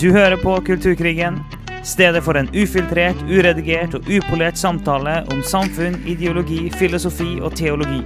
Du 0.00 0.10
hører 0.12 0.36
på 0.36 0.52
Kulturkrigen, 0.60 1.38
stedet 1.84 2.20
for 2.24 2.36
en 2.36 2.50
ufiltrert, 2.52 3.16
uredigert 3.32 3.94
og 3.96 4.04
upolert 4.12 4.58
samtale 4.60 5.22
om 5.32 5.38
samfunn, 5.40 5.96
ideologi, 6.04 6.66
filosofi 6.76 7.38
og 7.40 7.56
teologi. 7.56 8.02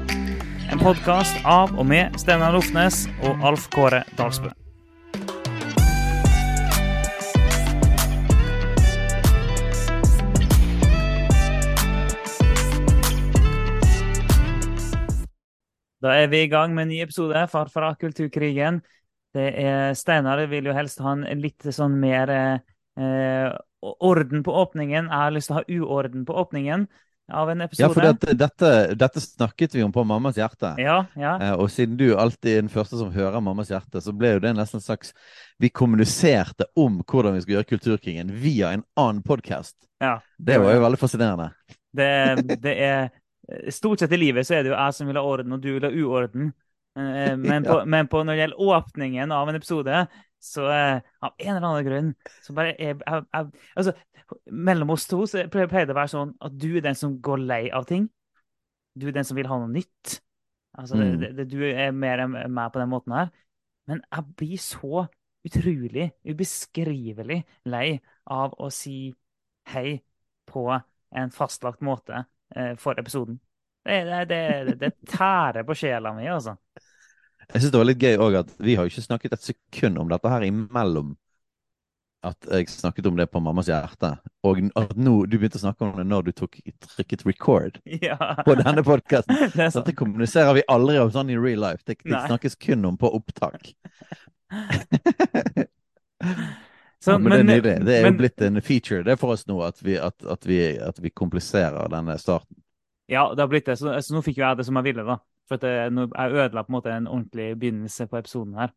En 0.70 0.78
podkast 0.78 1.42
av 1.42 1.74
og 1.74 1.88
med 1.90 2.14
Steinar 2.22 2.54
Lofnes 2.54 3.08
og 3.26 3.42
Alf 3.42 3.66
Kåre 3.74 4.04
Dalsbø. 4.14 4.52
Da 16.00 16.14
er 16.22 16.30
vi 16.30 16.44
i 16.46 16.48
gang 16.54 16.70
med 16.70 16.86
en 16.86 16.94
ny 16.94 17.02
episode 17.02 17.42
fra, 17.50 17.90
Kulturkrigen. 17.98 18.78
Det 19.36 19.48
er 19.62 19.92
Steinar 19.98 20.42
vil 20.50 20.70
jo 20.70 20.74
helst 20.74 21.02
ha 21.04 21.14
en 21.14 21.42
litt 21.42 21.68
sånn 21.70 21.94
mer 22.02 22.32
eh, 22.34 23.52
orden 23.80 24.42
på 24.46 24.56
åpningen. 24.64 25.06
Jeg 25.06 25.22
har 25.24 25.34
lyst 25.34 25.50
til 25.50 25.56
å 25.56 25.60
ha 25.60 25.78
uorden 25.78 26.26
på 26.26 26.36
åpningen 26.42 26.88
av 27.30 27.50
en 27.50 27.60
episode. 27.60 27.86
Ja, 27.86 27.94
for 27.94 28.02
dette, 28.04 28.34
dette, 28.34 28.70
dette 28.98 29.20
snakket 29.22 29.74
vi 29.74 29.84
om 29.86 29.92
på 29.94 30.04
Mammas 30.04 30.38
hjerte. 30.40 30.72
Ja, 30.82 31.04
ja. 31.18 31.36
Eh, 31.38 31.54
og 31.54 31.70
siden 31.70 31.98
du 32.00 32.08
alltid 32.18 32.52
er 32.52 32.64
den 32.64 32.72
første 32.72 32.98
som 32.98 33.12
hører 33.14 33.42
Mammas 33.44 33.70
hjerte, 33.70 34.02
så 34.02 34.14
ble 34.16 34.34
jo 34.34 34.42
det 34.42 34.54
nesten 34.58 34.80
en 34.80 34.84
slags 34.84 35.14
Vi 35.60 35.70
kommuniserte 35.70 36.66
om 36.80 37.00
hvordan 37.04 37.36
vi 37.36 37.44
skulle 37.44 37.60
gjøre 37.60 37.70
Kulturkrigen 37.70 38.32
via 38.42 38.74
en 38.74 38.84
annen 38.98 39.22
podkast. 39.22 39.76
ja. 40.02 40.18
Det 40.38 40.58
var 40.58 40.74
jo 40.74 40.82
veldig 40.86 40.98
fascinerende. 40.98 41.50
Det, 41.92 42.58
det 42.62 42.76
er 42.82 43.10
Stort 43.74 43.98
sett 43.98 44.12
i 44.14 44.18
livet 44.20 44.46
så 44.46 44.54
er 44.54 44.62
det 44.62 44.70
jo 44.70 44.76
jeg 44.76 44.94
som 44.94 45.08
vil 45.10 45.16
ha 45.18 45.22
orden, 45.26 45.56
og 45.56 45.62
du 45.62 45.72
vil 45.74 45.82
ha 45.82 45.90
uorden. 45.90 46.52
Eh, 46.98 47.36
Men, 47.50 47.64
på, 47.64 47.80
men 47.86 48.08
på 48.10 48.22
når 48.24 48.34
det 48.34 48.42
gjelder 48.44 48.62
åpningen 48.76 49.32
av 49.32 49.48
en 49.48 49.58
episode, 49.58 50.00
så 50.40 50.64
eh, 50.72 51.02
av 51.20 51.34
en 51.36 51.56
eller 51.56 51.66
annen 51.68 51.84
grunn 51.86 52.08
så 52.42 52.54
bare 52.56 52.72
jeg, 52.78 52.96
jeg, 53.04 53.26
jeg, 53.34 53.66
Altså, 53.76 53.92
mellom 54.50 54.90
oss 54.94 55.04
to 55.10 55.20
så 55.28 55.44
pleier 55.52 55.86
det 55.86 55.94
å 55.94 55.98
være 56.00 56.12
sånn 56.14 56.32
at 56.40 56.56
du 56.58 56.68
er 56.76 56.84
den 56.86 56.96
som 56.98 57.18
går 57.22 57.44
lei 57.44 57.62
av 57.74 57.86
ting. 57.90 58.08
Du 58.98 59.06
er 59.08 59.14
den 59.16 59.26
som 59.26 59.38
vil 59.38 59.48
ha 59.50 59.58
noe 59.60 59.70
nytt. 59.72 60.20
Altså, 60.78 60.96
Mm. 60.96 61.16
det, 61.20 61.30
det, 61.36 61.46
du 61.50 61.62
er 61.66 61.90
mer 61.92 62.22
enn 62.24 62.36
meg 62.54 62.70
på 62.72 62.78
den 62.82 62.90
måten 62.92 63.14
her. 63.16 63.30
Men 63.90 64.02
jeg 64.06 64.36
blir 64.38 64.60
så 64.62 65.06
utrolig, 65.46 66.10
ubeskrivelig 66.28 67.40
lei 67.66 68.00
av 68.30 68.54
å 68.60 68.68
si 68.70 69.12
hei 69.72 70.00
på 70.50 70.66
en 70.70 71.32
fastlagt 71.34 71.82
måte 71.82 72.24
eh, 72.54 72.74
for 72.78 72.98
episoden. 73.00 73.40
Det, 73.90 74.00
det, 74.06 74.40
det, 74.70 74.74
det 74.84 74.90
tærer 75.10 75.66
på 75.66 75.74
sjela 75.76 76.12
mi, 76.16 76.28
altså. 76.30 76.54
Jeg 77.50 77.64
syns 77.64 77.72
det 77.74 77.80
var 77.80 77.88
litt 77.88 78.04
gøy 78.04 78.20
òg 78.22 78.36
at 78.44 78.52
vi 78.62 78.76
har 78.78 78.86
jo 78.86 78.92
ikke 78.92 79.02
snakket 79.08 79.32
et 79.34 79.48
sekund 79.50 79.98
om 79.98 80.06
dette 80.12 80.30
her 80.30 80.44
imellom 80.46 81.16
at 82.28 82.36
jeg 82.52 82.68
snakket 82.68 83.06
om 83.08 83.16
det 83.16 83.24
på 83.32 83.40
Mammas 83.40 83.70
hjerte, 83.70 84.10
og 84.44 84.58
at 84.76 84.90
nå 85.00 85.14
du 85.24 85.38
begynte 85.38 85.56
å 85.56 85.62
snakke 85.62 85.86
om 85.86 85.94
det 85.96 86.04
når 86.04 86.26
du 86.26 86.32
tok, 86.36 86.58
trykket 86.84 87.24
record 87.24 87.78
Ja. 88.04 88.18
på 88.44 88.54
denne 88.60 88.84
podkasten. 88.84 89.38
Det 89.56 89.70
sånn. 89.72 89.80
Dette 89.80 89.96
kommuniserer 89.96 90.52
vi 90.60 90.66
aldri 90.68 90.98
om 91.00 91.10
sånn 91.14 91.32
i 91.32 91.38
real 91.40 91.64
life. 91.64 91.80
Det, 91.88 91.96
det 92.04 92.20
snakkes 92.28 92.58
kun 92.60 92.84
om 92.92 93.00
på 93.00 93.08
opptak. 93.16 93.72
Så, 97.00 97.14
ja, 97.14 97.18
men, 97.18 97.32
det 97.32 97.38
er 97.40 97.44
nydelig. 97.48 97.76
Det 97.88 97.94
er 97.96 98.02
men- 98.04 98.12
jo 98.12 98.18
blitt 98.20 98.42
en 98.44 98.60
feature 98.60 99.02
det 99.06 99.14
er 99.14 99.20
for 99.20 99.32
oss 99.32 99.46
nå 99.48 99.56
at 99.64 99.78
vi, 99.80 99.94
at, 99.96 100.20
at 100.28 100.44
vi, 100.44 100.58
at 100.76 101.00
vi 101.00 101.08
kompliserer 101.16 101.88
denne 101.88 102.18
starten. 102.20 102.59
Ja, 103.10 103.26
det 103.34 103.42
har 103.42 103.50
blitt 103.50 103.66
det. 103.66 103.76
Så, 103.80 103.90
så 104.04 104.14
nå 104.14 104.22
fikk 104.22 104.38
jo 104.38 104.46
jeg 104.46 104.60
det 104.60 104.66
som 104.68 104.78
jeg 104.78 104.86
ville, 104.90 105.06
da. 105.06 105.18
For 105.50 105.58
det, 105.58 105.70
jeg 105.74 106.30
ødela 106.30 106.62
på 106.62 106.70
en 106.70 106.76
måte 106.76 106.92
en 106.94 107.08
ordentlig 107.10 107.48
begynnelse 107.58 108.06
på 108.06 108.20
episoden 108.20 108.54
her. 108.60 108.70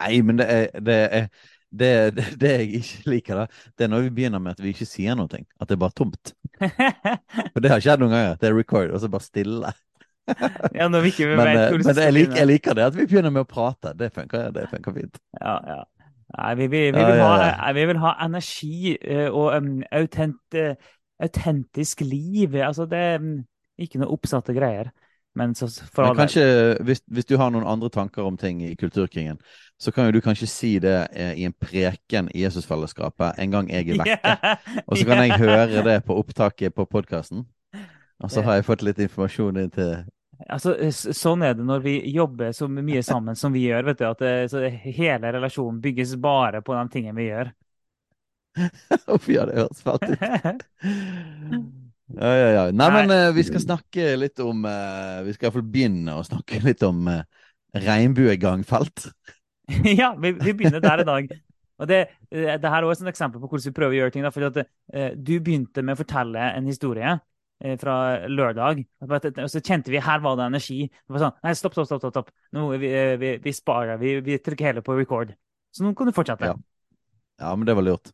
Nei, 0.00 0.20
men 0.22 0.38
det 0.38 0.46
er 0.46 0.68
det, 0.78 0.98
er, 1.16 1.26
det, 1.72 1.90
det, 2.16 2.26
det 2.40 2.50
jeg 2.52 2.82
ikke 2.82 3.14
liker, 3.14 3.40
da, 3.40 3.46
det 3.78 3.86
er 3.86 3.90
når 3.90 4.04
vi 4.06 4.12
begynner 4.18 4.42
med 4.42 4.54
at 4.54 4.62
vi 4.62 4.74
ikke 4.74 4.86
sier 4.86 5.16
noe. 5.18 5.40
At 5.58 5.70
det 5.70 5.74
er 5.74 5.80
bare 5.82 5.96
tomt. 5.98 6.34
For 7.54 7.64
det 7.64 7.72
har 7.72 7.82
skjedd 7.82 8.04
noen 8.04 8.14
ganger. 8.14 8.36
Det 8.38 8.50
er 8.50 8.58
record, 8.58 8.92
og 8.92 9.02
så 9.02 9.10
bare 9.10 9.26
stille. 9.26 9.72
ja, 10.78 10.86
Men, 10.86 11.00
eh, 11.02 11.74
men 11.82 11.98
jeg, 11.98 12.12
liker, 12.14 12.36
jeg 12.38 12.46
liker 12.46 12.78
det 12.78 12.84
at 12.92 12.94
vi 12.94 13.08
begynner 13.10 13.34
med 13.34 13.42
å 13.42 13.48
prate. 13.48 13.96
Det 13.98 14.12
funker, 14.14 14.52
det 14.54 14.68
funker 14.70 14.94
fint. 15.00 15.18
Ja, 15.40 15.56
ja. 15.66 15.82
Nei, 16.32 16.52
vi, 16.56 16.66
vi, 16.72 16.84
vi, 16.94 17.02
vil 17.10 17.18
ha, 17.20 17.32
eh, 17.50 17.72
vi 17.76 17.88
vil 17.90 17.98
ha 18.00 18.14
energi 18.24 18.94
eh, 18.96 19.26
og 19.26 19.50
um, 19.58 19.72
autent, 19.92 20.60
autentisk 21.20 22.00
liv. 22.00 22.54
Altså, 22.54 22.86
det 22.86 22.98
er 22.98 23.18
um, 23.22 23.40
ikke 23.80 24.00
noe 24.02 24.12
oppsatte 24.14 24.54
greier. 24.56 24.92
Men 25.34 25.54
så 25.54 25.68
Men 25.96 26.16
kanskje, 26.16 26.76
hvis, 26.84 27.00
hvis 27.08 27.24
du 27.24 27.38
har 27.40 27.50
noen 27.50 27.64
andre 27.64 27.88
tanker 27.88 28.22
om 28.22 28.36
ting 28.36 28.60
i 28.62 28.74
Kulturkringen, 28.76 29.38
så 29.80 29.90
kan 29.90 30.04
jo 30.04 30.12
du 30.12 30.20
kanskje 30.20 30.46
si 30.46 30.78
det 30.78 31.08
eh, 31.12 31.32
i 31.40 31.46
en 31.48 31.54
preken 31.56 32.28
i 32.34 32.42
Jesusfellesskapet 32.44 33.40
en 33.40 33.50
gang 33.50 33.70
jeg 33.72 33.88
er 33.88 34.00
vekke. 34.04 34.56
Og 34.86 34.98
så 34.98 35.06
kan 35.08 35.22
jeg 35.24 35.38
høre 35.40 35.84
det 35.86 36.02
på 36.04 36.18
opptaket 36.20 36.74
på 36.74 36.84
podkasten. 36.84 37.46
Og 38.22 38.30
så 38.30 38.42
har 38.44 38.60
jeg 38.60 38.68
fått 38.68 38.84
litt 38.84 39.00
informasjon 39.02 39.64
inn 39.64 39.72
til 39.72 40.02
Altså, 40.50 40.74
sånn 40.90 41.44
er 41.46 41.52
det 41.54 41.62
når 41.62 41.82
vi 41.84 41.92
jobber 42.10 42.50
så 42.56 42.66
mye 42.66 43.02
sammen 43.06 43.36
som 43.38 43.52
vi 43.54 43.68
gjør. 43.68 43.84
vet 43.86 44.00
du, 44.00 44.06
at 44.08 44.22
det, 44.22 44.32
så 44.50 44.62
hele 44.66 45.32
relasjonen 45.36 45.80
bygges 45.80 46.16
bare 46.18 46.62
på 46.66 46.74
de 46.74 46.82
tingene 46.90 47.14
vi 47.14 47.28
gjør. 47.28 47.52
Uff, 49.08 49.28
ja, 49.32 49.46
det 49.48 49.56
høres 49.56 49.80
fælt 49.84 50.04
ut. 50.10 50.24
Ja, 52.12 52.32
ja, 52.36 52.48
ja. 52.52 52.64
Nei, 52.76 52.88
men 52.92 53.12
uh, 53.14 53.30
vi 53.32 53.44
skal 53.46 53.62
snakke 53.62 54.10
litt 54.20 54.40
om 54.44 54.66
uh, 54.68 55.22
Vi 55.24 55.32
skal 55.32 55.48
iallfall 55.48 55.64
begynne 55.64 56.18
å 56.18 56.26
snakke 56.26 56.60
litt 56.66 56.82
om 56.84 57.06
uh, 57.08 57.22
regnbuegangfelt. 57.72 59.06
ja, 60.02 60.12
vi, 60.20 60.34
vi 60.36 60.52
begynner 60.52 60.82
der 60.84 61.04
i 61.04 61.08
dag. 61.08 61.34
Og 61.82 61.88
det, 61.88 62.02
det 62.30 62.70
her 62.70 62.84
er 62.84 62.86
også 62.86 63.06
et 63.06 63.14
eksempel 63.14 63.40
på 63.40 63.48
hvordan 63.48 63.70
vi 63.70 63.74
prøver 63.74 63.94
å 63.94 63.98
gjøre 64.02 64.14
ting. 64.14 64.26
Da, 64.26 64.30
fordi 64.34 64.50
at, 64.50 65.14
du 65.16 65.32
begynte 65.42 65.82
med 65.82 65.96
å 65.96 65.98
fortelle 65.98 66.50
en 66.52 66.68
historie 66.68 67.16
fra 67.80 67.94
lørdag. 68.30 68.84
Og 69.08 69.48
så 69.50 69.62
kjente 69.64 69.90
vi 69.90 70.02
her 70.04 70.20
var 70.22 70.36
det 70.38 70.46
energi. 70.52 70.84
Det 70.86 71.16
var 71.16 71.24
sånn, 71.24 71.40
nei, 71.42 71.54
stopp, 71.58 71.74
stopp, 71.74 71.88
stopp. 71.88 72.12
stopp. 72.12 72.30
Nå, 72.54 72.68
vi, 72.76 72.92
vi, 73.18 73.32
vi 73.42 73.54
sparer. 73.56 73.98
Vi, 73.98 74.14
vi 74.22 74.38
trykker 74.44 74.68
hele 74.68 74.84
på 74.84 74.94
record. 75.00 75.32
Så 75.74 75.82
nå 75.82 75.94
kan 75.98 76.12
du 76.12 76.14
fortsette. 76.14 76.52
Ja. 76.52 76.60
Ja, 77.42 77.56
men 77.56 77.66
det 77.66 77.74
var 77.74 77.88
lurt. 77.88 78.12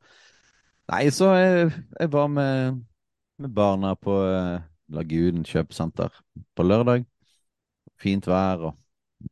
Nei, 0.88 1.10
så 1.12 1.34
jeg, 1.36 1.72
jeg 2.00 2.10
var 2.14 2.30
med, 2.32 2.78
med 3.36 3.52
barna 3.52 3.92
på 4.00 4.14
eh, 4.24 4.62
Lagunen 4.96 5.44
kjøpesenter 5.44 6.14
på 6.56 6.64
lørdag. 6.64 7.04
Fint 8.00 8.24
vær, 8.28 8.70
og 8.70 9.28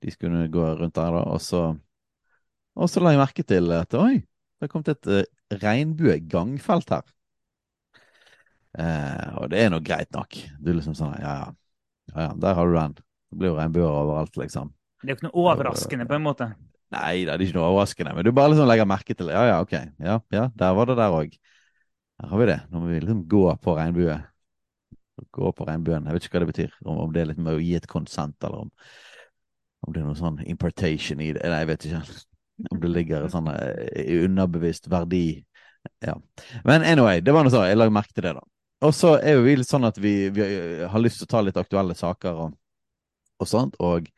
de 0.00 0.12
skulle 0.14 0.46
gå 0.48 0.64
rundt 0.78 0.96
der, 0.96 1.12
da. 1.18 1.24
Og 1.28 1.42
så, 1.44 1.66
og 2.76 2.88
så 2.88 3.02
la 3.04 3.12
jeg 3.12 3.20
merke 3.20 3.44
til 3.44 3.68
at 3.76 3.96
oi, 3.98 4.22
det 4.22 4.68
er 4.68 4.72
kommet 4.72 4.92
et 4.94 5.10
uh, 5.10 5.20
regnbuegangfelt 5.60 6.94
her. 6.94 7.04
Eh, 8.80 9.28
og 9.40 9.50
det 9.52 9.60
er 9.60 9.72
nå 9.72 9.82
greit 9.84 10.12
nok. 10.14 10.36
Du 10.62 10.72
liksom 10.72 10.96
sånn 10.96 11.12
ja, 11.18 11.36
ja, 11.42 11.46
ja, 12.14 12.18
ja, 12.28 12.32
der 12.40 12.56
har 12.56 12.70
du 12.70 12.76
den. 12.78 12.96
Det 13.00 13.40
blir 13.42 13.52
jo 13.52 13.60
regnbuer 13.60 13.90
overalt, 13.90 14.36
liksom. 14.40 14.72
Det 15.02 15.10
er 15.10 15.12
jo 15.12 15.18
ikke 15.18 15.28
noe 15.28 15.44
overraskende, 15.44 16.08
på 16.08 16.16
en 16.16 16.24
måte. 16.24 16.52
Nei, 16.90 17.22
det 17.22 17.34
er 17.34 17.42
ikke 17.44 17.54
noe 17.54 17.68
overraskende, 17.70 18.12
men 18.16 18.26
du 18.26 18.32
bare 18.34 18.50
liksom 18.50 18.66
legger 18.66 18.88
merke 18.90 19.14
til 19.14 19.28
det. 19.30 19.36
Ja, 19.36 19.44
ja, 19.46 19.58
ok. 19.62 19.74
Ja, 20.02 20.16
ja, 20.34 20.48
der 20.58 20.72
var 20.74 20.90
det 20.90 20.96
der 20.98 21.14
òg. 21.14 21.36
Her 22.20 22.32
har 22.32 22.40
vi 22.40 22.48
det. 22.50 22.58
Nå 22.70 22.82
må 22.82 22.90
vi 22.90 22.98
liksom 23.04 23.20
gå 23.30 23.44
på 23.62 23.76
regnbue. 23.78 24.16
Gå 25.36 25.52
på 25.54 25.66
regnbuen. 25.68 26.08
Jeg 26.08 26.16
vet 26.16 26.26
ikke 26.26 26.36
hva 26.36 26.42
det 26.44 26.50
betyr. 26.50 26.74
Om, 26.82 26.98
om 27.04 27.14
det 27.14 27.22
er 27.22 27.30
litt 27.30 27.40
med 27.40 27.54
å 27.54 27.62
gi 27.62 27.76
et 27.78 27.86
konsent, 27.90 28.36
eller 28.42 28.66
om, 28.66 28.72
om 29.86 29.94
det 29.94 30.02
er 30.02 30.08
noe 30.08 30.18
sånn 30.18 30.42
importation 30.50 31.22
i 31.22 31.30
det. 31.36 31.44
Nei, 31.46 31.62
jeg 31.62 31.70
vet 31.70 31.88
ikke. 31.90 32.02
Om 32.74 32.82
det 32.82 32.92
ligger 32.92 33.24
en 33.24 33.34
sånn 33.36 33.52
eh, 33.54 34.10
underbevisst 34.26 34.90
verdi. 34.92 35.24
Ja. 36.04 36.18
Men 36.66 36.82
anyway, 36.84 37.22
det 37.24 37.32
var 37.36 37.46
noe 37.46 37.54
sånn. 37.54 37.68
Jeg 37.70 37.78
la 37.78 37.86
merke 37.94 38.16
til 38.16 38.26
det, 38.26 38.34
da. 38.40 38.44
Og 38.88 38.96
så 38.96 39.14
er 39.20 39.38
jo 39.38 39.46
vi 39.46 39.54
litt 39.60 39.70
sånn 39.70 39.86
at 39.86 39.98
vi, 40.00 40.14
vi 40.34 40.44
har 40.90 41.02
lyst 41.02 41.20
til 41.20 41.28
å 41.28 41.32
ta 41.36 41.40
litt 41.44 41.58
aktuelle 41.60 41.94
saker 41.96 42.46
og, 42.46 42.54
og 43.40 43.48
sånt, 43.48 43.76
og 43.78 44.08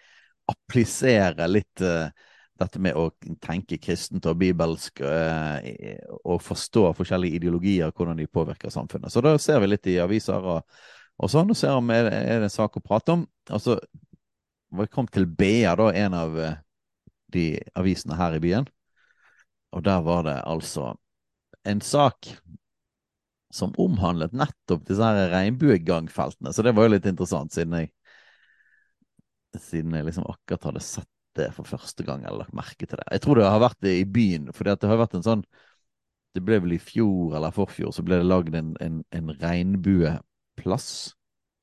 applisere 0.50 1.46
litt 1.50 1.82
eh, 1.84 2.30
dette 2.62 2.80
med 2.82 2.96
å 2.98 3.08
tenke 3.42 3.78
kristent 3.82 4.26
og 4.30 4.38
bibelsk 4.40 5.02
eh, 5.06 5.98
og 6.22 6.40
forstå 6.42 6.88
forskjellige 6.98 7.40
ideologier, 7.40 7.92
hvordan 7.92 8.20
de 8.20 8.28
påvirker 8.30 8.72
samfunnet. 8.72 9.12
Så 9.12 9.22
da 9.24 9.34
ser 9.42 9.60
vi 9.62 9.72
litt 9.72 9.88
i 9.90 9.98
aviser 10.02 10.48
og, 10.54 10.80
og 11.18 11.32
sånn, 11.32 11.52
og 11.52 11.58
ser 11.58 11.76
om 11.76 11.92
er, 11.94 12.10
er 12.10 12.42
det 12.42 12.50
en 12.50 12.54
sak 12.54 12.78
å 12.78 12.84
prate 12.84 13.16
om. 13.16 13.26
Og 13.50 13.62
så 13.62 13.76
var 14.72 14.86
vi 14.86 14.94
kommet 14.94 15.14
til 15.14 15.28
BA, 15.28 15.74
da, 15.78 15.90
en 16.04 16.16
av 16.16 16.38
eh, 16.40 16.58
de 17.32 17.46
avisene 17.78 18.18
her 18.18 18.38
i 18.38 18.42
byen. 18.42 18.68
Og 19.72 19.84
der 19.84 20.02
var 20.04 20.26
det 20.28 20.38
altså 20.48 20.92
en 21.68 21.80
sak 21.84 22.34
som 23.52 23.74
omhandlet 23.80 24.32
nettopp 24.36 24.86
disse 24.88 25.04
her 25.04 25.28
regnbuegangfeltene. 25.32 26.52
Så 26.52 26.64
det 26.64 26.72
var 26.76 26.88
jo 26.88 26.94
litt 26.94 27.08
interessant, 27.08 27.52
siden 27.52 27.76
jeg 27.76 27.92
siden 29.60 29.92
jeg 29.92 30.06
liksom 30.06 30.24
akkurat 30.30 30.70
hadde 30.70 30.80
sett 30.84 31.11
det 31.38 31.48
for 31.56 31.68
første 31.68 32.04
gang, 32.06 32.24
eller 32.24 32.44
lagt 32.44 32.56
merke 32.56 32.86
til 32.86 32.98
det. 32.98 33.06
Jeg 33.10 33.24
tror 33.24 33.40
det 33.40 33.48
har 33.48 33.62
vært 33.62 33.80
det 33.84 33.94
i 34.00 34.08
byen, 34.18 34.50
for 34.52 34.68
det 34.68 34.88
har 34.88 35.00
vært 35.00 35.18
en 35.18 35.26
sånn 35.26 35.46
Det 36.32 36.40
ble 36.40 36.62
vel 36.64 36.72
i 36.72 36.80
fjor 36.80 37.34
eller 37.36 37.52
forfjor, 37.52 37.90
så 37.92 38.02
ble 38.02 38.16
det 38.22 38.24
lagd 38.24 38.54
en, 38.56 38.70
en, 38.80 39.02
en 39.12 39.34
regnbueplass 39.36 40.86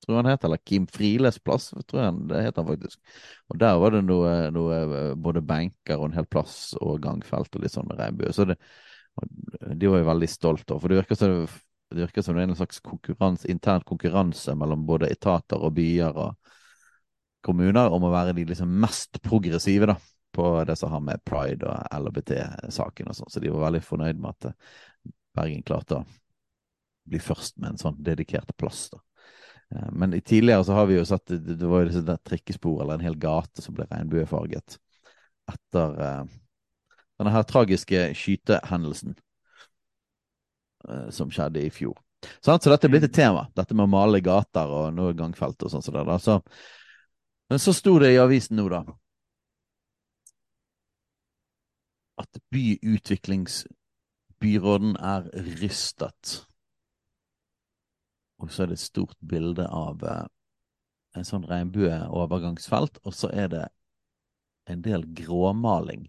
tror 0.10 0.18
jeg 0.18 0.24
han 0.24 0.32
het, 0.32 0.46
eller 0.48 0.62
Kim 0.66 0.86
Friles 0.90 1.40
plass, 1.40 1.70
tror 1.88 2.02
jeg 2.02 2.28
det 2.32 2.44
het 2.48 2.58
han 2.58 2.68
faktisk. 2.68 3.00
Og 3.54 3.60
der 3.62 3.78
var 3.82 3.94
det 3.94 4.04
noe, 4.08 4.34
noe 4.56 4.78
både 5.22 5.44
benker 5.46 6.00
og 6.00 6.10
en 6.10 6.18
hel 6.18 6.28
plass 6.30 6.74
og 6.82 7.02
gangfelt 7.04 7.54
og 7.54 7.64
litt 7.64 7.76
sånn 7.76 7.92
regnbue. 7.94 8.34
Så 8.34 8.48
det, 8.50 8.58
de 9.76 9.92
var 9.92 10.02
jo 10.02 10.10
veldig 10.10 10.30
stolte 10.32 10.74
av, 10.74 10.82
for 10.82 10.90
det 10.90 11.02
virker 11.02 11.20
som 11.20 11.44
det 11.90 12.04
virker 12.04 12.22
som 12.22 12.38
det 12.38 12.44
er 12.44 12.52
en 12.52 12.58
slags 12.58 12.82
konkurranse, 12.86 13.48
intern 13.50 13.82
konkurranse 13.82 14.54
mellom 14.54 14.84
både 14.86 15.10
etater 15.10 15.58
og 15.58 15.74
byer 15.78 16.18
og 16.22 16.49
kommuner 17.46 17.92
om 17.94 18.06
å 18.06 18.14
være 18.14 18.36
de 18.38 18.46
liksom 18.50 18.72
mest 18.82 19.22
progressive 19.24 19.90
da, 19.90 19.96
på 20.36 20.52
det 20.68 20.76
som 20.80 20.92
har 20.94 21.04
med 21.04 21.24
pride 21.26 21.68
og 21.68 22.00
LHBT-saken 22.00 23.12
og 23.12 23.18
sånn. 23.18 23.32
Så 23.32 23.44
de 23.44 23.52
var 23.54 23.68
veldig 23.68 23.84
fornøyd 23.86 24.20
med 24.22 24.36
at 24.36 24.52
Bergen 25.38 25.64
klarte 25.66 26.02
å 26.02 26.06
bli 27.10 27.22
først 27.22 27.58
med 27.58 27.74
en 27.74 27.82
sånn 27.82 28.02
dedikert 28.04 28.52
plass. 28.58 28.90
da. 28.94 29.00
Eh, 29.76 29.88
men 29.92 30.14
tidligere 30.22 30.66
så 30.66 30.76
har 30.78 30.90
vi 30.90 31.00
jo 31.00 31.08
sett 31.08 31.32
det 31.32 31.66
var 31.66 31.84
jo 31.84 31.90
disse 31.92 32.20
trikkespor 32.28 32.84
eller 32.84 32.98
en 33.00 33.08
hel 33.08 33.18
gate 33.18 33.64
som 33.64 33.78
ble 33.78 33.88
regnbuefarget 33.90 34.78
etter 35.50 35.96
uh, 35.98 36.26
denne 37.18 37.32
her 37.34 37.46
tragiske 37.50 38.04
skytehendelsen 38.14 39.16
som 41.10 41.32
skjedde 41.34 41.64
i 41.66 41.72
fjor. 41.74 41.98
Så 42.40 42.54
dette 42.54 42.88
er 42.88 42.92
blitt 42.92 43.08
et 43.08 43.12
mm. 43.12 43.18
tema, 43.18 43.42
dette 43.58 43.76
med 43.76 43.88
å 43.88 43.92
male 43.92 44.22
gater 44.24 44.70
og 44.72 44.94
noe 44.96 45.16
gangfelt 45.18 45.66
og 45.66 45.74
sånn. 45.74 45.84
Så 45.84 45.94
der, 45.96 46.12
så, 46.24 46.38
men 47.50 47.60
så 47.60 47.74
sto 47.74 48.00
det 48.02 48.14
i 48.14 48.22
avisen 48.22 48.56
nå, 48.60 48.70
da, 48.72 48.82
at 52.20 52.40
byutviklingsbyråden 52.52 54.96
er 55.00 55.22
rystet 55.62 56.50
og 58.40 58.52
så 58.52 58.64
er 58.64 58.72
det 58.72 58.80
et 58.80 58.86
stort 58.86 59.18
bilde 59.30 59.66
av 59.68 60.04
eh, 60.08 60.28
en 61.20 61.28
sånn 61.28 61.48
regnbueovergangsfelt, 61.50 63.02
og 63.04 63.16
så 63.16 63.32
er 63.36 63.50
det 63.52 63.66
en 64.70 64.84
del 64.86 65.04
gråmaling 65.18 66.08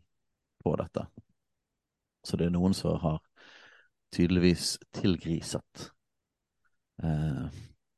på 0.63 0.75
dette. 0.79 1.07
Så 2.27 2.39
det 2.39 2.47
er 2.47 2.55
noen 2.55 2.77
som 2.77 3.01
har 3.03 3.19
tydeligvis 4.15 4.77
tilgriset 4.95 5.89
eh, 7.03 7.47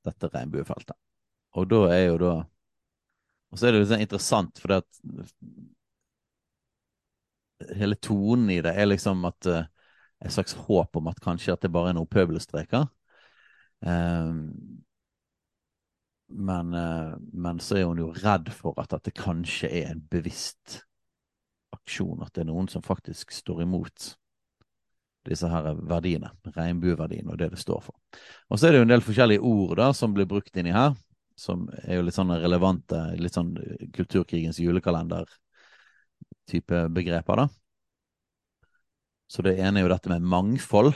dette 0.06 0.32
regnbuefeltet. 0.32 0.96
Og 1.58 1.68
da 1.68 1.82
er 1.92 2.06
jo 2.06 2.16
da 2.22 2.34
Og 3.52 3.60
så 3.60 3.68
er 3.68 3.74
det 3.74 3.82
litt 3.82 3.92
sånn 3.92 4.04
interessant, 4.04 4.60
for 4.62 4.78
at 4.78 4.88
hele 7.78 7.98
tonen 8.00 8.50
i 8.50 8.60
det 8.64 8.72
er 8.74 8.88
liksom 8.88 9.26
at 9.28 9.48
uh, 9.50 9.64
et 10.22 10.32
slags 10.32 10.56
håp 10.66 10.96
om 10.98 11.10
at 11.10 11.20
kanskje 11.22 11.54
at 11.54 11.64
det 11.64 11.72
bare 11.74 11.92
er 11.92 11.98
noen 11.98 12.10
pøbelstreker. 12.10 12.86
Um, 13.82 14.40
men, 16.32 16.72
uh, 16.72 17.12
men, 17.32 17.60
så 17.60 17.76
er 17.76 17.90
hun 17.90 18.00
jo 18.00 18.12
redd 18.22 18.48
for 18.54 18.78
at 18.80 18.94
dette 18.94 19.12
kanskje 19.16 19.68
er 19.82 19.92
en 19.92 20.02
bevisst 20.10 20.80
aksjon. 21.74 22.22
At 22.24 22.32
det 22.34 22.46
er 22.46 22.52
noen 22.52 22.70
som 22.72 22.84
faktisk 22.84 23.34
står 23.34 23.64
imot 23.66 24.14
disse 25.28 25.46
her 25.46 25.76
verdiene, 25.86 26.32
regnbueverdiene 26.56 27.30
og 27.30 27.38
det 27.38 27.52
det 27.52 27.60
står 27.60 27.82
for. 27.84 27.94
Og 28.50 28.58
så 28.58 28.66
er 28.66 28.72
det 28.72 28.80
jo 28.80 28.86
en 28.88 28.94
del 28.94 29.04
forskjellige 29.04 29.44
ord 29.46 29.76
da 29.78 29.92
som 29.94 30.14
blir 30.16 30.26
brukt 30.30 30.56
inni 30.58 30.72
her, 30.74 30.96
som 31.38 31.68
er 31.82 31.94
jo 31.98 32.04
litt 32.06 32.16
sånn 32.16 32.32
relevante, 32.42 32.98
litt 33.18 33.34
sånn 33.36 33.52
kulturkrigens 33.94 34.58
julekalender-type 34.62 36.78
begreper, 36.92 37.36
da. 37.42 37.46
Så 39.32 39.38
det 39.46 39.58
ene 39.64 39.76
er 39.80 39.84
jo 39.86 39.94
dette 39.94 40.12
med 40.12 40.28
mangfold 40.28 40.92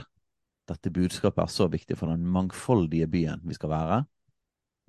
dette 0.67 0.91
budskapet 0.91 1.45
er 1.45 1.53
så 1.53 1.69
viktig 1.71 1.97
for 1.99 2.11
den 2.11 2.27
mangfoldige 2.27 3.07
byen 3.11 3.43
vi 3.47 3.55
skal 3.55 3.71
være. 3.71 3.99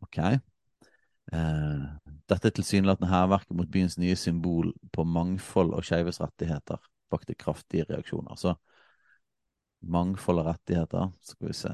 Ok. 0.02 0.18
Eh, 0.24 1.84
dette 2.32 2.54
tilsynelatende 2.58 3.12
hærverket 3.12 3.58
mot 3.58 3.70
byens 3.70 3.98
nye 4.02 4.16
symbol 4.18 4.72
på 4.94 5.06
mangfold 5.06 5.76
og 5.78 5.86
skeives 5.86 6.22
rettigheter 6.24 6.82
vakte 7.14 7.38
kraftige 7.38 7.86
reaksjoner. 7.92 8.36
Så 8.40 8.56
mangfold 9.86 10.42
og 10.42 10.50
rettigheter, 10.50 11.12
skal 11.22 11.48
vi 11.48 11.54
se 11.56 11.74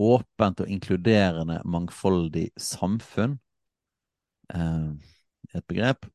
Åpent 0.00 0.60
og 0.64 0.70
inkluderende 0.72 1.60
mangfoldig 1.68 2.48
samfunn. 2.56 3.38
Eh, 4.54 4.90
et 5.54 5.66
begrep. 5.68 6.06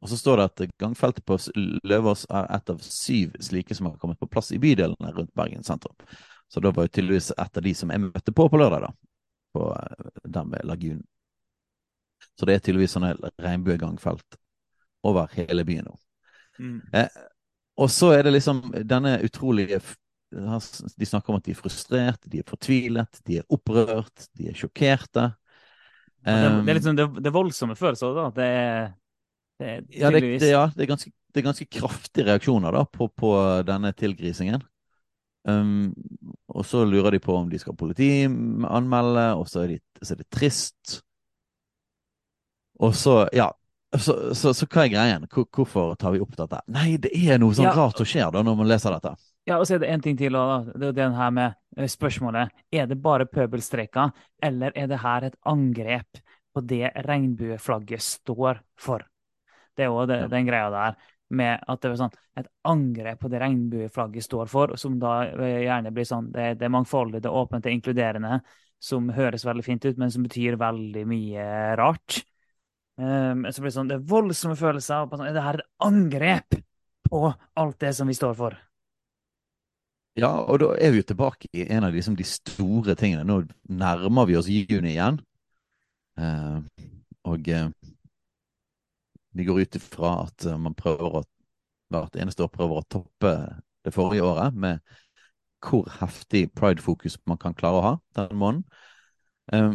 Og 0.00 0.08
så 0.08 0.16
står 0.16 0.40
det 0.40 0.44
at 0.48 0.76
gangfeltet 0.80 1.24
på 1.28 1.36
Løvås 1.84 2.24
er 2.30 2.46
et 2.56 2.72
av 2.72 2.80
syv 2.84 3.36
slike 3.44 3.76
som 3.76 3.90
har 3.90 3.98
kommet 4.00 4.20
på 4.20 4.28
plass 4.32 4.48
i 4.56 4.58
bydelene 4.58 5.12
rundt 5.12 5.34
Bergen 5.36 5.64
sentrum. 5.64 5.96
Så 6.48 6.60
da 6.60 6.72
var 6.74 6.88
jo 6.88 6.94
tydeligvis 6.96 7.30
et 7.36 7.56
av 7.56 7.62
de 7.62 7.74
som 7.76 7.92
jeg 7.92 8.02
møtte 8.02 8.32
på 8.32 8.48
på 8.48 8.58
lørdag, 8.58 8.88
da. 8.88 8.92
På 9.52 9.66
eh, 9.76 10.12
den 10.24 10.54
ved 10.54 10.64
lagunen. 10.66 11.04
Så 12.38 12.48
det 12.48 12.56
er 12.56 12.64
tydeligvis 12.64 12.96
sånne 12.96 13.12
regnbuegangfelt 13.40 14.40
over 15.04 15.28
hele 15.36 15.64
byen 15.68 15.88
nå. 15.88 15.98
Mm. 16.60 16.80
Eh, 16.96 17.20
og 17.80 17.90
så 17.92 18.10
er 18.16 18.24
det 18.24 18.34
liksom 18.34 18.62
denne 18.88 19.18
utrolige 19.24 19.80
De 20.30 21.08
snakker 21.08 21.32
om 21.32 21.40
at 21.40 21.46
de 21.46 21.54
er 21.54 21.58
frustrert, 21.58 22.24
de 22.30 22.40
er 22.40 22.46
fortvilet, 22.46 23.20
de 23.26 23.40
er 23.40 23.46
opprørt, 23.50 24.28
de 24.38 24.50
er 24.50 24.58
sjokkerte. 24.58 25.26
det, 26.22 26.36
det, 26.36 26.70
er 26.70 26.78
liksom 26.78 26.98
det, 26.98 27.08
det 27.18 27.30
er 27.30 27.34
voldsomme 27.34 27.76
følelser, 27.78 28.14
da. 28.14 28.26
Det 28.36 28.46
er, 28.46 28.90
det 29.60 29.70
er 29.72 29.80
tydeligvis 29.84 30.44
det, 30.44 30.52
ja, 30.52 30.64
det, 30.74 30.84
er 30.84 30.92
ganske, 30.92 31.10
det 31.10 31.42
er 31.42 31.48
ganske 31.50 31.68
kraftige 31.80 32.28
reaksjoner 32.30 32.78
da 32.78 32.84
på, 32.86 33.10
på 33.10 33.34
denne 33.66 33.92
tilgrisingen. 33.98 34.62
Um, 35.48 35.94
og 36.52 36.66
så 36.68 36.84
lurer 36.84 37.16
de 37.16 37.22
på 37.24 37.32
om 37.34 37.48
de 37.48 37.58
skal 37.58 37.78
politianmelde, 37.80 39.26
og 39.40 39.48
så 39.48 39.64
er, 39.64 39.74
de, 39.74 40.04
så 40.04 40.14
er 40.14 40.20
det 40.22 40.28
trist. 40.30 41.00
Og 42.80 42.94
så, 42.96 43.24
ja 43.36 43.50
så, 43.98 44.34
så, 44.34 44.52
så, 44.54 44.66
hva 44.70 44.84
er 44.84 44.92
greien? 44.92 45.26
Hvorfor 45.30 45.94
tar 45.98 46.14
vi 46.14 46.22
opp 46.22 46.36
dette? 46.38 46.60
Nei, 46.70 46.94
det 47.02 47.10
er 47.10 47.40
noe 47.42 47.56
sånn 47.56 47.66
ja. 47.66 47.74
rart 47.74 47.98
som 47.98 48.06
skjer 48.06 48.30
da 48.34 48.42
når 48.46 48.58
man 48.60 48.70
leser 48.70 48.94
dette. 48.94 49.16
Ja, 49.48 49.56
og 49.58 49.66
så 49.66 49.76
er 49.76 49.82
det 49.82 49.90
en 49.90 50.04
ting 50.04 50.18
til. 50.18 50.36
Da. 50.36 50.60
Det 50.70 50.92
er 50.92 50.98
den 50.98 51.16
her 51.16 51.32
med 51.34 51.56
eh, 51.76 51.88
spørsmålet 51.90 52.52
er 52.70 52.90
det 52.90 53.00
bare 53.02 53.26
pøbelstreker, 53.26 54.12
eller 54.46 54.76
er 54.78 54.90
det 54.90 55.00
her 55.02 55.26
et 55.30 55.38
angrep 55.48 56.20
på 56.54 56.62
det 56.66 56.92
regnbueflagget 57.06 58.04
står 58.04 58.62
for? 58.78 59.06
Det 59.74 59.86
er 59.86 59.90
jo 59.90 60.06
den 60.06 60.46
greia 60.46 60.70
der 60.70 61.00
med 61.30 61.62
at 61.70 61.82
det 61.82 61.90
er 61.90 61.98
sånn, 62.00 62.16
et 62.38 62.48
angrep 62.66 63.20
på 63.22 63.28
det 63.30 63.40
regnbueflagget 63.42 64.26
står 64.26 64.50
for, 64.50 64.74
som 64.80 64.98
da 65.02 65.20
eh, 65.30 65.60
gjerne 65.66 65.92
blir 65.94 66.06
sånn 66.08 66.30
Det, 66.34 66.54
det 66.58 66.66
er 66.66 66.74
mangfoldig, 66.74 67.22
det 67.22 67.30
er 67.30 67.38
åpent, 67.42 67.62
det 67.64 67.70
er 67.70 67.78
inkluderende, 67.78 68.40
som 68.82 69.10
høres 69.14 69.44
veldig 69.46 69.64
fint 69.66 69.86
ut, 69.86 69.98
men 70.00 70.10
som 70.14 70.24
betyr 70.26 70.58
veldig 70.60 71.06
mye 71.08 71.46
rart. 71.78 72.22
Um, 73.00 73.46
så 73.48 73.62
blir 73.62 73.70
det 73.70 73.76
sånn, 73.78 73.88
det 73.88 73.96
er 73.96 74.08
voldsomme 74.10 74.56
følelser. 74.60 75.06
og 75.06 75.14
sånn, 75.16 75.30
det 75.32 75.44
her 75.44 75.62
et 75.62 75.86
angrep 75.86 76.58
på 77.08 77.22
alt 77.62 77.78
det 77.80 77.94
som 77.96 78.10
vi 78.10 78.16
står 78.18 78.34
for? 78.36 78.58
Ja, 80.20 80.34
og 80.42 80.60
da 80.60 80.74
er 80.76 80.92
vi 80.92 81.00
jo 81.00 81.08
tilbake 81.08 81.48
i 81.56 81.64
en 81.70 81.86
av 81.86 81.94
liksom, 81.94 82.18
de 82.18 82.26
store 82.28 82.96
tingene. 82.98 83.24
Nå 83.24 83.44
nærmer 83.72 84.28
vi 84.28 84.36
oss 84.36 84.50
juni 84.50 84.92
igjen. 84.92 85.20
Uh, 86.20 86.60
og 87.30 87.48
uh, 87.48 87.70
vi 89.32 89.46
går 89.46 89.62
ut 89.62 89.78
ifra 89.78 90.16
at 90.26 90.44
eh, 90.44 90.58
man 90.58 90.74
prøver 90.74 91.20
å 91.20 91.26
hvert 91.90 92.16
eneste 92.18 92.44
år 92.44 92.50
prøver 92.54 92.80
å 92.80 92.88
toppe 92.90 93.30
det 93.86 93.92
forrige 93.94 94.26
året 94.26 94.56
med 94.58 94.82
hvor 95.64 95.88
heftig 96.00 96.48
pride-fokus 96.56 97.18
man 97.28 97.38
kan 97.40 97.54
klare 97.56 97.78
å 97.78 97.84
ha 97.84 97.94
den 98.18 98.38
måneden. 98.38 98.64
Um, 99.52 99.74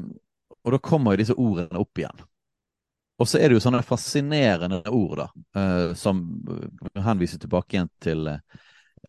og 0.64 0.74
da 0.76 0.80
kommer 0.82 1.14
jo 1.14 1.22
disse 1.22 1.36
ordene 1.38 1.82
opp 1.82 2.00
igjen. 2.00 2.24
Og 3.16 3.30
så 3.32 3.40
er 3.40 3.48
det 3.48 3.56
jo 3.58 3.64
sånne 3.64 3.84
fascinerende 3.86 4.82
ord, 4.92 5.22
da, 5.22 5.28
uh, 5.56 5.94
som 5.96 6.20
henviser 7.06 7.40
tilbake 7.40 7.78
igjen 7.78 7.92
til, 8.04 8.28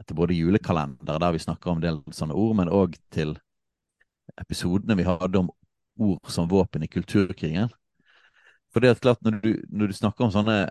til 0.05 0.19
både 0.19 0.37
julekalender, 0.37 1.19
der 1.19 1.35
vi 1.35 1.43
snakker 1.43 1.73
om 1.73 1.81
en 1.81 1.87
del 1.87 1.99
sånne 2.15 2.37
ord, 2.39 2.55
men 2.61 2.71
òg 2.71 2.95
til 3.15 3.35
episodene 4.39 4.97
vi 4.99 5.07
hadde 5.07 5.43
om 5.43 5.51
ord 5.99 6.31
som 6.31 6.49
våpen 6.51 6.85
i 6.85 6.91
kulturkrigen. 6.91 7.73
For 8.73 8.85
det 8.85 8.93
er 8.93 9.01
klart, 9.01 9.23
når 9.25 9.41
du, 9.43 9.53
når 9.73 9.91
du, 9.91 9.97
snakker 9.97 10.27
om 10.27 10.35
sånne 10.35 10.67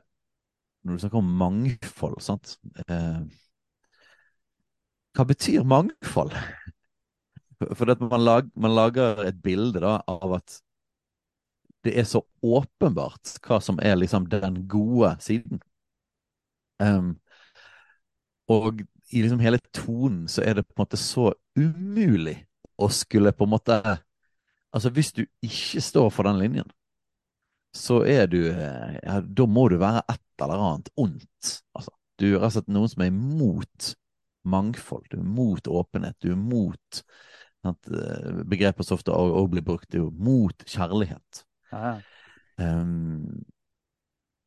Når 0.85 0.93
du 0.93 1.01
snakker 1.01 1.17
om 1.17 1.31
mangfold, 1.39 2.19
sant 2.21 2.51
uh, 2.91 3.23
Hva 5.17 5.25
betyr 5.25 5.65
mangfold? 5.65 6.35
For 7.79 7.89
man, 8.03 8.21
lag, 8.21 8.51
man, 8.53 8.75
lager 8.75 9.23
et 9.25 9.39
bilde 9.41 9.81
da, 9.81 9.97
av 10.11 10.35
at 10.37 10.59
det 11.85 11.93
er 11.99 12.07
så 12.09 12.23
åpenbart 12.41 13.37
hva 13.45 13.59
som 13.61 13.79
er 13.83 13.97
liksom 13.99 14.25
den 14.31 14.63
gode 14.69 15.15
siden. 15.21 15.61
Um, 16.81 17.15
og 18.49 18.81
i 19.13 19.21
liksom 19.21 19.39
hele 19.39 19.59
tonen 19.73 20.25
så 20.29 20.43
er 20.45 20.57
det 20.57 20.65
på 20.67 20.75
en 20.75 20.83
måte 20.83 20.99
så 20.99 21.29
umulig 21.57 22.39
å 22.81 22.89
skulle 22.91 23.33
på 23.35 23.47
en 23.47 23.55
måte 23.57 23.79
Altså, 24.75 24.89
hvis 24.91 25.13
du 25.15 25.21
ikke 25.45 25.79
står 25.79 26.09
for 26.11 26.27
den 26.27 26.35
linjen, 26.35 26.67
så 27.71 28.01
er 28.03 28.25
du 28.27 28.41
eh, 28.49 28.97
ja, 28.97 29.21
Da 29.23 29.45
må 29.47 29.69
du 29.71 29.77
være 29.79 30.01
et 30.11 30.43
eller 30.43 30.63
annet 30.65 30.89
ondt. 30.99 31.51
Altså, 31.71 31.93
du 32.19 32.25
er 32.33 32.41
rett 32.41 32.49
og 32.49 32.55
slett 32.57 32.73
noen 32.75 32.91
som 32.91 33.05
er 33.05 33.13
imot 33.13 33.87
mangfold. 34.51 35.05
Du 35.07 35.15
er 35.15 35.23
imot 35.23 35.69
åpenhet. 35.71 36.17
Du 36.19 36.27
er 36.27 36.35
imot 36.35 36.99
Eh, 37.65 38.43
Begrepet 38.45 38.85
som 38.85 38.95
ofte 38.95 39.11
også 39.11 39.47
blir 39.51 39.65
brukt, 39.65 39.93
er 39.93 40.03
jo 40.03 40.11
mot 40.11 40.65
kjærlighet. 40.69 41.45
Ja, 41.75 41.91
ja. 41.91 41.99
Um, 42.55 43.43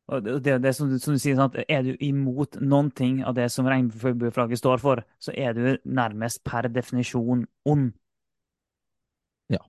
Og 0.09 0.23
det, 0.25 0.55
det, 0.63 0.73
som, 0.73 0.89
som 0.97 1.13
du 1.13 1.21
sier, 1.21 1.37
sant? 1.37 1.53
Er 1.69 1.83
du 1.85 1.91
imot 2.01 2.57
noen 2.57 2.89
ting 2.97 3.19
av 3.21 3.35
det 3.37 3.45
som 3.53 3.67
regnbueflagget 3.69 4.57
står 4.57 4.81
for, 4.81 5.03
så 5.21 5.35
er 5.37 5.53
du 5.53 5.65
nærmest 5.85 6.41
per 6.47 6.65
definisjon 6.73 7.43
ond. 7.69 7.91
Ja. 9.53 9.61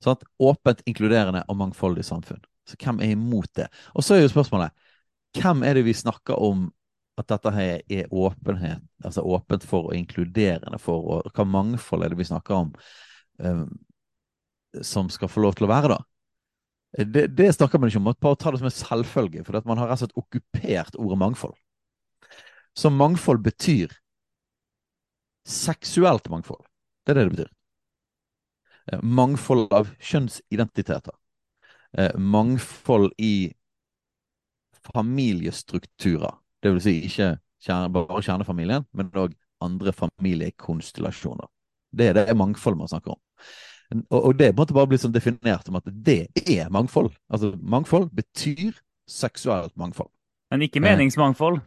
Sånn 0.00 0.16
at 0.16 0.24
Åpent, 0.40 0.80
inkluderende 0.88 1.44
og 1.52 1.60
mangfoldig 1.60 2.06
samfunn. 2.08 2.40
Så 2.64 2.78
hvem 2.80 3.02
er 3.04 3.12
imot 3.12 3.52
det? 3.58 3.68
Og 3.92 4.06
så 4.06 4.16
er 4.16 4.24
jo 4.24 4.32
spørsmålet 4.32 4.72
hvem 5.36 5.60
er 5.68 5.76
det 5.76 5.84
vi 5.86 5.94
snakker 5.94 6.40
om 6.40 6.70
at 7.20 7.28
dette 7.28 7.52
her 7.52 7.82
er 7.92 8.08
åpenhet, 8.16 8.80
altså 9.04 9.26
åpent 9.28 9.66
for 9.68 9.90
og 9.90 9.96
inkluderende 9.98 10.80
for, 10.80 11.04
og 11.04 11.34
hva 11.36 11.44
mangfold 11.44 12.06
er 12.06 12.14
det 12.14 12.18
vi 12.22 12.30
snakker 12.30 12.62
om 12.62 12.72
um, 13.44 13.66
som 14.80 15.12
skal 15.12 15.28
få 15.28 15.44
lov 15.44 15.58
til 15.58 15.68
å 15.68 15.70
være, 15.74 15.92
da? 15.92 16.00
Det, 16.90 17.26
det 17.38 17.52
snakker 17.54 17.78
man 17.78 17.90
ikke 17.90 18.00
om. 18.02 18.10
Bare 18.18 18.38
ta 18.38 18.50
det 18.50 18.60
som 18.60 18.68
en 18.70 18.74
selvfølge, 18.74 19.44
for 19.46 19.60
man 19.68 19.78
har 19.78 19.90
rett 19.90 20.00
og 20.00 20.04
slett 20.04 20.18
okkupert 20.18 20.98
ordet 20.98 21.18
mangfold. 21.22 21.54
Så 22.74 22.90
mangfold 22.90 23.42
betyr 23.44 23.94
seksuelt 25.46 26.28
mangfold. 26.30 26.64
Det 27.04 27.14
er 27.14 27.20
det 27.20 27.24
det 27.28 27.36
betyr. 27.36 27.52
Eh, 28.92 29.02
Mangfold 29.02 29.72
av 29.72 29.90
kjønnsidentiteter. 30.00 31.14
Eh, 31.98 32.16
Mangfold 32.18 33.12
i 33.18 33.52
familiestrukturer. 34.94 36.34
Det 36.62 36.72
vil 36.74 36.82
si 36.84 36.96
ikke 37.06 37.34
bare 37.92 38.22
kjernefamilien, 38.24 38.86
men 38.96 39.10
òg 39.12 39.34
andre 39.60 39.92
familiekonstellasjoner. 39.92 41.48
Det 41.92 42.08
er 42.08 42.16
det 42.16 42.36
mangfold 42.36 42.78
man 42.78 42.88
snakker 42.88 43.12
om. 43.12 43.20
Og, 43.90 44.18
og 44.20 44.38
det 44.38 44.52
måte 44.56 44.74
bare 44.76 44.86
bli 44.90 44.98
sånn 45.02 45.14
definert 45.14 45.66
som 45.66 45.78
at 45.80 45.88
det 45.90 46.28
er 46.46 46.70
mangfold. 46.70 47.10
Altså 47.32 47.52
mangfold 47.58 48.10
betyr 48.14 48.76
seksuelt 49.10 49.74
mangfold. 49.80 50.10
Men 50.50 50.62
ikke 50.66 50.78
Eh. 50.80 50.86
meningsmangfold. 50.86 51.60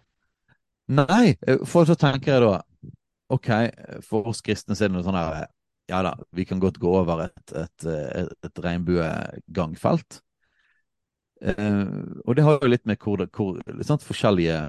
Nei, 0.87 1.35
eh, 1.47 1.63
for 1.65 1.87
så 1.87 1.95
tenker 1.95 2.33
jeg 2.33 2.41
da 2.43 2.61
Ok, 3.33 3.47
for 4.03 4.27
oss 4.29 4.41
kristne 4.45 4.75
så 4.75 4.83
er 4.85 4.89
det 4.91 4.97
noe 4.97 5.05
sånn 5.05 5.15
her 5.17 5.47
Ja 5.89 6.01
da, 6.05 6.13
vi 6.35 6.45
kan 6.45 6.59
godt 6.59 6.77
gå 6.79 6.91
over 6.99 7.25
et, 7.25 7.53
et, 7.55 7.85
et, 7.87 8.29
et 8.45 8.59
regnbuegangfelt. 8.63 10.21
Eh, 11.41 11.87
og 12.23 12.35
det 12.37 12.43
har 12.45 12.59
jo 12.61 12.69
litt 12.71 12.85
med 12.87 12.99
hvor, 13.03 13.25
hvor 13.35 13.59
sånn 13.83 13.99
forskjellige 13.99 14.59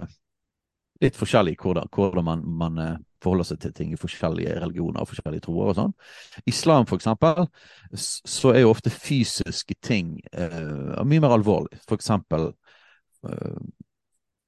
Litt 1.02 1.18
forskjellig 1.18 1.56
hvordan, 1.58 1.88
hvordan 1.90 2.26
man, 2.26 2.42
man 2.60 2.82
eh, 2.82 2.96
forholder 3.24 3.48
seg 3.48 3.62
til 3.62 3.72
ting 3.74 3.94
i 3.94 3.98
forskjellige 3.98 4.58
religioner 4.62 5.02
og 5.02 5.10
forskjellige 5.10 5.46
troer 5.46 5.72
og 5.72 5.78
sånn. 5.78 5.94
Islam, 6.50 6.86
for 6.86 7.00
eksempel, 7.00 7.46
så 7.96 8.52
er 8.52 8.62
jo 8.62 8.72
ofte 8.74 8.92
fysiske 8.92 9.74
ting 9.82 10.18
uh, 10.36 11.00
mye 11.08 11.24
mer 11.24 11.34
alvorlig. 11.34 11.80
For 11.88 11.96
eksempel 11.96 12.50
uh, 12.52 13.62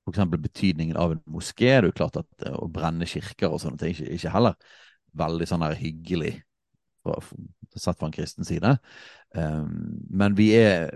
for 0.07 0.15
eksempel 0.15 0.38
betydningen 0.38 0.99
av 1.03 1.17
en 1.17 1.23
moské. 1.35 1.73
Det 1.73 1.79
er 1.81 1.88
jo 1.88 1.97
klart 1.99 2.21
at 2.21 2.45
å 2.55 2.69
brenne 2.71 3.09
kirker 3.11 3.50
og 3.50 3.59
sånne 3.59 3.81
ting 3.81 3.97
ikke, 3.97 4.12
ikke 4.15 4.35
heller 4.37 4.55
veldig 5.19 5.49
sånn 5.50 5.65
her 5.67 5.75
hyggelig 5.81 6.37
sett 7.76 7.99
fra 7.99 8.07
en 8.07 8.15
kristen 8.15 8.47
side. 8.47 8.76
Um, 9.35 9.99
men 10.11 10.37
vi 10.38 10.53
er 10.59 10.91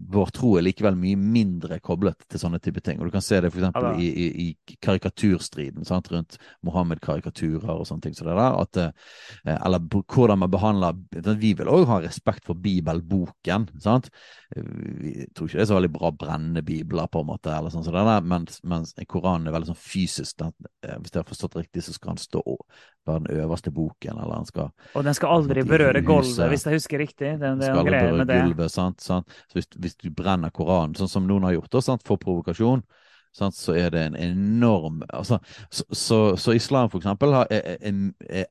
Vår 0.00 0.30
tro 0.32 0.54
er 0.56 0.64
likevel 0.64 0.96
mye 0.96 1.18
mindre 1.20 1.80
koblet 1.84 2.24
til 2.30 2.40
sånne 2.40 2.60
type 2.62 2.80
ting. 2.84 3.00
Og 3.00 3.10
du 3.10 3.14
kan 3.14 3.24
se 3.24 3.40
det 3.42 3.52
f.eks. 3.52 3.68
Ja 3.74 3.90
i, 4.00 4.08
i, 4.08 4.26
i 4.48 4.76
karikaturstriden 4.82 5.84
sant? 5.84 6.08
rundt 6.10 6.38
Mohammed-karikaturer 6.66 7.72
og 7.74 7.86
sånne 7.88 8.06
ting. 8.06 8.16
Så 8.16 8.26
det 8.26 8.36
der, 8.38 8.56
at, 8.60 8.80
eh, 8.80 9.56
eller 9.56 9.82
hvordan 10.00 10.40
man 10.40 10.50
behandler 10.52 10.98
Vi 11.40 11.52
vil 11.58 11.70
òg 11.70 11.86
ha 11.90 12.00
respekt 12.02 12.46
for 12.48 12.58
bibelboken. 12.58 13.68
sant? 13.80 14.10
Vi 14.56 15.26
tror 15.34 15.48
ikke 15.48 15.60
det 15.60 15.64
er 15.66 15.70
så 15.70 15.78
veldig 15.78 15.92
bra 15.94 16.10
å 16.10 16.16
brenne 16.16 16.62
bibler, 16.66 17.06
på 17.10 17.22
en 17.22 17.28
måte, 17.28 17.52
eller 17.54 17.70
sånn 17.70 17.84
som 17.86 17.94
det 17.94 18.06
der, 18.06 18.24
mens, 18.26 18.60
mens 18.66 18.94
Koranen 19.10 19.46
er 19.46 19.54
veldig 19.54 19.70
sånn 19.72 19.82
fysisk. 19.82 20.36
Den, 20.40 20.54
eh, 20.82 20.96
hvis 20.98 21.14
jeg 21.14 21.22
har 21.22 21.28
forstått 21.28 21.60
riktig, 21.60 21.84
så 21.86 21.94
skal 21.94 22.14
han 22.14 22.22
stå 22.22 22.42
være 23.06 23.20
den 23.24 23.40
øverste 23.40 23.70
boken, 23.70 24.18
eller 24.18 24.34
han 24.34 24.46
skal 24.46 24.70
Og 24.94 25.04
den 25.04 25.14
skal 25.14 25.28
aldri 25.28 25.62
berøre 25.64 26.02
gulvet, 26.02 26.48
hvis 26.52 26.66
jeg 26.66 26.76
husker 26.76 26.98
riktig. 26.98 27.32
Den 27.40 27.62
er 27.62 27.72
skal 27.72 27.86
greie 27.86 28.10
berøre 28.12 28.42
gulvet. 28.44 28.70
Sant, 28.70 29.00
sant? 29.00 29.28
Så 29.48 29.58
hvis, 29.58 29.70
hvis 29.76 29.89
du 29.98 30.10
brenner 30.14 30.52
Koranen, 30.54 30.94
sånn 30.98 31.10
som 31.10 31.26
noen 31.28 31.46
har 31.48 31.56
gjort, 31.56 31.70
da, 31.74 31.82
sant, 31.84 32.06
for 32.06 32.20
provokasjon, 32.20 32.82
sant, 33.36 33.56
så 33.56 33.74
er 33.78 33.92
det 33.94 34.06
en 34.08 34.16
enorm 34.18 35.04
altså, 35.08 35.38
så, 35.70 35.84
så, 35.90 36.18
så 36.40 36.54
islam, 36.56 36.90
for 36.90 37.02
eksempel, 37.02 37.34
er, 37.42 37.76
er, 37.78 38.16
er, 38.30 38.48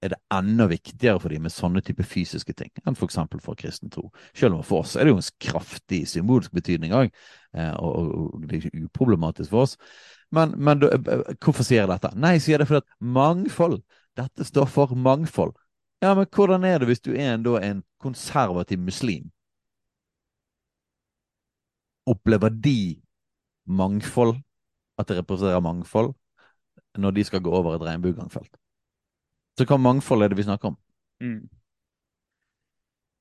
det 0.00 0.16
enda 0.32 0.64
viktigere 0.70 1.20
for 1.20 1.34
dem 1.34 1.44
med 1.44 1.52
sånne 1.52 1.82
type 1.84 2.06
fysiske 2.08 2.54
ting 2.56 2.70
enn 2.86 2.96
for 2.96 3.10
eksempel 3.10 3.42
for 3.44 3.58
kristen 3.58 3.90
tro. 3.92 4.06
Selv 4.32 4.56
om 4.56 4.62
for 4.64 4.86
oss 4.86 4.94
er 4.96 5.04
det 5.04 5.12
jo 5.12 5.18
en 5.20 5.26
kraftig 5.44 6.06
symbolsk 6.08 6.54
betydning 6.56 6.94
òg, 6.96 7.10
eh, 7.52 7.74
og, 7.74 7.90
og, 7.90 8.30
og 8.38 8.46
det 8.46 8.56
er 8.56 8.62
ikke 8.62 8.86
uproblematisk 8.86 9.52
for 9.52 9.66
oss. 9.66 9.76
Men, 10.32 10.54
men 10.56 10.86
eh, 10.88 11.34
hvorfor 11.36 11.66
sier 11.66 11.82
jeg 11.82 11.90
dette? 11.90 12.14
Nei, 12.16 12.38
sier 12.40 12.62
det 12.62 12.70
fordi 12.70 12.84
at 12.84 12.94
mangfold 13.18 13.82
Dette 14.18 14.44
står 14.44 14.66
for 14.66 14.90
mangfold. 14.98 15.52
Ja, 16.02 16.14
men 16.14 16.26
hvordan 16.34 16.64
er 16.64 16.80
det 16.80 16.88
hvis 16.90 17.02
du 17.04 17.12
er 17.12 17.34
en, 17.34 17.44
da, 17.44 17.58
en 17.62 17.82
konservativ 18.02 18.80
muslim? 18.82 19.30
Opplever 22.06 22.48
de 22.50 23.00
mangfold, 23.66 24.36
at 24.98 25.08
det 25.08 25.18
representerer 25.20 25.60
mangfold, 25.60 26.14
når 26.98 27.10
de 27.10 27.24
skal 27.24 27.42
gå 27.44 27.50
over 27.50 27.74
et 27.76 27.84
regnbuegangfelt? 27.86 28.56
Så 29.58 29.66
hva 29.68 29.76
mangfold 29.76 30.22
er 30.24 30.28
det 30.32 30.38
vi 30.40 30.46
snakker 30.48 30.72
om? 30.72 30.76
Mm. 31.20 31.48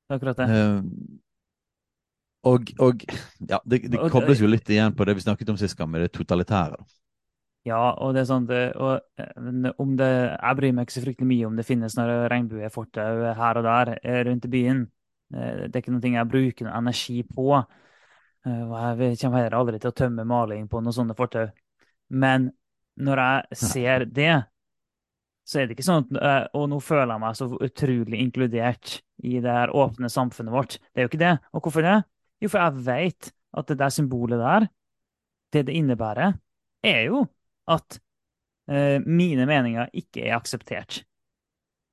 Det 0.08 0.16
er 0.16 0.16
akkurat 0.16 0.38
det. 0.38 0.48
Uh, 0.50 0.84
og, 2.50 2.72
og 2.80 3.04
ja, 3.50 3.60
det, 3.66 3.92
det 3.92 4.00
Og- 4.00 4.12
kobles 4.12 4.40
jo 4.42 4.48
litt 4.48 4.70
igjen 4.72 4.96
på 4.96 5.06
det 5.06 5.16
vi 5.18 5.26
snakket 5.26 5.50
om 5.50 5.58
sist 5.60 5.78
gang, 5.78 5.92
med 5.92 6.02
det 6.02 6.12
totalitære. 6.16 6.80
Ja, 7.68 7.92
og 8.00 8.14
det 8.16 8.22
er 8.24 8.30
sånn 8.30 8.46
det, 8.48 8.62
og, 8.80 9.02
om 9.84 9.98
det, 10.00 10.08
Jeg 10.08 10.56
bryr 10.58 10.72
meg 10.74 10.88
ikke 10.88 10.96
så 10.96 11.04
fryktelig 11.04 11.28
mye 11.28 11.48
om 11.50 11.58
det 11.60 11.66
finnes 11.68 11.98
noen 12.00 12.24
regnbuefortau 12.32 13.34
her 13.36 13.60
og 13.60 13.68
der 13.68 13.92
eh, 14.00 14.22
rundt 14.30 14.48
i 14.48 14.52
byen. 14.54 14.86
Eh, 15.36 15.68
Det 15.68 15.76
er 15.76 15.84
ikke 15.84 15.92
noe 15.92 16.14
jeg 16.16 16.30
bruker 16.32 16.66
noe 16.66 16.78
energi 16.80 17.18
på. 17.28 17.50
Eh, 18.48 18.62
jeg 19.10 19.20
kommer 19.20 19.44
heller 19.44 19.58
aldri 19.60 19.82
til 19.82 19.92
å 19.92 19.98
tømme 19.98 20.26
maling 20.28 20.68
på 20.72 20.82
noen 20.84 20.96
sånne 20.96 21.18
fortau. 21.18 21.50
Men 22.10 22.50
når 23.00 23.22
jeg 23.24 23.60
ser 23.64 24.06
det, 24.06 24.32
så 25.50 25.62
er 25.62 25.68
det 25.68 25.76
ikke 25.78 25.88
sånn 25.88 26.06
at 26.06 26.20
eh, 26.22 26.44
Og 26.60 26.68
nå 26.70 26.78
føler 26.84 27.14
jeg 27.16 27.24
meg 27.24 27.38
så 27.38 27.48
utrolig 27.50 28.20
inkludert 28.22 29.00
i 29.26 29.40
det 29.44 29.56
her 29.56 29.74
åpne 29.76 30.12
samfunnet 30.12 30.54
vårt. 30.54 30.78
Det 30.94 31.02
er 31.02 31.08
jo 31.08 31.12
ikke 31.12 31.24
det. 31.24 31.36
Og 31.54 31.66
hvorfor 31.66 31.86
det? 31.86 31.98
Jo, 32.40 32.52
for 32.52 32.64
jeg 32.64 32.86
vet 32.86 33.32
at 33.60 33.72
det 33.72 33.80
der 33.80 33.92
symbolet 33.92 34.40
der, 34.40 34.68
det 35.54 35.66
det 35.68 35.76
innebærer, 35.76 36.38
er 36.86 37.02
jo 37.10 37.26
at 37.70 38.00
eh, 38.70 39.02
mine 39.04 39.48
meninger 39.50 39.90
ikke 39.98 40.28
er 40.28 40.38
akseptert. 40.38 41.02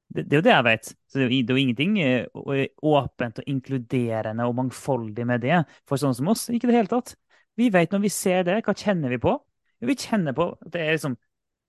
Det, 0.07 0.23
det 0.23 0.37
er 0.37 0.41
jo 0.41 0.47
det 0.47 0.55
jeg 0.55 0.67
vet. 0.67 0.91
Så 1.11 1.19
det 1.19 1.25
er 1.25 1.29
jo, 1.29 1.43
det 1.43 1.53
er 1.53 1.59
jo 1.59 1.65
ingenting 1.65 1.99
eh, 2.03 2.67
åpent 2.87 3.41
og 3.43 3.51
inkluderende 3.51 4.47
og 4.47 4.57
mangfoldig 4.61 5.27
med 5.29 5.45
det 5.45 5.61
for 5.89 6.01
sånne 6.01 6.19
som 6.19 6.33
oss. 6.33 6.49
Ikke 6.53 6.69
i 6.69 6.73
det 6.73 6.79
hele 6.79 6.93
tatt. 6.93 7.15
Vi 7.57 7.71
vet 7.73 7.93
når 7.95 8.03
vi 8.05 8.13
ser 8.13 8.47
det, 8.47 8.61
hva 8.67 8.75
kjenner 8.77 9.13
vi 9.13 9.21
på? 9.23 9.35
Jo, 9.81 9.89
vi 9.91 9.97
kjenner 10.01 10.37
på 10.37 10.51
at 10.55 10.73
det 10.73 10.83
er 10.83 10.97
liksom 10.97 11.17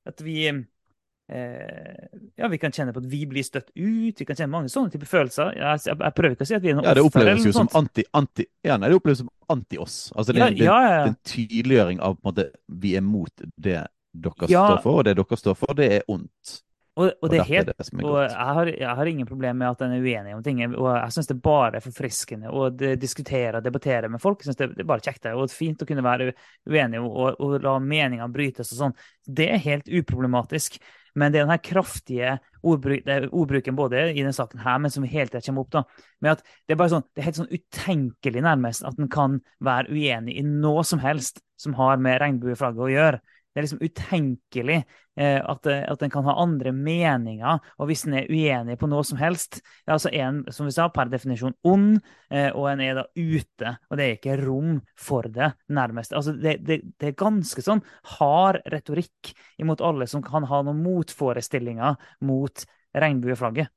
at 0.08 0.22
vi 0.24 0.38
eh, 0.48 2.03
Ja, 2.39 2.48
vi 2.48 2.60
kan 2.62 2.72
kjenne 2.72 2.94
på 2.96 3.01
at 3.03 3.10
vi 3.12 3.24
blir 3.27 3.44
støtt 3.44 3.72
ut. 3.74 4.22
Vi 4.22 4.27
kan 4.27 4.38
kjenne 4.38 4.53
mange 4.53 4.72
sånne 4.72 4.94
typer 4.94 5.10
følelser. 5.10 5.56
Jeg, 5.58 5.84
jeg, 5.89 5.98
jeg 6.00 6.15
prøver 6.20 6.38
ikke 6.38 6.48
å 6.48 6.51
si 6.51 6.58
at 6.60 6.63
vi 6.63 6.72
er 6.72 6.77
noen 6.79 6.88
Ja, 6.88 6.96
det 6.98 7.03
oppleves 7.08 7.48
jo 7.48 7.56
som 7.56 7.72
anti, 7.75 8.06
anti, 8.15 8.48
ja, 8.67 8.77
nei, 8.79 8.91
det 8.91 9.00
oppleves 9.00 9.24
som 9.24 9.34
anti-oss. 9.51 9.98
Altså, 10.15 10.36
det, 10.36 10.44
Ja, 10.44 10.50
det, 10.53 10.70
ja, 10.70 10.79
ja. 10.94 11.03
en 11.10 11.20
tydeliggjøring 11.27 12.03
av 12.03 12.20
på 12.20 12.24
en 12.24 12.32
måte, 12.32 12.50
vi 12.67 12.96
er 13.00 13.06
mot 13.06 13.48
det 13.56 13.84
dere 14.17 14.48
står 14.50 14.79
for, 14.82 15.01
og 15.01 15.06
det 15.06 15.17
dere 15.20 15.38
står 15.38 15.58
for, 15.60 15.75
det 15.77 15.91
er 16.00 16.08
ondt. 16.12 16.62
Og, 16.98 17.12
og 17.22 17.30
det 17.30 17.39
er 17.44 17.50
helt 17.51 17.70
er 17.70 17.77
det 17.77 17.86
er 17.86 18.06
Og 18.10 18.16
jeg 18.24 18.54
har, 18.58 18.70
jeg 18.74 19.00
har 19.00 19.10
ingen 19.12 19.30
problem 19.30 19.60
med 19.62 19.70
at 19.70 19.82
en 19.86 19.94
er 19.94 20.01
uenig 20.01 20.34
om 20.34 20.44
ting. 20.44 20.63
Og 20.68 20.88
jeg 20.89 21.13
syns 21.13 21.30
det 21.30 21.38
bare 21.46 21.77
er 21.77 21.86
forfriskende 21.86 22.50
å 22.50 22.70
diskutere 22.74 23.60
og 23.60 23.66
debattere 23.66 24.10
med 24.10 24.22
folk. 24.24 24.42
Jeg 24.42 24.50
synes 24.50 24.62
det, 24.62 24.70
det 24.80 24.86
er 24.86 24.89
bare 24.89 25.06
kjekt 25.06 25.27
det, 25.27 25.36
og 25.38 25.54
fint 25.54 25.84
å 25.84 25.88
kunne 25.89 26.06
være 26.06 26.32
uenig 26.66 27.04
og, 27.04 27.38
og, 27.38 27.58
la 27.62 27.75
meningene 27.77 28.32
brytes 28.34 28.74
og 28.74 28.82
sånn. 28.82 28.96
Det 29.24 29.51
er 29.54 29.62
helt 29.68 29.92
uproblematisk. 29.92 30.82
Men 31.18 31.34
det 31.34 31.39
er 31.39 31.48
den 31.48 31.54
her 31.56 31.63
kraftige 31.66 32.34
ordbruk, 32.62 33.08
er 33.10 33.25
ordbruken 33.32 33.77
både 33.77 34.04
i 34.12 34.20
denne 34.20 34.36
saken 34.36 34.62
her, 34.62 34.77
men 34.84 34.94
som 34.94 35.06
hele 35.08 35.32
tida 35.32 35.42
kommer 35.48 35.66
opp, 35.66 35.72
da, 35.74 35.82
med 36.22 36.36
at 36.36 36.44
det 36.46 36.75
er 36.75 36.80
bare 36.82 36.94
sånn, 36.94 37.06
det 37.10 37.24
er 37.24 37.27
helt 37.32 37.39
sånn 37.39 37.56
utenkelig 37.56 38.44
nærmest 38.46 38.86
at 38.86 39.01
en 39.01 39.10
kan 39.10 39.39
være 39.66 39.96
uenig 39.96 40.38
i 40.38 40.46
noe 40.46 40.84
som 40.86 41.01
helst 41.01 41.42
som 41.58 41.74
har 41.80 41.98
med 42.01 42.20
regnbueflagget 42.22 42.86
å 42.86 42.92
gjøre. 42.92 43.22
Det 43.58 43.64
er 43.64 43.66
liksom 43.66 43.80
utenkelig 43.90 44.76
eh, 45.18 45.40
at, 45.42 45.66
eh, 45.66 45.80
at 45.90 46.04
en 46.06 46.12
kan 46.14 46.28
ha 46.28 46.36
andre 46.44 46.70
meninger, 46.78 47.64
og 47.82 47.88
hvis 47.90 48.04
en 48.06 48.20
er 48.20 48.28
uenig 48.30 48.76
på 48.78 48.86
noe 48.86 49.02
som 49.02 49.18
helst, 49.18 49.64
ja, 49.90 49.96
så 49.98 50.12
er 50.12 50.28
en, 50.28 50.44
som 50.54 50.68
vi 50.70 50.76
sa, 50.76 50.86
per 50.94 51.10
definisjon 51.10 51.56
ond, 51.66 51.96
eh, 52.30 52.52
og 52.52 52.68
en 52.70 52.84
er 52.86 53.00
da 53.00 53.08
ute, 53.18 53.72
og 53.90 53.98
det 53.98 54.06
er 54.06 54.14
ikke 54.20 54.38
rom 54.44 54.78
for 54.94 55.26
det, 55.34 55.50
nærmest. 55.74 56.14
Altså, 56.14 56.36
det, 56.38 56.60
det, 56.68 56.84
det 57.02 57.10
er 57.10 57.18
ganske 57.18 57.66
sånn 57.66 57.82
hard 58.20 58.62
retorikk 58.70 59.34
imot 59.58 59.82
alle 59.82 60.06
som 60.06 60.22
kan 60.22 60.46
ha 60.46 60.62
noen 60.62 60.86
motforestillinger 60.86 61.98
mot 62.30 62.68
regnbueflagget. 62.94 63.74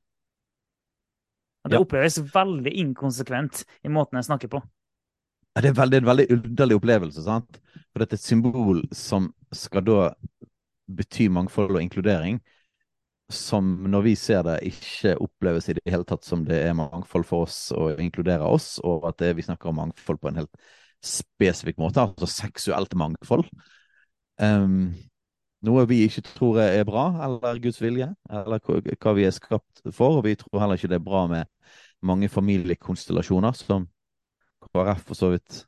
Det 1.73 1.81
oppleves 1.81 2.21
veldig 2.21 2.77
inkonsekvent 2.85 3.65
i 3.81 3.89
måten 3.89 4.21
jeg 4.21 4.29
snakker 4.29 4.53
på. 4.53 4.61
Det 5.57 5.73
er 5.73 5.81
veldig, 5.81 6.05
en 6.05 6.13
veldig 6.13 6.31
underlig 6.37 6.77
opplevelse, 6.77 7.25
sant? 7.25 7.63
For 7.89 8.05
dette 8.05 8.13
er 8.13 8.21
et 8.21 8.29
symbol 8.29 8.85
som 8.93 9.33
skal 9.55 9.85
da 9.85 10.11
bety 10.91 11.27
mangfold 11.31 11.75
og 11.75 11.83
inkludering, 11.83 12.39
som 13.31 13.67
når 13.87 14.03
vi 14.05 14.15
ser 14.19 14.43
det, 14.43 14.57
ikke 14.67 15.15
oppleves 15.23 15.69
i 15.71 15.75
det 15.77 15.85
hele 15.87 16.07
tatt 16.07 16.27
som 16.27 16.43
det 16.47 16.57
er 16.65 16.75
mangfold 16.75 17.23
for 17.27 17.47
oss 17.47 17.69
å 17.75 17.93
inkludere 18.01 18.47
oss, 18.47 18.75
og 18.83 19.07
at 19.07 19.21
det, 19.23 19.35
vi 19.37 19.45
snakker 19.45 19.71
om 19.71 19.79
mangfold 19.79 20.19
på 20.19 20.31
en 20.31 20.41
helt 20.41 20.65
spesifikk 21.01 21.79
måte, 21.81 22.03
altså 22.03 22.27
seksuelt 22.29 22.93
mangfold. 22.99 23.47
Um, 24.41 24.91
noe 25.65 25.85
vi 25.89 26.01
ikke 26.07 26.25
tror 26.25 26.59
er 26.63 26.85
bra, 26.87 27.05
eller 27.25 27.61
Guds 27.63 27.81
vilje, 27.81 28.09
eller 28.29 28.61
hva 28.61 29.15
vi 29.17 29.25
er 29.27 29.35
skapt 29.35 29.83
for. 29.93 30.19
Og 30.19 30.25
vi 30.25 30.35
tror 30.39 30.63
heller 30.63 30.79
ikke 30.79 30.91
det 30.91 30.99
er 30.99 31.05
bra 31.05 31.25
med 31.29 31.49
mange 32.01 32.29
familiekonstellasjoner, 32.33 33.57
som 33.57 33.87
KrF 34.71 35.05
for 35.07 35.17
så 35.17 35.33
vidt 35.33 35.63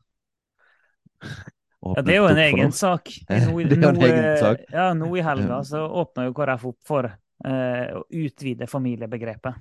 Ja, 1.83 2.01
det 2.01 2.13
er 2.15 2.19
jo 2.21 2.27
en 2.31 2.37
egen 2.39 2.71
sak. 2.71 3.09
Nå, 3.29 3.59
nå, 3.91 3.91
eh. 4.07 4.65
Ja, 4.71 4.93
nå 4.93 5.09
i 5.17 5.21
helga 5.25 5.63
så 5.67 5.83
åpna 6.03 6.25
jo 6.29 6.33
KrF 6.37 6.65
opp 6.71 6.79
for 6.87 7.09
eh, 7.09 7.87
å 7.97 8.03
utvide 8.09 8.67
familiebegrepet. 8.71 9.57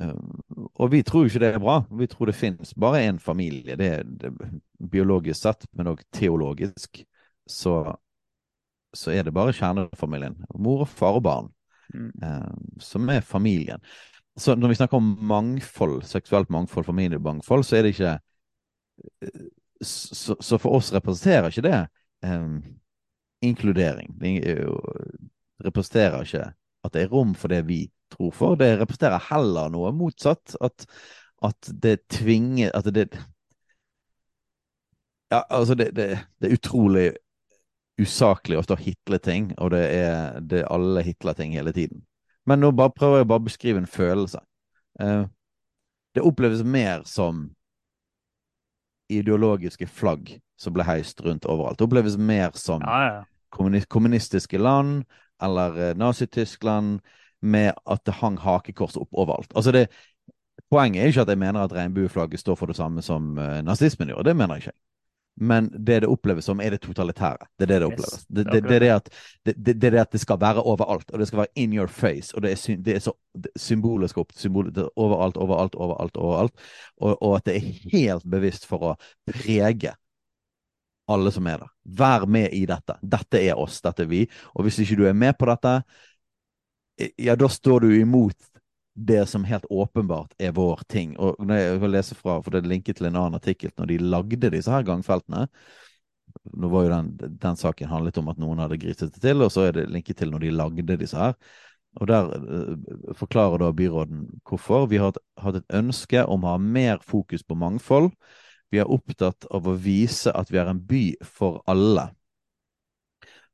Eh, 0.00 0.12
Og 0.74 0.90
vi 0.92 1.02
tror 1.02 1.24
jo 1.24 1.30
ikke 1.32 1.42
det 1.42 1.52
er 1.54 1.62
bra. 1.62 1.78
Vi 2.00 2.06
tror 2.06 2.26
det 2.30 2.36
finnes 2.38 2.74
bare 2.78 3.00
én 3.08 3.18
familie. 3.22 3.76
Det 3.80 3.88
er, 3.98 4.04
det, 4.04 4.32
biologisk 4.92 5.40
sett, 5.40 5.64
men 5.72 5.90
òg 5.94 6.02
teologisk, 6.14 7.00
så, 7.48 7.78
så 8.94 9.10
er 9.14 9.24
det 9.26 9.34
bare 9.34 9.56
kjernefamilien. 9.56 10.36
Mor 10.58 10.84
og 10.86 10.92
far 10.92 11.18
og 11.20 11.24
barn, 11.28 11.54
Mm. 11.88 12.10
eh, 12.20 12.48
som 12.84 13.08
er 13.08 13.22
familien. 13.24 13.80
Så 14.36 14.52
når 14.54 14.68
vi 14.68 14.74
snakker 14.76 14.98
om 15.00 15.06
mangfold, 15.24 16.02
seksuelt 16.04 16.50
mangfold, 16.52 16.84
familiemangfold, 16.84 17.64
så 17.64 17.78
er 17.78 17.82
det 17.86 17.94
ikke 17.94 18.10
Så, 19.82 20.36
så 20.40 20.58
for 20.58 20.78
oss 20.78 20.90
representerer 20.92 21.52
ikke 21.52 21.66
det 21.68 21.78
um, 22.26 22.58
inkludering. 23.46 24.14
Det 24.18 24.32
er 24.42 24.64
representerer 25.64 26.24
ikke 26.26 26.48
at 26.84 26.94
det 26.94 27.02
er 27.02 27.12
rom 27.12 27.34
for 27.34 27.50
det 27.52 27.62
vi 27.68 27.84
tror 28.10 28.30
for. 28.34 28.58
Det 28.58 28.78
representerer 28.80 29.22
heller 29.30 29.70
noe 29.72 29.92
motsatt. 29.94 30.56
At, 30.60 30.86
at 31.42 31.70
det 31.82 32.00
tvinger 32.10 32.70
At 32.74 32.94
det 32.94 33.10
Ja, 35.30 35.42
altså, 35.50 35.74
det, 35.74 35.96
det, 35.96 36.18
det 36.40 36.48
er 36.48 36.56
utrolig 36.56 37.10
usaklig 38.00 38.56
å 38.56 38.62
stå 38.62 38.78
hitle 38.78 39.18
ting, 39.18 39.50
og 39.58 39.74
det 39.74 39.82
er, 39.92 40.38
det 40.40 40.62
alle 40.70 41.02
hitler 41.02 41.34
ting 41.36 41.52
hele 41.52 41.72
tiden. 41.74 42.00
Men 42.46 42.62
nå 42.62 42.70
bare 42.72 42.94
prøver 42.96 43.20
jeg 43.20 43.28
bare 43.28 43.42
å 43.42 43.48
beskrive 43.48 43.82
en 43.82 43.90
følelse. 43.90 44.40
Uh, 45.02 45.26
det 46.14 46.24
oppleves 46.24 46.62
mer 46.64 47.02
som 47.04 47.50
ideologiske 49.08 49.86
flagg 49.86 50.38
som 50.58 50.74
ble 50.74 50.84
heist 50.84 51.20
rundt 51.24 51.46
overalt. 51.46 51.78
Det 51.78 51.86
oppleves 51.86 52.16
mer 52.18 52.50
som 52.54 52.82
Ja, 52.82 52.98
ja. 53.06 53.24
kommuni- 53.54 53.86
kommunistiske 53.88 54.58
land 54.58 55.04
eller 55.42 55.76
eh, 55.90 55.94
Nazi-Tyskland 55.94 57.00
med 57.40 57.72
at 57.86 58.04
det 58.04 58.18
hang 58.18 58.36
hakekors 58.38 58.96
opp 58.96 59.08
overalt. 59.12 59.52
Altså 59.54 59.72
det, 59.72 59.86
poenget 60.70 61.02
er 61.02 61.06
ikke 61.12 61.20
at 61.22 61.28
jeg 61.28 61.38
mener 61.38 61.60
at 61.62 61.72
regnbueflagget 61.72 62.40
står 62.40 62.54
for 62.58 62.66
det 62.66 62.76
samme 62.76 63.02
som 63.02 63.38
uh, 63.38 63.60
nazismen 63.62 64.08
gjorde, 64.08 64.24
det 64.28 64.36
mener 64.36 64.54
jeg 64.58 64.66
ikke. 64.66 64.78
Men 65.40 65.68
det 65.72 66.00
det 66.02 66.08
oppleves 66.10 66.44
som, 66.48 66.60
er 66.60 66.74
det 66.74 66.80
totalitære. 66.82 67.46
Det 67.58 67.66
er 67.66 67.72
det 67.72 67.78
det 67.78 67.86
oppleves. 67.86 68.24
det 68.26 68.44
Det, 68.44 68.52
det, 68.52 68.62
det, 68.68 68.74
er 68.76 68.80
det, 68.80 68.90
at, 68.90 69.10
det, 69.44 69.54
det, 69.56 69.74
det 69.80 69.92
det 69.92 70.00
at 70.00 70.12
det 70.12 70.20
skal 70.20 70.40
være 70.40 70.62
overalt, 70.62 71.10
og 71.10 71.18
det 71.18 71.28
skal 71.28 71.44
være 71.44 71.54
in 71.54 71.76
your 71.76 71.86
face. 71.86 72.34
Og 72.34 72.42
det 72.42 72.52
er, 72.52 72.76
det 72.76 72.96
er 72.96 73.04
så 73.04 73.14
symbolisk 73.56 74.18
opp 74.18 74.34
symbol, 74.34 74.72
er 74.74 74.90
overalt, 74.96 75.36
overalt, 75.36 75.74
overalt. 75.74 76.16
overalt. 76.16 76.68
Og, 77.00 77.22
og 77.22 77.36
at 77.36 77.46
det 77.46 77.56
er 77.56 77.72
helt 77.92 78.26
bevisst 78.26 78.66
for 78.66 78.92
å 78.92 78.94
prege 79.30 79.94
alle 81.08 81.32
som 81.32 81.46
er 81.48 81.62
der. 81.62 81.70
Vær 81.98 82.26
med 82.26 82.52
i 82.52 82.66
dette. 82.68 82.98
Dette 83.00 83.40
er 83.40 83.58
oss, 83.58 83.80
dette 83.84 84.04
er 84.04 84.10
vi. 84.10 84.26
Og 84.54 84.66
hvis 84.66 84.82
ikke 84.84 84.98
du 85.00 85.06
er 85.08 85.16
med 85.16 85.38
på 85.38 85.48
dette, 85.48 85.78
ja, 87.16 87.36
da 87.38 87.48
står 87.48 87.86
du 87.86 87.92
imot 88.00 88.47
det 88.98 89.26
som 89.30 89.44
helt 89.46 89.66
åpenbart 89.70 90.34
er 90.38 90.54
vår 90.56 90.80
ting. 90.90 91.14
Og 91.18 91.38
når 91.38 91.60
jeg 91.60 91.80
vil 91.82 91.94
lese 91.94 92.16
fra, 92.18 92.38
for 92.42 92.50
det 92.50 92.62
er 92.62 92.72
linket 92.72 92.98
til 92.98 93.08
en 93.08 93.18
annen 93.20 93.38
artikkel, 93.38 93.70
når 93.78 93.90
de 93.92 93.98
lagde 94.02 94.50
disse 94.50 94.72
her 94.72 94.86
gangfeltene 94.86 95.46
Nå 96.58 96.68
var 96.68 96.84
jo 96.84 96.90
den, 96.92 97.06
den 97.40 97.56
saken 97.56 97.88
handlet 97.88 98.18
om 98.20 98.28
at 98.30 98.38
noen 98.40 98.60
hadde 98.60 98.76
griset 98.80 99.14
det 99.14 99.22
til, 99.22 99.40
og 99.42 99.48
så 99.50 99.64
er 99.64 99.72
det 99.78 99.86
linket 99.90 100.18
til 100.20 100.30
når 100.30 100.42
de 100.44 100.50
lagde 100.52 100.96
disse 101.00 101.16
her. 101.16 101.32
Og 101.98 102.06
der 102.10 102.28
uh, 102.28 103.14
forklarer 103.16 103.62
da 103.62 103.70
byråden 103.72 104.26
hvorfor. 104.46 104.86
Vi 104.86 105.00
har 105.00 105.16
hatt- 105.40 105.56
et 105.62 105.78
ønske 105.80 106.24
om 106.26 106.44
å 106.44 106.52
ha 106.52 106.58
mer 106.60 107.00
fokus 107.02 107.42
på 107.42 107.56
mangfold. 107.58 108.12
Vi 108.70 108.78
er 108.78 108.92
opptatt 108.92 109.48
av 109.50 109.66
å 109.66 109.76
vise 109.80 110.32
at 110.36 110.52
vi 110.52 110.60
er 110.60 110.68
en 110.70 110.84
by 110.84 111.02
for 111.24 111.62
alle. 111.66 112.10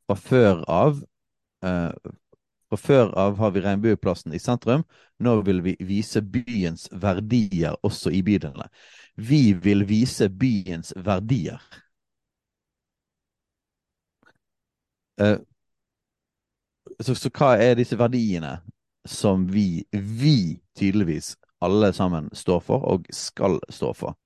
Fra 0.04 0.18
før 0.18 0.64
av 0.68 0.98
eh, 1.64 2.12
fra 2.74 2.86
før 2.86 3.12
av 3.18 3.38
har 3.38 3.50
vi 3.50 3.60
Regnbueplassen 3.60 4.34
i 4.34 4.38
sentrum. 4.38 4.84
Nå 5.18 5.40
vil 5.42 5.62
vi 5.62 5.76
vise 5.80 6.22
byens 6.22 6.88
verdier 6.90 7.76
også 7.82 8.10
i 8.10 8.22
bydelene. 8.22 8.68
Vi 9.16 9.52
vil 9.54 9.84
vise 9.86 10.28
byens 10.28 10.92
verdier. 10.96 11.60
Eh, 15.20 15.38
så, 17.00 17.14
så 17.14 17.30
hva 17.30 17.54
er 17.58 17.76
disse 17.78 17.98
verdiene 17.98 18.58
som 19.06 19.46
vi, 19.50 19.84
vi 19.92 20.60
tydeligvis 20.78 21.34
alle 21.64 21.92
sammen 21.92 22.28
står 22.34 22.60
for, 22.60 22.84
og 22.84 23.06
skal 23.12 23.60
stå 23.70 23.92
for? 23.94 24.18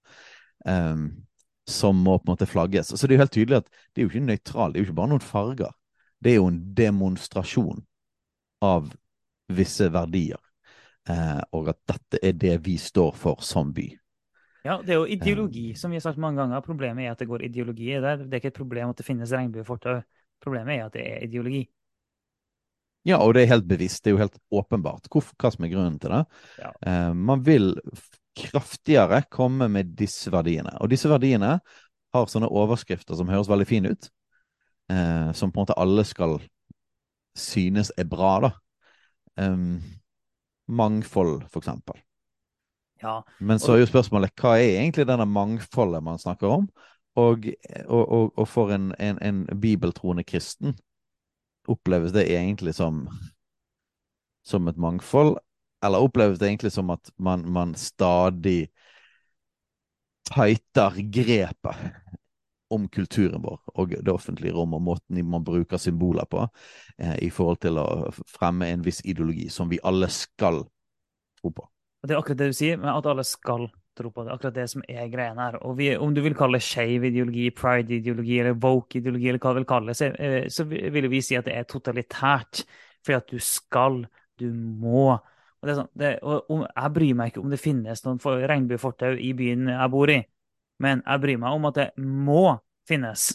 Um, 0.65 1.25
som 1.69 1.97
må 2.01 2.17
på 2.19 2.31
en 2.31 2.33
måte 2.33 2.49
flagges. 2.49 2.89
Så 2.97 3.07
det 3.07 3.15
er 3.15 3.19
jo 3.19 3.23
helt 3.27 3.35
tydelig 3.37 3.61
at 3.61 3.69
det 3.69 4.01
er 4.01 4.07
jo 4.07 4.11
ikke 4.11 4.25
nøytralt, 4.25 4.73
det 4.75 4.81
er 4.81 4.83
jo 4.83 4.89
ikke 4.89 5.01
bare 5.03 5.13
noen 5.13 5.25
farger. 5.25 5.75
Det 6.25 6.33
er 6.33 6.41
jo 6.41 6.49
en 6.49 6.63
demonstrasjon 6.75 7.85
av 8.65 8.91
visse 9.49 9.89
verdier. 9.93 10.41
Eh, 11.09 11.41
og 11.57 11.71
at 11.73 11.81
dette 11.89 12.21
er 12.23 12.37
det 12.37 12.59
vi 12.67 12.77
står 12.81 13.15
for 13.17 13.41
som 13.45 13.73
by. 13.75 13.89
Ja, 14.67 14.77
det 14.85 14.93
er 14.93 15.01
jo 15.01 15.09
ideologi, 15.09 15.71
som 15.79 15.93
vi 15.93 15.97
har 15.97 16.05
sagt 16.05 16.21
mange 16.21 16.43
ganger. 16.43 16.61
Problemet 16.65 17.07
er 17.07 17.15
at 17.15 17.23
det 17.23 17.29
går 17.31 17.47
ideologi 17.47 17.93
i 17.95 18.01
det. 18.03 18.15
Det 18.27 18.37
er 18.37 18.43
ikke 18.43 18.53
et 18.53 18.61
problem 18.61 18.93
at 18.93 19.01
det 19.01 19.07
finnes 19.07 19.33
regnbuefortau. 19.33 20.03
Problemet 20.45 20.75
er 20.77 20.87
at 20.89 20.97
det 20.99 21.05
er 21.07 21.25
ideologi. 21.25 21.63
Ja, 23.09 23.23
og 23.23 23.33
det 23.35 23.47
er 23.47 23.55
helt 23.55 23.69
bevisst. 23.71 24.03
Det 24.05 24.11
er 24.11 24.17
jo 24.19 24.23
helt 24.25 24.39
åpenbart 24.53 25.09
hvorf- 25.09 25.33
hva 25.39 25.53
som 25.55 25.65
er 25.65 25.73
grunnen 25.73 25.97
til 26.03 26.13
det. 26.13 26.25
Ja. 26.59 26.73
Eh, 26.83 27.13
man 27.15 27.45
vil 27.47 27.73
kraftigere 28.39 29.23
komme 29.31 29.71
med 29.73 29.95
disse 29.97 30.31
verdiene. 30.35 30.75
Og 30.83 30.91
disse 30.93 31.09
verdiene 31.11 31.59
har 32.15 32.29
sånne 32.29 32.51
overskrifter 32.51 33.17
som 33.17 33.31
høres 33.31 33.49
veldig 33.49 33.69
fine 33.69 33.95
ut. 33.95 34.11
Eh, 34.93 35.33
som 35.33 35.53
på 35.53 35.61
en 35.61 35.65
måte 35.65 35.79
alle 35.81 36.05
skal 36.09 36.39
synes 37.39 37.93
er 37.97 38.09
bra, 38.09 38.35
da. 38.45 38.51
Um, 39.39 39.81
mangfold, 40.69 41.45
for 41.49 41.63
eksempel. 41.63 42.01
Ja, 43.03 43.21
Men 43.39 43.59
så 43.63 43.73
er 43.77 43.85
jo 43.85 43.91
spørsmålet 43.93 44.35
hva 44.41 44.57
er 44.59 44.81
egentlig 44.81 45.07
denne 45.07 45.27
mangfoldet 45.31 46.03
man 46.03 46.19
snakker 46.19 46.51
om? 46.51 46.69
Og, 47.19 47.47
og, 47.87 48.03
og, 48.05 48.33
og 48.39 48.49
for 48.49 48.75
en, 48.75 48.91
en, 48.99 49.19
en 49.23 49.45
bibeltroende 49.61 50.25
kristen 50.27 50.75
oppleves 51.69 52.13
det 52.15 52.27
egentlig 52.33 52.75
som 52.75 53.07
som 54.49 54.69
et 54.69 54.79
mangfold, 54.81 55.37
eller 55.85 56.03
oppleves 56.03 56.39
det 56.41 56.49
egentlig 56.49 56.73
som 56.73 56.91
at 56.91 57.11
man, 57.21 57.45
man 57.53 57.75
stadig 57.77 58.69
tighter 60.29 60.97
grepet 61.13 61.77
om 62.75 62.89
kulturen 62.93 63.43
vår 63.43 63.61
og 63.81 63.95
det 63.97 64.13
offentlige 64.13 64.53
rom 64.53 64.75
og 64.77 64.85
måten 64.85 65.21
man 65.25 65.45
bruker 65.45 65.81
symboler 65.81 66.29
på 66.29 66.45
eh, 66.99 67.17
i 67.25 67.31
forhold 67.33 67.63
til 67.65 67.81
å 67.81 67.87
fremme 68.29 68.69
en 68.69 68.85
viss 68.85 69.01
ideologi 69.05 69.49
som 69.53 69.71
vi 69.71 69.81
alle 69.83 70.11
skal 70.13 70.63
tro 71.41 71.53
på. 71.55 71.69
det 72.03 72.15
er 72.15 72.21
akkurat 72.21 72.41
det 72.43 72.51
du 72.53 72.59
sier, 72.59 72.77
men 72.81 72.91
at 72.93 73.07
alle 73.09 73.25
skal 73.27 73.69
tro 73.99 74.11
på 74.15 74.25
det. 74.25 74.33
Akkurat 74.33 74.55
det 74.55 74.69
som 74.71 74.85
er 74.89 75.09
greien 75.11 75.39
her. 75.41 75.59
Og 75.67 75.77
vi, 75.79 75.91
om 75.97 76.13
du 76.15 76.21
vil 76.23 76.37
kalle 76.39 76.61
det 76.61 76.67
skeiv 76.67 77.09
ideologi, 77.09 77.49
pride-ideologi 77.55 78.39
eller 78.39 78.59
woke-ideologi, 78.63 79.29
eller 79.31 79.43
hva 79.43 79.55
du 79.55 79.61
vil 79.63 79.69
kalle 79.73 79.93
det, 79.93 79.99
så, 79.99 80.11
eh, 80.15 80.47
så 80.53 80.67
vil 80.69 81.09
vi 81.11 81.23
si 81.25 81.39
at 81.39 81.49
det 81.49 81.57
er 81.59 81.67
totalitært. 81.69 82.63
Fordi 83.05 83.17
at 83.17 83.33
du 83.33 83.43
skal, 83.43 84.03
du 84.39 84.47
må. 84.53 85.11
Og, 85.59 85.71
sånn, 85.73 85.91
det, 85.99 86.13
og 86.23 86.51
om, 86.55 86.65
jeg 86.69 86.95
bryr 86.95 87.19
meg 87.19 87.33
ikke 87.33 87.43
om 87.43 87.51
det 87.51 87.61
finnes 87.63 88.05
noen 88.05 88.21
for- 88.23 88.47
regnbuefortau 88.47 89.17
i 89.19 89.33
byen 89.39 89.73
jeg 89.73 89.95
bor 89.95 90.13
i, 90.15 90.21
men 90.83 91.03
jeg 91.05 91.23
bryr 91.23 91.41
meg 91.43 91.57
om 91.59 91.69
at 91.71 91.79
det 91.81 91.89
må 91.99 92.59
finnes 92.89 93.31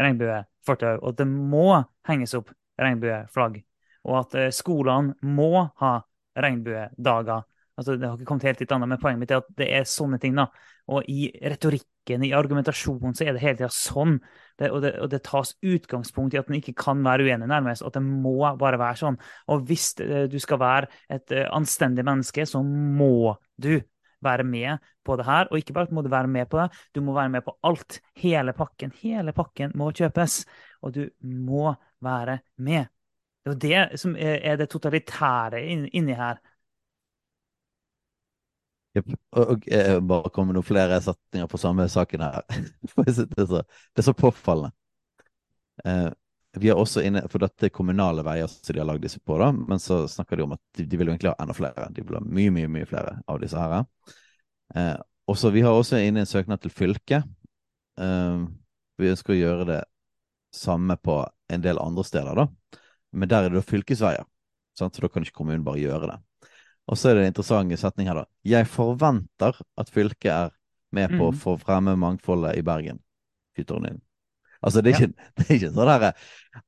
regnbuefortau, 0.00 0.96
og 1.00 1.12
at 1.12 1.20
det 1.20 1.28
må 1.28 1.66
henges 2.08 2.34
opp 2.38 2.52
regnbueflagg. 2.80 3.60
Og 4.08 4.18
at 4.22 4.36
eh, 4.38 4.52
skolene 4.54 5.16
må 5.36 5.66
ha 5.82 5.94
regnbuedager. 6.40 7.44
Altså, 7.80 7.96
det 7.96 8.08
har 8.08 8.16
ikke 8.16 8.28
kommet 8.28 8.48
helt 8.48 8.60
dit 8.60 8.72
annet, 8.74 8.90
men 8.90 9.00
poenget 9.00 9.22
mitt 9.22 9.32
er 9.32 9.40
at 9.42 9.54
det 9.56 9.68
er 9.76 9.88
sånne 9.88 10.20
ting. 10.20 10.36
da. 10.36 10.48
Og 10.90 11.06
i 11.08 11.28
retorikken, 11.52 12.24
i 12.26 12.32
argumentasjonen 12.36 13.14
så 13.16 13.26
er 13.26 13.36
det 13.36 13.42
hele 13.44 13.60
tida 13.60 13.70
sånn. 13.72 14.18
Det, 14.58 14.68
og, 14.68 14.80
det, 14.84 14.94
og, 15.00 15.08
det, 15.12 15.22
tas 15.24 15.54
utgangspunkt 15.64 16.34
i 16.34 16.40
at 16.40 16.50
en 16.50 16.58
ikke 16.58 16.76
kan 16.80 17.00
være 17.04 17.28
uenig, 17.28 17.48
nærmest. 17.48 17.84
At 17.86 17.96
det 17.96 18.04
må 18.04 18.38
bare 18.60 18.80
være 18.80 19.00
sånn. 19.00 19.20
Og 19.52 19.64
hvis 19.68 19.92
du 20.00 20.36
skal 20.42 20.60
være 20.60 20.90
et 21.12 21.36
anstendig 21.48 22.04
menneske, 22.08 22.44
så 22.48 22.64
må 22.64 23.36
du 23.60 23.78
være 24.24 24.44
med 24.44 24.78
på 25.04 25.16
det 25.16 25.26
her. 25.26 25.48
Og 25.50 25.58
ikke 25.60 25.74
bare 25.76 25.94
må 25.94 26.02
du 26.02 26.10
være 26.12 26.30
med 26.30 26.46
på 26.50 26.60
det, 26.60 26.68
du 26.94 27.00
må 27.04 27.14
være 27.16 27.32
med 27.32 27.44
på 27.46 27.56
alt. 27.66 28.00
Hele 28.16 28.54
pakken. 28.56 28.92
Hele 29.02 29.32
pakken 29.36 29.72
må 29.74 29.90
kjøpes. 29.92 30.44
Og 30.82 30.94
du 30.94 31.08
må 31.22 31.74
være 32.00 32.38
med. 32.56 32.86
Det 33.40 33.50
er 33.50 33.54
jo 33.54 33.60
det 33.90 34.00
som 34.00 34.16
er 34.18 34.56
det 34.60 34.68
totalitære 34.68 35.62
inni 35.64 36.16
her. 36.16 36.40
Jepp. 38.96 39.12
Og, 39.38 39.52
og 39.54 39.68
eh, 39.70 39.96
bare 40.02 40.30
kom 40.34 40.48
med 40.50 40.56
noen 40.58 40.66
flere 40.66 40.98
setninger 41.04 41.46
på 41.50 41.60
samme 41.62 41.86
saken 41.88 42.24
her. 42.26 42.40
det, 42.96 43.06
er 43.06 43.46
så, 43.46 43.62
det 43.62 44.02
er 44.02 44.08
så 44.08 44.16
påfallende. 44.18 44.74
Vi 46.58 46.68
har 46.68 46.80
også 46.80 47.02
inne, 47.06 47.22
For 47.30 47.42
dette 47.42 47.68
er 47.68 47.74
kommunale 47.74 48.24
veier 48.26 48.50
som 48.50 48.74
de 48.74 48.80
har 48.82 48.88
lagd 48.88 49.04
disse 49.04 49.20
på, 49.22 49.36
da, 49.38 49.52
men 49.54 49.78
så 49.82 50.02
snakker 50.10 50.36
de 50.40 50.46
om 50.48 50.56
at 50.56 50.62
de, 50.76 50.86
de, 50.86 50.98
vil 50.98 51.12
egentlig 51.12 51.30
ha 51.30 51.38
enda 51.42 51.54
flere. 51.54 51.86
De 51.94 52.02
vil 52.02 52.18
ha 52.18 52.22
mye, 52.24 52.50
mye 52.54 52.70
mye 52.70 52.88
flere 52.90 53.20
av 53.30 53.38
disse 53.42 53.60
her. 53.60 53.84
Eh, 54.74 54.96
også, 55.30 55.52
vi 55.54 55.62
har 55.62 55.76
også 55.76 56.00
inne 56.02 56.24
en 56.24 56.30
søknad 56.30 56.62
til 56.64 56.74
fylket. 56.74 57.28
Eh, 58.02 58.42
vi 58.98 59.12
ønsker 59.12 59.36
å 59.36 59.38
gjøre 59.38 59.68
det 59.68 59.80
samme 60.54 60.96
på 60.98 61.22
en 61.54 61.62
del 61.62 61.78
andre 61.78 62.04
steder, 62.06 62.42
da. 62.42 62.80
Men 63.14 63.30
der 63.30 63.46
er 63.46 63.54
det 63.54 63.62
da 63.62 63.66
fylkesveier. 63.66 64.26
Sant? 64.78 64.96
Så 64.96 65.04
da 65.04 65.10
kan 65.10 65.22
ikke 65.22 65.38
kommunen 65.38 65.66
bare 65.66 65.82
gjøre 65.82 66.10
det. 66.10 66.18
Og 66.90 66.98
så 66.98 67.10
er 67.10 67.14
det 67.14 67.28
en 67.28 67.30
interessant 67.30 67.78
setning 67.78 68.10
her, 68.10 68.24
da. 68.24 68.26
Jeg 68.42 68.66
forventer 68.70 69.62
at 69.78 69.94
fylket 69.94 70.32
er 70.34 70.54
med 70.90 71.14
på 71.14 71.28
å 71.28 71.34
mm. 71.34 71.38
få 71.38 71.54
fremme 71.62 71.94
mangfoldet 71.94 72.58
i 72.58 72.66
Bergen. 72.66 72.98
Altså, 74.60 74.82
det 74.84 74.92
er, 74.92 74.98
ikke, 74.98 75.12
det 75.38 75.46
er 75.46 75.54
ikke 75.56 75.72
sånn 75.74 75.90
herre 75.90 76.12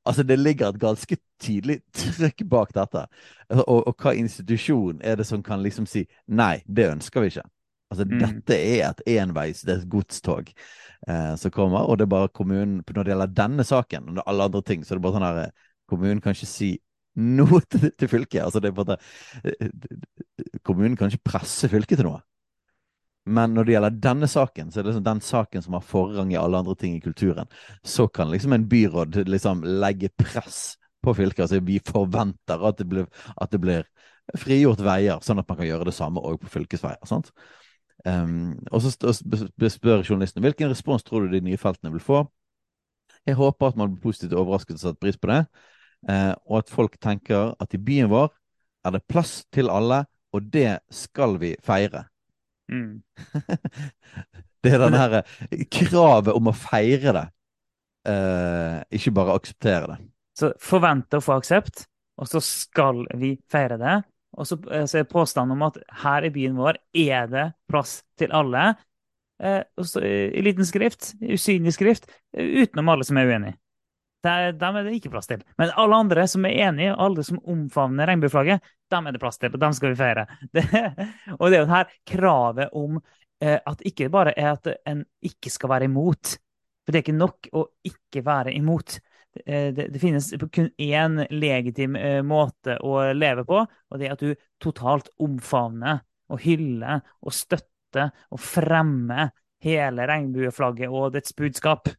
Altså, 0.09 0.25
det 0.27 0.39
ligger 0.39 0.71
et 0.73 0.81
ganske 0.81 1.19
tydelig 1.43 1.81
trykk 1.97 2.45
bak 2.51 2.71
dette. 2.77 3.07
Altså, 3.49 3.65
og, 3.67 3.81
og, 3.91 3.97
hva 3.99 4.15
institusjon 4.17 5.03
er 5.05 5.19
det 5.21 5.27
som 5.29 5.43
kan 5.45 5.63
liksom 5.65 5.89
si 5.91 6.07
nei, 6.29 6.63
det 6.67 6.89
ønsker 6.93 7.25
vi 7.25 7.33
ikke. 7.33 7.45
Altså, 7.93 8.07
mm. 8.09 8.15
dette 8.23 8.57
er 8.57 8.87
et 8.89 9.03
enveis, 9.19 9.61
det 9.67 9.75
er 9.75 9.83
et 9.83 9.91
godstog 9.93 10.49
eh, 10.55 11.35
som 11.37 11.53
kommer, 11.53 11.85
og 11.85 11.99
det 11.99 12.07
er 12.07 12.15
bare 12.15 12.31
kommunen 12.33 12.79
Når 12.81 13.03
det 13.03 13.13
gjelder 13.13 13.35
denne 13.37 13.67
saken, 13.69 14.15
og 14.15 14.25
alle 14.27 14.49
andre 14.49 14.63
ting, 14.65 14.85
så 14.85 14.95
er 14.95 15.01
det 15.01 15.05
bare 15.05 15.19
sånn 15.19 15.29
her 15.29 15.69
Kommunen 15.93 16.23
kan 16.25 16.33
ikke 16.33 16.49
si 16.49 16.73
noe 17.21 17.61
til, 17.69 17.91
til 17.99 18.09
fylket. 18.09 18.41
Altså 18.41 18.63
det 18.63 18.71
er 18.71 18.77
bare 18.79 18.97
en 19.53 19.83
Kommunen 20.65 20.97
kan 20.97 21.13
ikke 21.13 21.35
presse 21.35 21.69
fylket 21.69 22.01
til 22.01 22.09
noe. 22.09 22.23
Men 23.25 23.55
når 23.55 23.65
det 23.65 23.75
gjelder 23.77 23.99
denne 24.03 24.29
saken, 24.29 24.71
så 24.71 24.81
er 24.81 24.85
det 24.85 24.91
liksom 24.91 25.05
den 25.07 25.21
saken 25.23 25.63
som 25.63 25.77
har 25.77 25.85
forrang 25.87 26.33
i 26.33 26.39
alle 26.41 26.59
andre 26.59 26.75
ting 26.79 26.97
i 26.97 27.01
kulturen. 27.01 27.47
Så 27.83 28.09
kan 28.09 28.31
liksom 28.31 28.53
en 28.53 28.69
byråd 28.69 29.21
liksom 29.29 29.63
legge 29.63 30.11
press 30.19 30.75
på 31.03 31.15
fylket. 31.15 31.45
Altså 31.45 31.61
vi 31.63 31.79
forventer 31.87 32.67
at 32.67 32.79
det 32.79 32.89
blir, 32.91 33.07
at 33.37 33.53
det 33.53 33.61
blir 33.63 33.87
frigjort 34.39 34.83
veier, 34.83 35.23
sånn 35.23 35.43
at 35.43 35.49
man 35.49 35.59
kan 35.59 35.69
gjøre 35.69 35.87
det 35.89 35.95
samme 35.95 36.23
òg 36.23 36.41
på 36.43 36.51
fylkesveier. 36.51 37.03
sant? 37.07 37.31
Um, 38.03 38.59
og 38.75 38.83
så 38.83 38.91
spør 38.91 40.03
journalisten 40.03 40.43
hvilken 40.43 40.73
respons 40.73 41.05
tror 41.07 41.27
du 41.27 41.37
de 41.37 41.45
nye 41.47 41.61
feltene 41.61 41.93
vil 41.95 42.03
få. 42.03 42.25
Jeg 43.27 43.39
håper 43.39 43.71
at 43.71 43.79
man 43.79 43.93
blir 43.93 44.03
positivt 44.03 44.35
overrasket 44.35 44.81
og 44.81 44.83
satt 44.83 45.03
pris 45.03 45.19
på 45.19 45.31
det. 45.31 45.45
uh, 46.11 46.35
og 46.51 46.65
at 46.65 46.71
folk 46.71 46.99
tenker 46.99 47.55
at 47.63 47.75
i 47.75 47.79
byen 47.79 48.11
vår 48.11 48.33
er 48.85 48.97
det 48.97 49.07
plass 49.07 49.45
til 49.55 49.71
alle, 49.71 50.05
og 50.35 50.49
det 50.51 50.81
skal 50.91 51.39
vi 51.39 51.55
feire. 51.63 52.09
Mm. 52.73 53.03
det 54.65 54.73
er 54.73 54.83
den 54.83 54.97
her 54.97 55.19
eh, 55.21 55.65
kravet 55.73 56.33
om 56.35 56.51
å 56.51 56.57
feire 56.57 57.15
det, 57.19 57.27
eh, 58.09 58.79
ikke 58.99 59.15
bare 59.19 59.37
akseptere 59.41 59.95
det. 59.95 59.99
Så 60.39 60.55
forvente 60.63 61.21
å 61.21 61.25
få 61.25 61.37
aksept, 61.37 61.85
og 62.21 62.31
så 62.31 62.41
skal 62.45 63.05
vi 63.21 63.35
feire 63.53 63.79
det. 63.81 63.99
Og 64.41 64.49
så, 64.49 64.57
eh, 64.73 64.87
så 64.89 65.03
er 65.03 65.11
påstanden 65.11 65.57
om 65.57 65.67
at 65.69 65.79
her 66.03 66.25
i 66.25 66.33
byen 66.33 66.57
vår 66.57 66.81
er 66.97 67.29
det 67.29 67.47
plass 67.69 68.01
til 68.19 68.33
alle. 68.33 68.75
Eh, 69.43 69.61
så, 69.83 70.01
I 70.03 70.43
liten 70.45 70.65
skrift, 70.65 71.13
usynlig 71.21 71.75
skrift, 71.77 72.09
utenom 72.33 72.89
alle 72.89 73.05
som 73.05 73.21
er 73.21 73.29
uenig. 73.29 73.55
Dem 74.23 74.77
er 74.79 74.87
det 74.87 74.95
ikke 74.97 75.11
plass 75.13 75.31
til. 75.31 75.43
Men 75.59 75.73
alle 75.79 75.99
andre 76.05 76.27
som 76.31 76.47
er 76.47 76.59
enige, 76.69 76.95
alle 76.95 77.25
som 77.27 77.41
omfavner 77.51 78.07
regnbueflagget, 78.07 78.63
dem 78.93 79.09
er 79.09 79.15
det 79.15 79.23
plass 79.23 79.41
til, 79.43 79.53
og 79.55 79.63
dem 79.63 79.75
skal 79.77 79.93
vi 79.93 79.99
feire. 79.99 80.27
Det, 80.55 80.65
og 81.39 81.49
det 81.51 81.59
er 81.59 81.63
jo 81.63 81.71
her 81.73 81.95
kravet 82.07 82.77
om 82.79 83.01
eh, 83.43 83.59
at 83.59 83.83
ikke 83.89 84.11
bare 84.13 84.35
er 84.39 84.53
at 84.53 84.69
en 84.89 85.05
ikke 85.25 85.51
skal 85.51 85.73
være 85.73 85.89
imot. 85.91 86.37
For 86.83 86.93
det 86.93 87.01
er 87.01 87.07
ikke 87.07 87.19
nok 87.19 87.51
å 87.57 87.65
ikke 87.89 88.23
være 88.27 88.55
imot. 88.59 88.99
Eh, 89.47 89.71
det, 89.75 89.89
det 89.95 90.03
finnes 90.03 90.31
kun 90.53 90.71
én 90.77 91.23
legitim 91.33 91.97
eh, 91.97 92.21
måte 92.27 92.79
å 92.85 92.99
leve 93.17 93.47
på, 93.49 93.63
og 93.65 94.01
det 94.01 94.09
er 94.09 94.17
at 94.17 94.25
du 94.25 94.35
totalt 94.63 95.11
omfavner 95.23 96.03
og 96.33 96.43
hyller 96.45 97.03
og 97.21 97.35
støtter 97.37 98.13
og 98.33 98.41
fremmer 98.41 99.33
hele 99.63 100.07
regnbueflagget 100.09 100.91
og 100.91 101.13
dets 101.15 101.35
budskap. 101.39 101.91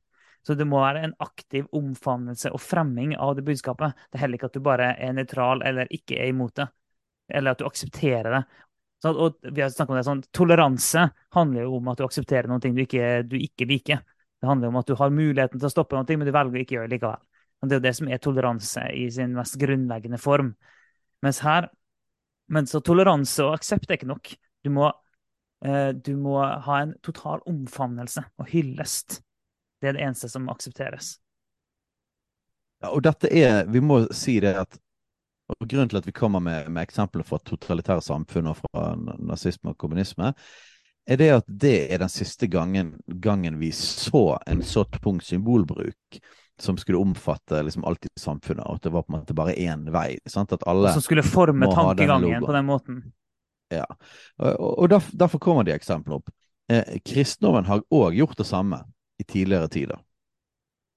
Så 0.44 0.58
det 0.60 0.68
må 0.68 0.82
være 0.84 1.06
en 1.08 1.16
aktiv 1.24 1.68
omfavnelse 1.72 2.52
og 2.52 2.62
fremming 2.62 3.16
av 3.16 3.36
det 3.38 3.46
budskapet. 3.48 3.96
Det 4.12 4.18
er 4.18 4.26
heller 4.26 4.40
ikke 4.40 4.50
at 4.52 4.58
du 4.58 4.64
bare 4.64 4.90
er 5.00 5.16
nøytral 5.16 5.64
eller 5.64 5.92
ikke 5.94 6.18
er 6.20 6.34
imot 6.34 6.58
det. 6.60 6.68
Eller 7.32 7.54
at 7.54 7.62
du 7.62 7.68
aksepterer 7.68 8.30
det. 8.38 8.42
Så, 9.04 9.12
og 9.12 9.40
vi 9.44 9.64
har 9.64 9.72
om 9.84 9.96
det 9.96 10.06
sånn, 10.08 10.24
Toleranse 10.36 11.06
handler 11.36 11.66
jo 11.66 11.78
om 11.80 11.88
at 11.92 12.00
du 12.00 12.06
aksepterer 12.06 12.48
noe 12.52 12.64
du 12.64 12.84
ikke, 12.84 13.24
du 13.28 13.38
ikke 13.40 13.68
liker. 13.68 14.04
Det 14.40 14.50
handler 14.50 14.72
om 14.72 14.82
at 14.82 14.92
du 14.92 14.98
har 15.00 15.16
muligheten 15.16 15.60
til 15.60 15.70
å 15.70 15.72
stoppe 15.72 15.96
noe, 15.96 16.18
men 16.20 16.28
du 16.28 16.36
velger 16.36 16.60
å 16.60 16.64
ikke 16.64 16.78
gjøre 16.78 16.92
det 16.92 16.98
likevel. 16.98 17.24
Og 17.64 17.70
det 17.70 17.76
er 17.76 17.80
jo 17.80 17.86
det 17.88 17.96
som 17.96 18.12
er 18.12 18.24
toleranse 18.24 18.84
i 19.00 19.08
sin 19.12 19.36
mest 19.36 19.56
grunnleggende 19.60 20.20
form. 20.20 20.52
Mens 21.24 21.40
her 21.44 21.70
men 22.52 22.68
så 22.68 22.82
toleranse 22.84 23.46
og 23.46 23.58
aksept 23.58 23.90
er 23.90 24.00
ikke 24.00 24.10
nok. 24.10 24.34
Du 24.64 24.72
må, 24.74 24.90
eh, 25.66 25.92
du 25.94 26.16
må 26.20 26.38
ha 26.44 26.80
en 26.82 26.94
total 27.06 27.44
omfavnelse 27.50 28.26
og 28.38 28.50
hyllest 28.52 29.22
det 29.84 29.92
er 29.92 29.98
det 29.98 30.06
eneste 30.08 30.30
som 30.32 30.48
aksepteres. 30.52 31.18
Ja, 32.84 32.92
og 32.92 33.04
dette 33.04 33.30
er 33.32 33.68
Vi 33.72 33.84
må 33.84 34.06
si 34.16 34.40
det 34.44 34.56
at 34.60 34.80
og 35.52 35.68
Grunnen 35.68 35.90
til 35.92 36.00
at 36.00 36.06
vi 36.08 36.14
kommer 36.16 36.40
med, 36.40 36.70
med 36.72 36.86
eksempler 36.88 37.26
fra 37.28 37.38
totalitære 37.44 38.02
samfunn 38.02 38.48
og 38.48 38.62
fra 38.62 38.94
nazisme 38.96 39.74
og 39.74 39.78
kommunisme, 39.78 40.32
er 41.04 41.20
det 41.20 41.28
at 41.36 41.50
det 41.52 41.74
er 41.92 42.00
den 42.00 42.10
siste 42.10 42.48
gangen, 42.48 42.94
gangen 43.06 43.60
vi 43.60 43.74
så 43.76 44.40
en 44.48 44.64
så 44.64 44.86
tung 44.96 45.20
symbolbruk 45.22 46.20
som 46.62 46.78
skulle 46.80 47.02
omfatte 47.04 47.60
liksom 47.64 47.84
alt 47.84 48.08
i 48.08 48.10
samfunnet, 48.20 48.64
og 48.66 48.80
at 48.80 48.88
det 48.88 48.94
var 48.94 49.04
på 49.04 49.14
en 49.14 49.20
måte 49.20 49.36
bare 49.36 49.56
én 49.60 49.84
vei. 49.92 50.16
Sant? 50.30 50.56
At 50.56 50.64
alle 50.70 50.94
Som 50.96 51.04
skulle 51.04 51.26
forme 51.28 51.68
tankegangen 51.74 52.46
på 52.46 52.56
den 52.56 52.66
måten. 52.66 53.04
Ja, 53.74 53.86
og, 54.38 54.80
og 54.80 54.90
derfor, 54.90 55.18
derfor 55.18 55.44
kommer 55.44 55.68
de 55.68 55.76
eksemplene 55.76 56.22
opp. 56.22 56.32
Eh, 56.72 57.00
kristendommen 57.04 57.66
har 57.68 57.84
òg 57.92 58.16
gjort 58.16 58.38
det 58.40 58.48
samme 58.48 58.80
i 59.20 59.26
tidligere 59.28 59.70
tider. 59.72 60.02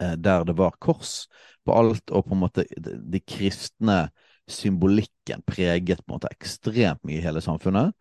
Eh, 0.02 0.16
der 0.16 0.44
det 0.44 0.56
var 0.58 0.76
kors 0.80 1.26
på 1.64 1.74
alt, 1.74 2.10
og 2.10 2.26
på 2.26 2.36
en 2.36 2.42
måte 2.44 2.66
de 2.76 3.20
kristne 3.20 4.06
symbolikken 4.48 5.42
preget 5.46 6.04
på 6.04 6.12
en 6.12 6.16
måte 6.18 6.30
ekstremt 6.30 7.02
mye 7.04 7.18
i 7.18 7.24
hele 7.24 7.42
samfunnet. 7.42 7.94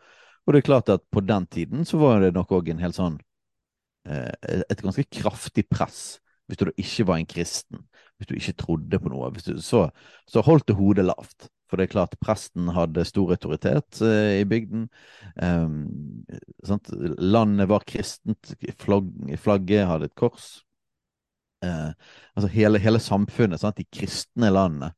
Og 0.46 0.54
det 0.54 0.62
er 0.62 0.68
klart 0.68 0.92
at 0.94 1.02
på 1.12 1.24
den 1.26 1.48
tiden 1.48 1.86
så 1.86 1.98
var 1.98 2.22
det 2.22 2.36
nok 2.36 2.52
òg 2.54 2.70
en 2.70 2.84
helt 2.84 2.98
sånn 2.98 3.18
eh, 4.06 4.62
Et 4.70 4.82
ganske 4.82 5.08
kraftig 5.10 5.66
press 5.70 6.20
hvis 6.46 6.60
du 6.62 6.70
ikke 6.78 7.08
var 7.10 7.18
en 7.18 7.26
kristen, 7.26 7.80
hvis 8.18 8.28
du 8.30 8.36
ikke 8.38 8.54
trodde 8.62 9.00
på 9.02 9.10
noe. 9.10 9.32
Du, 9.34 9.56
så, 9.62 9.88
så, 10.30 10.44
holdt 10.46 10.68
du 10.70 10.76
hodet 10.78 11.08
lavt. 11.08 11.48
For 11.66 11.80
det 11.80 11.88
er 11.88 11.94
klart, 11.96 12.20
presten 12.22 12.70
hadde 12.76 13.08
stor 13.08 13.34
autoritet 13.34 14.02
eh, 14.06 14.42
i 14.42 14.46
bygden. 14.50 14.86
Um, 15.42 16.26
Landet 17.18 17.70
var 17.72 17.86
kristent. 17.90 18.54
Flagg, 18.82 19.10
flagget 19.42 19.90
hadde 19.90 20.12
et 20.12 20.18
kors. 20.20 20.52
Eh, 21.66 21.92
altså 22.36 22.50
hele, 22.52 22.80
hele 22.80 23.00
samfunnet, 23.02 23.62
sant? 23.62 23.80
de 23.80 23.88
kristne 23.90 24.52
landene 24.52 24.92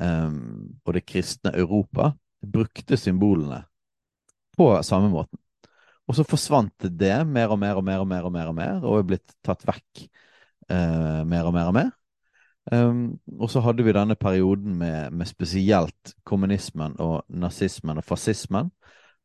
um, 0.00 0.72
og 0.84 0.96
det 0.96 1.06
kristne 1.08 1.52
Europa 1.56 2.10
brukte 2.40 2.98
symbolene 2.98 3.62
på 4.56 4.72
samme 4.84 5.10
måten. 5.12 5.38
Og 6.10 6.16
så 6.18 6.26
forsvant 6.26 6.88
det 6.98 7.14
mer 7.28 7.52
og 7.54 7.60
mer 7.60 7.78
og 7.78 7.86
mer 7.86 8.02
og 8.02 8.08
mer 8.10 8.26
og 8.26 8.34
mer 8.34 8.50
og 8.50 8.56
mer, 8.56 8.82
og 8.82 8.98
er 8.98 9.08
blitt 9.12 9.36
tatt 9.46 9.62
vekk 9.68 10.04
uh, 10.72 11.22
mer 11.28 11.46
og 11.46 11.54
mer 11.54 11.70
og 11.70 11.76
mer. 11.76 11.92
Um, 12.68 13.16
og 13.40 13.48
så 13.50 13.62
hadde 13.64 13.82
vi 13.86 13.94
denne 13.96 14.14
perioden 14.20 14.76
med, 14.78 15.14
med 15.16 15.26
spesielt 15.26 16.12
kommunismen 16.28 16.92
og 17.00 17.24
nazismen 17.32 17.98
og 17.98 18.04
fascismen, 18.04 18.68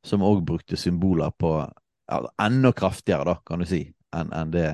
som 0.06 0.24
òg 0.24 0.45
brukte 0.48 0.80
symboler 0.80 1.34
på 1.36 1.52
altså, 1.60 2.32
enda 2.41 2.71
kraftigere, 2.71 3.26
da, 3.28 3.36
kan 3.45 3.62
du 3.62 3.67
si, 3.69 3.82
enn 4.15 4.32
en 4.34 4.54
det, 4.54 4.69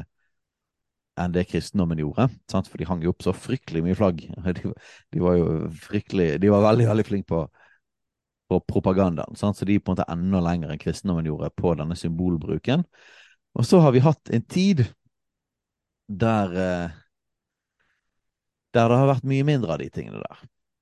en 1.19 1.34
det 1.34 1.47
kristendommen 1.50 2.00
gjorde. 2.00 2.30
Sant? 2.52 2.69
For 2.69 2.80
de 2.80 2.88
hang 2.88 3.02
jo 3.04 3.15
opp 3.15 3.26
så 3.26 3.34
fryktelig 3.36 3.84
mye 3.86 3.97
flagg. 3.97 4.24
De, 4.58 4.74
de 5.12 5.24
var 5.24 5.36
jo 5.39 5.50
fryktelig 5.82 6.38
De 6.41 6.54
var 6.54 6.63
veldig, 6.69 6.88
veldig 6.91 7.08
flinke 7.08 7.30
på, 7.34 7.41
på 8.52 8.62
propagandaen. 8.69 9.36
Sant? 9.39 9.58
Så 9.58 9.67
de 9.67 9.80
på 9.80 9.91
en 9.91 9.97
måte 9.97 10.08
enda 10.12 10.43
lenger 10.45 10.71
enn 10.71 10.82
kristendommen 10.82 11.28
gjorde 11.28 11.52
på 11.58 11.76
denne 11.80 11.97
symbolbruken. 12.00 12.86
Og 13.58 13.67
så 13.67 13.82
har 13.84 13.91
vi 13.95 14.06
hatt 14.06 14.32
en 14.32 14.47
tid 14.47 14.86
der 16.08 16.56
eh, 16.60 17.00
der 18.75 18.89
det 18.91 18.97
har 19.01 19.13
vært 19.15 19.27
mye 19.27 19.45
mindre 19.47 19.75
av 19.75 19.81
de 19.84 19.89
tingene 19.93 20.21
der. 20.23 20.41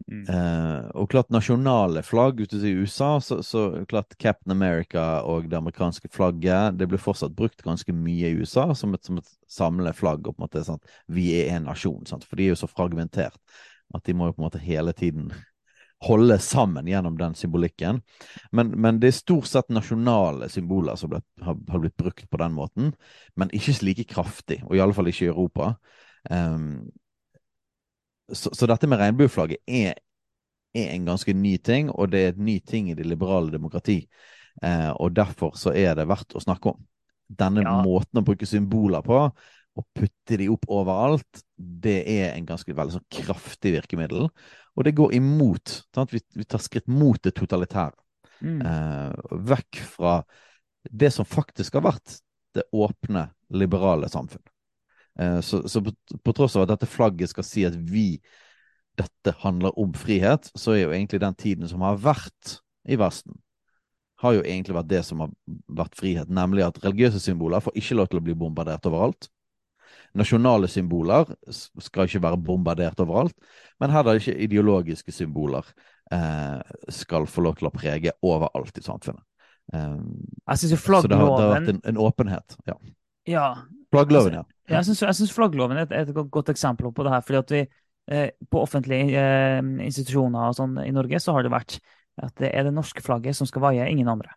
Mm. 0.09 0.23
Eh, 0.25 0.85
og 0.97 1.09
klart 1.11 1.29
nasjonale 1.29 2.01
flagg 2.05 2.39
ute 2.41 2.57
i 2.65 2.71
USA, 2.81 3.19
så, 3.21 3.41
så 3.45 3.83
klart 3.89 4.15
Captain 4.17 4.55
America 4.55 5.21
og 5.27 5.49
det 5.51 5.57
amerikanske 5.59 6.09
flagget 6.13 6.79
det 6.79 6.87
blir 6.89 7.01
fortsatt 7.01 7.35
brukt 7.37 7.61
ganske 7.65 7.93
mye 7.93 8.31
i 8.31 8.39
USA 8.39 8.71
som 8.77 8.95
et, 8.97 9.05
som 9.05 9.19
et 9.19 9.97
flagg. 9.97 10.25
og 10.25 10.33
på 10.33 10.39
en 10.39 10.47
måte 10.47 10.63
sant? 10.65 10.95
Vi 11.05 11.29
er 11.41 11.53
en 11.55 11.67
nasjon, 11.69 12.07
sant? 12.09 12.25
for 12.25 12.39
de 12.39 12.47
er 12.47 12.55
jo 12.55 12.63
så 12.63 12.71
fragmentert 12.71 13.37
at 13.93 14.05
de 14.05 14.15
må 14.15 14.29
jo 14.29 14.37
på 14.37 14.43
en 14.43 14.47
måte 14.47 14.61
hele 14.63 14.93
tiden 14.97 15.29
holde 16.07 16.39
sammen 16.41 16.87
gjennom 16.87 17.17
den 17.19 17.35
symbolikken. 17.35 17.99
Men, 18.55 18.71
men 18.81 19.01
det 19.03 19.11
er 19.11 19.19
stort 19.19 19.49
sett 19.51 19.69
nasjonale 19.73 20.47
symboler 20.49 20.97
som 20.97 21.11
ble, 21.11 21.21
har, 21.43 21.57
har, 21.69 21.83
blitt 21.83 21.97
brukt 21.99 22.29
på 22.29 22.39
den 22.39 22.55
måten, 22.55 22.93
men 23.35 23.51
ikke 23.53 23.75
slike 23.75 24.07
kraftig, 24.09 24.61
og 24.63 24.77
i 24.77 24.81
alle 24.81 24.95
fall 24.95 25.11
ikke 25.11 25.27
i 25.27 25.33
Europa. 25.33 25.73
Um, 26.31 26.87
så, 28.31 28.51
så, 28.53 28.67
dette 28.69 28.89
med 28.89 28.99
regnbueflagget 29.01 29.61
er, 29.65 29.99
er, 30.73 30.91
en 30.93 31.07
ganske 31.09 31.33
ny 31.33 31.57
ting, 31.63 31.89
og 31.89 32.11
det 32.13 32.21
er 32.21 32.33
et 32.33 32.41
ny 32.41 32.59
ting 32.65 32.89
i 32.91 32.97
det 32.97 33.07
liberale 33.07 33.51
demokrati. 33.53 34.01
Eh, 34.63 34.89
og 34.91 35.15
derfor 35.15 35.55
så 35.57 35.73
er 35.75 35.95
det 35.97 36.07
verdt 36.09 36.35
å 36.35 36.43
snakke 36.43 36.73
om. 36.73 36.83
Denne 37.29 37.63
ja. 37.65 37.77
måten 37.85 38.21
å 38.21 38.25
bruke 38.25 38.47
symboler 38.49 39.05
på, 39.05 39.21
og 39.79 39.85
putte 39.95 40.39
de 40.41 40.49
opp 40.51 40.65
overalt, 40.73 41.43
det 41.55 42.01
er 42.09 42.33
en 42.33 42.47
ganske 42.47 42.73
veldig 42.75 42.97
sånn 42.97 43.09
kraftig 43.13 43.75
virkemiddel. 43.77 44.27
Og 44.75 44.85
det 44.85 44.95
går 44.97 45.15
imot. 45.19 45.75
Vi, 46.11 46.21
vi, 46.35 46.45
tar 46.47 46.63
skritt 46.63 46.89
mot 46.91 47.19
det 47.23 47.35
totalitære. 47.37 47.95
Mm. 48.39 48.61
Eh, 48.63 49.35
vekk 49.51 49.81
fra 49.95 50.19
det 50.89 51.11
som 51.13 51.27
faktisk 51.27 51.77
har 51.77 51.85
vært 51.89 52.19
det 52.55 52.65
åpne, 52.75 53.27
liberale 53.53 54.09
samfunn. 54.09 54.43
Eh, 55.19 55.39
så, 55.41 55.61
så 55.69 55.81
på, 55.83 55.93
på, 56.23 56.33
tross 56.33 56.55
av 56.55 56.65
at 56.65 56.73
dette 56.75 56.89
flagget 56.89 57.33
skal 57.33 57.47
si 57.47 57.65
at 57.67 57.75
vi 57.75 58.13
dette 58.99 59.35
handler 59.43 59.75
om 59.79 59.93
frihet, 59.95 60.49
så 60.55 60.75
er 60.75 60.83
jo 60.83 60.93
egentlig 60.95 61.21
den 61.23 61.37
tiden 61.39 61.69
som 61.71 61.83
har 61.85 61.99
vært 62.03 62.59
i 62.89 62.97
Vesten, 62.99 63.37
har 64.19 64.35
jo 64.35 64.43
egentlig 64.43 64.75
vært 64.75 64.89
det 64.91 65.03
som 65.07 65.23
har 65.23 65.35
vært 65.79 65.95
frihet, 65.95 66.31
nemlig 66.31 66.65
at 66.65 66.79
religiøse 66.83 67.21
symboler 67.23 67.63
får 67.63 67.77
ikke 67.79 67.95
lov 67.95 68.09
til 68.11 68.19
å 68.19 68.25
bli 68.25 68.35
bombardert 68.35 68.89
overalt. 68.89 69.29
Nasjonale 70.17 70.67
symboler 70.67 71.29
skal 71.53 72.09
ikke 72.09 72.23
være 72.25 72.41
bombardert 72.43 72.99
overalt, 72.99 73.35
men 73.79 73.93
heller 73.93 74.19
ikke 74.19 74.35
ideologiske 74.47 75.13
symboler 75.15 75.67
eh, 76.11 76.59
skal 76.91 77.27
få 77.29 77.45
lov 77.45 77.59
til 77.59 77.69
å 77.69 77.73
prege 77.75 78.15
overalt 78.25 78.81
i 78.81 78.83
samfunnet. 78.83 79.23
Um, 79.69 80.25
jeg 80.49 80.63
synes 80.63 80.71
jo 80.73 80.79
flaggloven... 80.81 81.05
Så 81.05 81.13
det 81.13 81.19
har, 81.21 81.29
det 81.29 81.45
har 81.45 81.53
vært 81.53 81.73
en, 81.75 81.81
en 81.91 82.01
åpenhet. 82.01 82.57
Ja. 82.67 82.75
Ja. 83.29 83.45
Flaggloven, 83.93 84.39
ja. 84.41 84.43
Jeg 84.69 84.85
syns 84.85 85.33
flaggloven 85.33 85.79
er 85.79 85.87
et, 85.87 85.95
et, 86.09 86.17
godt 86.29 86.51
eksempel 86.53 86.91
på 86.93 87.05
det 87.05 87.13
her. 87.13 87.23
fordi 87.25 87.39
at 87.39 87.53
vi 87.55 87.61
eh, 88.13 88.29
På 88.51 88.61
offentlige 88.65 89.21
eh, 89.21 89.63
institusjoner 89.85 90.51
og 90.51 90.59
sånn 90.59 90.77
i 90.83 90.91
Norge 90.93 91.21
så 91.21 91.33
har 91.37 91.45
det 91.45 91.53
vært 91.53 91.79
at 92.19 92.35
det 92.41 92.51
er 92.51 92.67
det 92.67 92.75
norske 92.75 93.01
flagget 93.01 93.37
som 93.37 93.47
skal 93.47 93.63
vaie, 93.63 93.87
ingen 93.89 94.09
andre. 94.11 94.33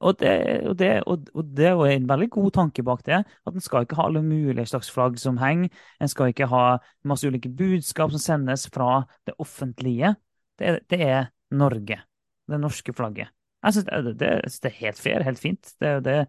Og 0.00 0.16
det, 0.16 0.30
og, 0.64 0.78
det, 0.80 0.88
og, 1.04 1.26
og 1.36 1.48
det, 1.56 1.66
er 1.68 1.90
en 1.92 2.06
veldig 2.08 2.30
god 2.32 2.50
tanke 2.56 2.82
bak 2.82 3.02
det. 3.04 3.18
At 3.46 3.56
en 3.56 3.64
skal 3.64 3.84
ikke 3.84 3.98
ha 3.98 4.06
alle 4.08 4.22
mulige 4.24 4.64
slags 4.70 4.88
flagg 4.90 5.18
som 5.20 5.36
henger. 5.42 5.68
En 6.00 6.08
skal 6.08 6.32
ikke 6.32 6.48
ha 6.48 6.78
masse 7.04 7.28
ulike 7.28 7.52
budskap 7.52 8.14
som 8.14 8.22
sendes 8.22 8.64
fra 8.72 9.02
det 9.28 9.36
offentlige. 9.38 10.14
Det, 10.58 10.78
det 10.88 11.02
er 11.04 11.28
Norge. 11.52 12.00
Det 12.48 12.60
norske 12.60 12.94
flagget. 12.96 13.28
Jeg 13.60 13.76
syns 13.76 13.90
det, 14.08 14.14
det, 14.22 14.70
er 14.70 14.78
helt 14.78 14.98
fair, 14.98 15.26
helt 15.26 15.42
fint. 15.42 15.74
Det, 15.80 16.24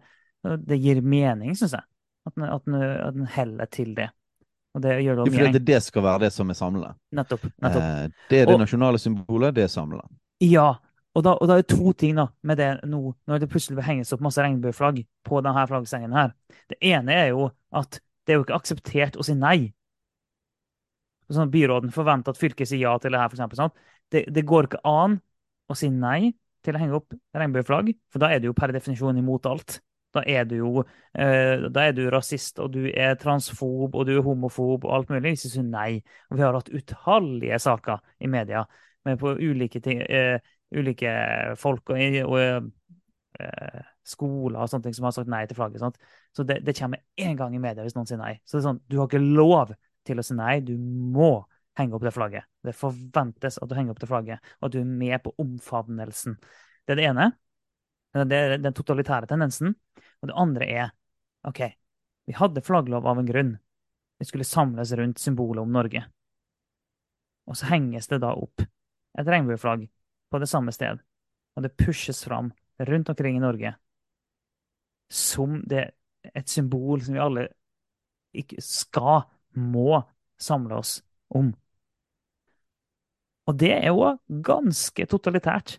gir 0.78 1.00
mening, 1.02 1.56
syns 1.58 1.76
jeg. 1.78 1.86
At 2.26 2.34
den, 2.36 2.44
at, 2.46 2.64
den, 2.66 2.82
at 2.82 3.14
den 3.16 3.26
heller 3.26 3.70
til 3.70 3.94
det. 3.96 4.08
Og 4.72 4.80
det 4.84 4.94
gjør 5.04 5.18
det 5.18 5.26
mye 5.26 5.44
Fordi 5.46 5.60
det 5.68 5.80
skal 5.84 6.04
være 6.06 6.24
det 6.24 6.30
som 6.32 6.50
er 6.50 6.56
samlende. 6.56 6.94
Nettopp. 7.12 7.44
nettopp. 7.60 7.82
Eh, 7.82 8.24
det 8.30 8.38
er 8.38 8.48
det 8.48 8.54
og, 8.54 8.62
nasjonale 8.62 9.00
symbolet, 9.02 9.54
det 9.56 9.66
er 9.66 9.72
samlende. 9.72 10.08
Ja. 10.44 10.70
Og 11.12 11.24
da, 11.26 11.34
og 11.36 11.48
da 11.48 11.58
er 11.58 11.64
det 11.64 11.74
to 11.74 11.92
ting 11.98 12.16
da, 12.16 12.30
med 12.40 12.56
det 12.56 12.70
nå, 12.88 13.02
når 13.28 13.42
det 13.42 13.50
plutselig 13.52 13.84
henges 13.84 14.14
opp 14.16 14.22
masse 14.24 14.40
regnbueflagg 14.40 15.02
på 15.28 15.42
denne 15.44 15.66
flaggsengen 15.68 16.16
her. 16.16 16.32
Det 16.72 16.78
ene 16.88 17.18
er 17.18 17.26
jo 17.34 17.50
at 17.76 18.00
det 18.24 18.32
er 18.32 18.40
jo 18.40 18.46
ikke 18.46 18.56
akseptert 18.56 19.18
å 19.20 19.26
si 19.26 19.36
nei. 19.36 19.74
Sånn 21.32 21.52
Byråden 21.52 21.92
forventer 21.92 22.32
at 22.32 22.40
fylket 22.40 22.68
sier 22.68 22.86
ja 22.86 22.94
til 23.00 23.12
det 23.12 23.20
her, 23.20 23.28
for 23.28 23.38
eksempel, 23.38 23.60
sånn. 23.60 23.76
det, 24.12 24.24
det 24.32 24.44
går 24.48 24.68
ikke 24.68 24.82
an 24.88 25.18
å 25.68 25.76
si 25.76 25.88
nei 25.92 26.32
til 26.64 26.76
å 26.76 26.80
henge 26.80 26.96
opp 26.96 27.16
regnbueflagg, 27.36 27.92
for 28.12 28.22
da 28.22 28.30
er 28.32 28.40
det 28.40 28.48
jo 28.48 28.56
per 28.56 28.72
definisjon 28.72 29.20
imot 29.20 29.48
alt. 29.50 29.80
Da 30.12 30.22
er 30.28 30.44
du 30.48 30.56
jo 30.58 30.72
eh, 30.82 31.68
da 31.72 31.86
er 31.88 31.94
du 31.96 32.04
rasist, 32.12 32.58
og 32.62 32.72
du 32.74 32.86
er 32.90 33.16
transfob, 33.20 33.94
og 33.94 34.06
du 34.08 34.14
er 34.16 34.24
homofob 34.26 34.84
og 34.84 34.96
alt 34.96 35.12
mulig. 35.12 35.34
Hvis 35.36 35.46
du 35.48 35.54
sier 35.54 35.68
nei. 35.68 36.02
Og 36.30 36.38
vi 36.38 36.44
har 36.44 36.58
hatt 36.58 36.72
utallige 36.72 37.60
saker 37.62 38.02
i 38.20 38.30
media 38.32 38.64
med 39.08 39.18
på 39.18 39.34
ulike, 39.34 39.80
ting, 39.82 40.02
eh, 40.02 40.38
ulike 40.76 41.12
folk 41.58 41.90
og, 41.90 42.18
og 42.28 42.38
eh, 43.40 43.80
skoler 44.06 44.62
og 44.62 44.70
sånne 44.70 44.88
ting 44.88 44.96
som 44.96 45.08
har 45.08 45.16
sagt 45.16 45.30
nei 45.30 45.44
til 45.48 45.58
flagget. 45.58 45.82
Sant? 45.82 45.98
Så 46.36 46.46
det, 46.48 46.60
det 46.66 46.76
kommer 46.78 47.02
én 47.20 47.38
gang 47.38 47.54
i 47.56 47.62
media 47.62 47.84
hvis 47.84 47.96
noen 47.96 48.08
sier 48.08 48.20
nei. 48.20 48.36
Så 48.44 48.58
det 48.58 48.62
er 48.62 48.68
sånn, 48.70 48.82
du 48.88 48.98
har 49.00 49.10
ikke 49.10 49.22
lov 49.22 49.74
til 50.06 50.20
å 50.20 50.26
si 50.26 50.36
nei. 50.38 50.56
Du 50.64 50.74
må 50.78 51.34
henge 51.78 51.96
opp 51.96 52.04
det 52.04 52.14
flagget. 52.14 52.48
Det 52.64 52.74
forventes 52.76 53.58
at 53.58 53.70
du 53.70 53.76
henger 53.76 53.94
opp 53.94 54.02
det 54.02 54.10
flagget, 54.10 54.52
og 54.60 54.68
at 54.68 54.74
du 54.74 54.82
er 54.82 54.90
med 54.90 55.22
på 55.24 55.32
omfavnelsen. 55.40 56.36
Det 56.84 56.94
er 56.94 57.00
det 57.00 57.08
ene. 57.12 57.30
Det 58.12 58.38
er 58.38 58.58
den 58.60 58.74
totalitære 58.76 59.28
tendensen. 59.30 59.74
Og 60.22 60.28
det 60.28 60.38
andre 60.38 60.68
er 60.68 60.90
OK, 61.48 61.62
vi 62.28 62.36
hadde 62.38 62.64
flagglov 62.64 63.06
av 63.08 63.18
en 63.18 63.28
grunn. 63.28 63.54
Vi 64.20 64.28
skulle 64.28 64.46
samles 64.46 64.92
rundt 64.98 65.18
symbolet 65.18 65.64
om 65.64 65.72
Norge. 65.72 66.04
Og 67.50 67.58
så 67.58 67.72
henges 67.72 68.06
det 68.10 68.20
da 68.22 68.34
opp 68.38 68.62
et 68.62 69.28
regnbueflagg 69.28 69.88
på 70.30 70.40
det 70.40 70.48
samme 70.48 70.72
sted. 70.74 71.00
Og 71.56 71.64
det 71.64 71.76
pushes 71.76 72.22
fram 72.24 72.52
rundt 72.78 73.10
omkring 73.10 73.36
i 73.36 73.42
Norge 73.42 73.74
som 75.12 75.60
det 75.68 75.90
et 76.32 76.48
symbol 76.48 77.02
som 77.04 77.16
vi 77.16 77.20
alle 77.20 77.48
ikke 78.32 78.62
skal, 78.64 79.26
må 79.52 80.00
samle 80.40 80.78
oss 80.80 81.00
om. 81.28 81.50
Og 83.50 83.58
det 83.60 83.72
er 83.74 83.90
jo 83.90 84.14
ganske 84.46 85.04
totalitært. 85.10 85.76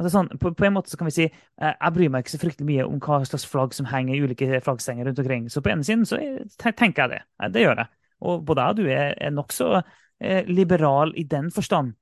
Altså 0.00 0.14
sånn, 0.14 0.30
på, 0.40 0.54
på, 0.56 0.64
en 0.64 0.72
måte 0.72 0.88
så 0.88 0.96
kan 0.96 1.10
vi 1.10 1.12
si 1.12 1.26
eh, 1.28 1.72
jeg 1.74 1.92
bryr 1.92 2.12
meg 2.12 2.24
ikke 2.24 2.32
så 2.32 2.40
fryktelig 2.40 2.66
mye 2.70 2.84
om 2.88 3.00
hva 3.04 3.18
slags 3.28 3.44
flagg 3.44 3.74
som 3.76 3.88
henger 3.90 4.16
i 4.16 4.22
ulike 4.24 4.60
flaggstenger 4.64 5.10
rundt 5.10 5.20
omkring. 5.20 5.48
Så 5.52 5.60
på 5.60 5.72
ene 5.74 5.84
siden 5.84 6.06
så 6.08 6.16
tenker 6.56 7.04
jeg 7.04 7.12
det. 7.12 7.20
Det 7.52 7.64
gjør 7.66 7.82
jeg. 7.82 7.92
Og 8.24 8.46
både 8.48 8.64
jeg 8.64 8.72
og 8.72 8.80
du 8.80 8.88
er, 8.94 9.12
er 9.20 9.34
nokså 9.36 9.68
eh, 9.76 10.48
liberal 10.48 11.12
i 11.20 11.26
den 11.28 11.52
forstand. 11.52 11.92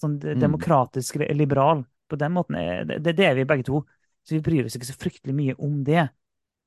Sånn 0.00 0.16
mm. 0.16 0.40
demokratisk 0.40 1.20
liberal. 1.36 1.84
På 2.08 2.16
den 2.20 2.32
måten 2.32 2.56
er 2.56 2.88
det, 2.88 3.16
det 3.20 3.28
er 3.28 3.36
vi 3.36 3.46
begge 3.48 3.68
to. 3.68 3.82
Så 4.24 4.38
vi 4.38 4.44
bryr 4.48 4.64
oss 4.64 4.78
ikke 4.78 4.88
så 4.88 4.96
fryktelig 4.96 5.36
mye 5.36 5.58
om 5.60 5.82
det. 5.84 6.06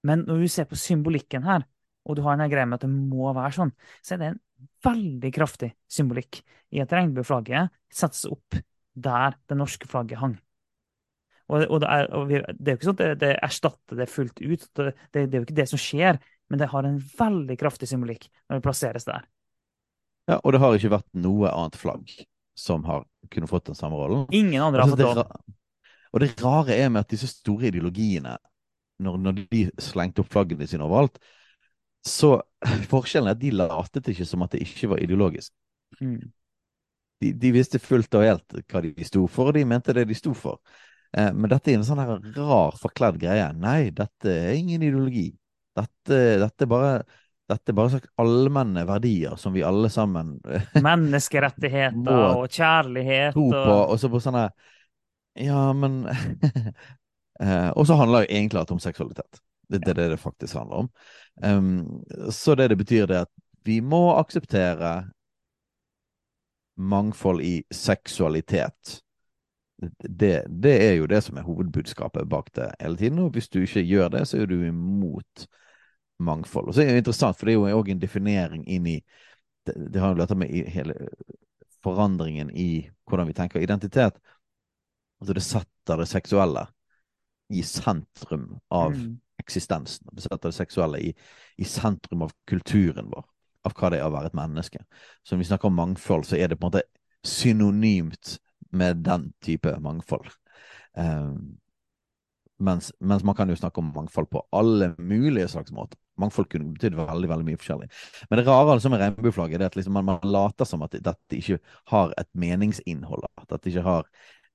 Men 0.05 0.21
når 0.29 0.45
du 0.45 0.53
ser 0.53 0.69
på 0.69 0.77
symbolikken 0.77 1.49
her, 1.49 1.65
og 2.05 2.17
du 2.17 2.21
har 2.21 2.37
en 2.37 2.49
greie 2.51 2.69
med 2.69 2.77
at 2.77 2.85
det 2.85 2.93
må 2.93 3.31
være 3.33 3.55
sånn, 3.57 3.73
så 4.05 4.13
er 4.13 4.21
det 4.21 4.31
en 4.35 4.41
veldig 4.85 5.31
kraftig 5.33 5.73
symbolikk 5.89 6.43
i 6.75 6.81
at 6.83 6.93
regnbueflagget 6.93 7.73
settes 7.89 8.27
opp 8.29 8.59
der 8.93 9.39
det 9.49 9.57
norske 9.57 9.89
flagget 9.89 10.21
hang. 10.21 10.37
Og, 11.45 11.61
og, 11.61 11.79
det, 11.83 11.89
er, 11.89 12.07
og 12.17 12.23
vi, 12.29 12.39
det, 12.41 12.65
er, 12.65 12.71
jo 12.71 12.79
ikke 12.79 12.87
sånn 12.87 12.95
at 12.97 13.01
det, 13.03 13.09
det, 13.21 13.31
erstatter 13.45 13.99
det 13.99 14.07
fullt 14.09 14.39
ut. 14.41 14.63
Det, 14.79 14.93
det, 15.13 15.25
er 15.25 15.37
jo 15.37 15.45
ikke 15.45 15.59
det 15.59 15.67
som 15.69 15.81
skjer, 15.81 16.19
men 16.49 16.61
det 16.61 16.71
har 16.71 16.87
en 16.87 16.97
veldig 17.19 17.57
kraftig 17.61 17.89
symbolikk 17.91 18.29
når 18.47 18.59
det 18.59 18.65
plasseres 18.65 19.05
der. 19.07 19.27
Ja, 20.25 20.39
og 20.39 20.55
det 20.55 20.61
har 20.63 20.77
ikke 20.77 20.95
vært 20.95 21.09
noe 21.21 21.51
annet 21.51 21.77
flagg 21.77 22.15
som 22.57 22.85
har 22.87 23.05
kunnet 23.29 23.51
fått 23.51 23.69
den 23.69 23.77
samme 23.77 23.99
rollen. 23.99 24.25
Ingen 24.33 24.63
andre 24.63 24.85
har 24.85 24.95
fått 24.95 25.21
det. 25.21 25.55
Og 26.15 26.23
det 26.23 26.31
rare 26.39 26.77
er 26.79 26.89
med 26.89 27.03
at 27.03 27.11
disse 27.11 27.27
store 27.27 27.67
ideologiene, 27.69 28.37
når, 29.03 29.17
når 29.19 29.41
de 29.51 29.65
slengte 29.83 30.23
opp 30.23 30.31
flaggene 30.31 30.67
sine 30.69 30.85
overalt, 30.87 31.19
så 32.05 32.37
forskjellen 32.93 33.29
er 33.29 33.35
at 33.35 33.41
de 33.41 33.53
latet 33.53 34.09
ikke 34.13 34.27
som 34.29 34.45
at 34.45 34.55
det 34.55 34.63
ikke 34.65 34.89
var 34.93 35.03
ideologisk. 35.03 35.51
Mm. 35.99 36.31
De, 37.21 37.31
de, 37.31 37.51
visste 37.55 37.79
fullt 37.79 38.15
og 38.17 38.25
helt 38.25 38.57
hva 38.71 38.81
de 38.83 39.07
sto 39.07 39.25
for, 39.31 39.49
og 39.49 39.57
de 39.57 39.65
mente 39.67 39.93
det 39.95 40.07
de 40.07 40.17
sto 40.17 40.33
for. 40.37 40.59
Eh, 41.17 41.31
men 41.33 41.51
dette 41.51 41.71
er 41.71 41.79
en 41.79 41.85
sånn 41.87 42.01
her 42.01 42.17
rar, 42.35 42.75
forkledd 42.79 43.19
greie. 43.21 43.47
Nei, 43.55 43.91
dette 43.95 44.31
er 44.31 44.57
ingen 44.57 44.83
ideologi. 44.83 45.29
Dette, 45.75 46.19
dette 46.41 46.65
er 46.65 46.71
bare 46.71 46.97
dette 47.45 47.69
er 47.69 47.75
bare 47.77 47.91
slags 47.93 48.09
allmenne 48.17 48.81
verdier 48.89 49.35
som 49.37 49.53
vi 49.53 49.61
alle 49.61 49.89
sammen 49.93 50.39
Menneskerettigheter 50.87 52.21
og 52.39 52.47
kjærlighet. 52.49 53.35
Tro 53.35 53.51
på, 53.51 53.75
og 53.85 53.99
så 54.01 54.09
på 54.09 54.21
sånne 54.23 54.47
Ja, 55.45 55.67
men 55.77 55.99
eh, 57.43 57.69
Og 57.75 57.85
så 57.85 57.99
handler 57.99 58.25
det 58.25 58.33
egentlig 58.33 58.65
om 58.73 58.81
seksualitet. 58.81 59.43
Det, 59.69 59.83
det 59.83 59.93
er 59.93 59.99
det 59.99 60.09
det 60.15 60.21
faktisk 60.21 60.57
handler 60.57 60.85
om. 60.85 60.89
Um, 61.41 62.01
så 62.33 62.55
det 62.57 62.69
det 62.73 62.79
betyr, 62.81 63.05
det 63.09 63.23
at 63.27 63.33
vi 63.65 63.79
må 63.81 64.15
akseptere 64.17 65.11
mangfold 66.77 67.41
i 67.41 67.55
seksualitet 67.73 68.99
det, 69.99 70.45
det, 70.47 70.75
er 70.83 70.93
jo 70.99 71.07
det 71.11 71.21
som 71.25 71.37
er 71.37 71.45
hovedbudskapet 71.47 72.29
bak 72.31 72.51
det 72.55 72.69
hele 72.79 72.97
tiden. 72.97 73.19
Og 73.19 73.33
hvis 73.35 73.49
du 73.49 73.59
ikke 73.61 73.83
gjør 73.83 74.13
det, 74.13 74.25
så 74.27 74.39
er 74.41 74.49
du 74.49 74.57
imot 74.63 75.47
mangfold. 76.19 76.69
Og 76.69 76.75
så 76.75 76.83
er 76.83 76.93
det 76.93 77.03
interessant, 77.03 77.37
for 77.37 77.47
det 77.47 77.55
er 77.55 77.59
jo 77.59 77.79
òg 77.79 77.91
en 77.91 78.01
definering 78.01 78.65
inn 78.67 78.87
i 78.87 78.99
Det, 79.65 79.73
det 79.91 79.97
har 79.97 80.11
jo 80.13 80.19
dette 80.19 80.35
med 80.37 80.51
hele 80.69 80.93
forandringen 81.81 82.51
i 82.53 82.85
hvordan 83.09 83.25
vi 83.25 83.33
tenker 83.33 83.63
identitet. 83.63 84.19
Altså 85.17 85.33
det 85.33 85.41
setter 85.41 85.97
det 85.97 86.05
seksuelle 86.05 86.67
i 87.49 87.63
sentrum 87.65 88.59
av 88.69 88.93
mm. 88.93 89.15
eksistensen. 89.41 90.05
Det 90.11 90.21
setter 90.21 90.51
det 90.51 90.57
seksuelle 90.59 90.99
i, 91.01 91.09
i, 91.57 91.65
sentrum 91.65 92.27
av 92.27 92.35
kulturen 92.45 93.09
vår, 93.09 93.25
av 93.65 93.73
hva 93.73 93.89
det 93.89 94.03
er 94.03 94.05
å 94.05 94.13
være 94.13 94.29
et 94.29 94.37
menneske. 94.37 94.83
Så 95.23 95.33
når 95.33 95.41
vi 95.41 95.49
snakker 95.49 95.71
om 95.71 95.79
mangfold, 95.81 96.27
så 96.29 96.37
er 96.37 96.53
det 96.53 96.59
på 96.61 96.67
en 96.67 96.75
måte 96.75 96.85
synonymt 97.25 98.37
med 98.77 99.03
den 99.05 99.29
type 99.43 99.71
mangfold. 99.83 100.29
Um, 100.97 101.57
mens, 102.59 102.91
mens, 102.99 103.23
man 103.23 103.35
kan 103.35 103.49
jo 103.49 103.57
snakke 103.59 103.81
om 103.81 103.91
mangfold 103.95 104.29
på 104.31 104.43
alle 104.55 104.93
mulige 104.97 105.47
slags 105.51 105.73
måter. 105.75 105.99
Mangfold 106.19 106.47
kunne 106.51 106.71
betydd 106.75 106.95
veldig 106.95 107.29
veldig 107.29 107.47
mye 107.49 107.59
forskjellig. 107.59 107.89
Men 108.29 108.39
det 108.39 108.45
rare 108.47 108.77
altså 108.77 108.91
med 108.91 109.01
regnbueflagget 109.03 109.61
er 109.61 109.67
at 109.67 109.75
liksom 109.75 109.97
man, 109.97 110.07
man, 110.07 110.23
later 110.23 110.67
som 110.67 110.85
at 110.85 110.95
dette 110.95 111.39
ikke 111.39 111.59
har 111.91 112.15
et 112.19 112.29
meningsinnhold. 112.31 113.27
At 113.41 113.49
dette 113.51 113.71
ikke 113.71 113.83
har 113.83 114.07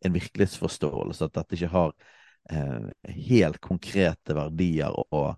en 0.04 0.16
virkelighetsforståelse. 0.16 1.28
At 1.28 1.37
dette 1.37 1.59
ikke 1.59 1.72
har 1.74 1.92
eh, 2.50 2.88
helt 3.28 3.61
konkrete 3.61 4.37
verdier 4.37 4.96
og 5.11 5.35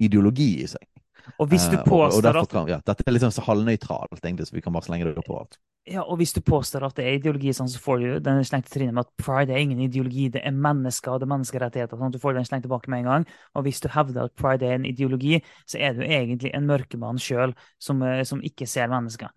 ideologi 0.00 0.54
i 0.62 0.70
seg. 0.72 0.95
Og 1.38 1.48
hvis 1.50 1.66
du 1.70 1.76
påstår 1.82 2.36
og, 2.38 2.44
og 2.44 2.60
at 2.60 2.70
ja, 2.70 2.82
Dette 2.86 3.06
er 3.06 3.16
liksom 3.16 3.32
så 3.34 3.44
halvnøytralt, 3.46 4.20
egentlig, 4.22 4.46
så 4.48 4.56
vi 4.56 4.62
kan 4.64 4.74
bare 4.74 4.86
slenge 4.86 5.08
det 5.08 5.24
alt. 5.26 5.58
Ja, 5.86 6.02
og 6.02 6.18
hvis 6.18 6.32
du 6.34 6.40
påstår 6.42 6.82
at 6.82 6.96
det 6.98 7.04
er 7.06 7.16
ideologi, 7.20 7.52
sånn, 7.54 7.68
så 7.70 7.78
får 7.78 8.00
du 8.02 8.06
den 8.26 8.40
slengte 8.46 8.72
trynet 8.74 8.94
med 8.96 9.04
at 9.04 9.22
pride 9.22 9.54
er 9.54 9.62
ingen 9.62 9.84
ideologi, 9.84 10.24
det 10.34 10.42
er 10.42 10.56
mennesker 10.66 11.12
og 11.12 11.20
det 11.22 11.28
er 11.28 11.30
menneskerettigheter. 11.30 12.00
sånn 12.00 12.14
Du 12.14 12.18
får 12.18 12.34
den 12.34 12.48
slengt 12.48 12.66
tilbake 12.66 12.90
med 12.90 13.04
en 13.04 13.10
gang. 13.10 13.26
Og 13.54 13.66
hvis 13.68 13.78
du 13.84 13.86
hevder 13.94 14.26
at 14.26 14.34
pride 14.34 14.66
er 14.66 14.80
en 14.80 14.88
ideologi, 14.88 15.38
så 15.62 15.78
er 15.78 15.94
du 15.94 16.02
egentlig 16.02 16.50
en 16.58 16.66
mørkemann 16.66 17.22
sjøl 17.22 17.54
som, 17.78 18.02
eh, 18.02 18.24
som, 18.26 18.42
ikke 18.42 18.66
ser 18.66 18.90
mennesker. 18.90 19.30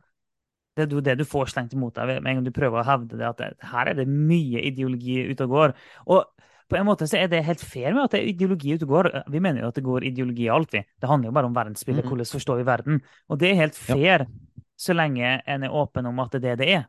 Det 0.74 0.88
er 0.88 0.98
jo 0.98 1.06
det 1.06 1.20
du 1.20 1.26
får 1.28 1.54
slengt 1.54 1.78
imot 1.78 1.94
deg 2.00 2.16
med 2.16 2.32
en 2.32 2.40
gang 2.40 2.50
du 2.50 2.56
prøver 2.56 2.82
å 2.82 2.88
hevde 2.88 3.20
det, 3.20 3.30
at 3.30 3.70
her 3.70 3.94
er 3.94 4.00
det 4.00 4.10
mye 4.10 4.66
ideologi 4.72 5.22
ute 5.30 5.46
og 5.46 5.54
går. 5.54 5.78
Og 6.10 6.26
på 6.70 6.78
en 6.78 6.86
måte 6.86 7.08
så 7.10 7.18
er 7.18 7.32
det 7.32 7.42
helt 7.48 7.64
fair 7.66 7.96
med 7.96 8.06
at 8.06 8.14
det 8.14 8.22
er 8.22 8.30
ideologi 8.30 8.76
ute 8.78 8.88
går. 8.90 9.10
Vi 9.34 9.42
mener 9.42 9.64
jo 9.64 9.72
at 9.72 9.80
det 9.80 9.86
går 9.88 10.06
ideologi 10.06 10.46
i 10.46 10.54
alt, 10.54 10.72
vi. 10.76 10.84
Det 11.02 11.10
handler 11.10 11.32
jo 11.32 11.36
bare 11.40 11.50
om 11.50 11.58
verdensbildet, 11.58 12.06
mm. 12.06 12.12
hvordan 12.12 12.30
forstår 12.30 12.62
vi 12.62 12.70
verden. 12.70 13.02
Og 13.30 13.42
det 13.42 13.50
er 13.50 13.62
helt 13.64 13.78
fair, 13.78 14.26
ja. 14.26 14.64
så 14.78 14.96
lenge 14.98 15.36
en 15.40 15.66
er 15.66 15.76
åpen 15.82 16.10
om 16.10 16.22
at 16.22 16.38
det 16.38 16.44
er 16.44 16.48
det 16.48 16.58
det 16.62 16.72
er. 16.78 16.88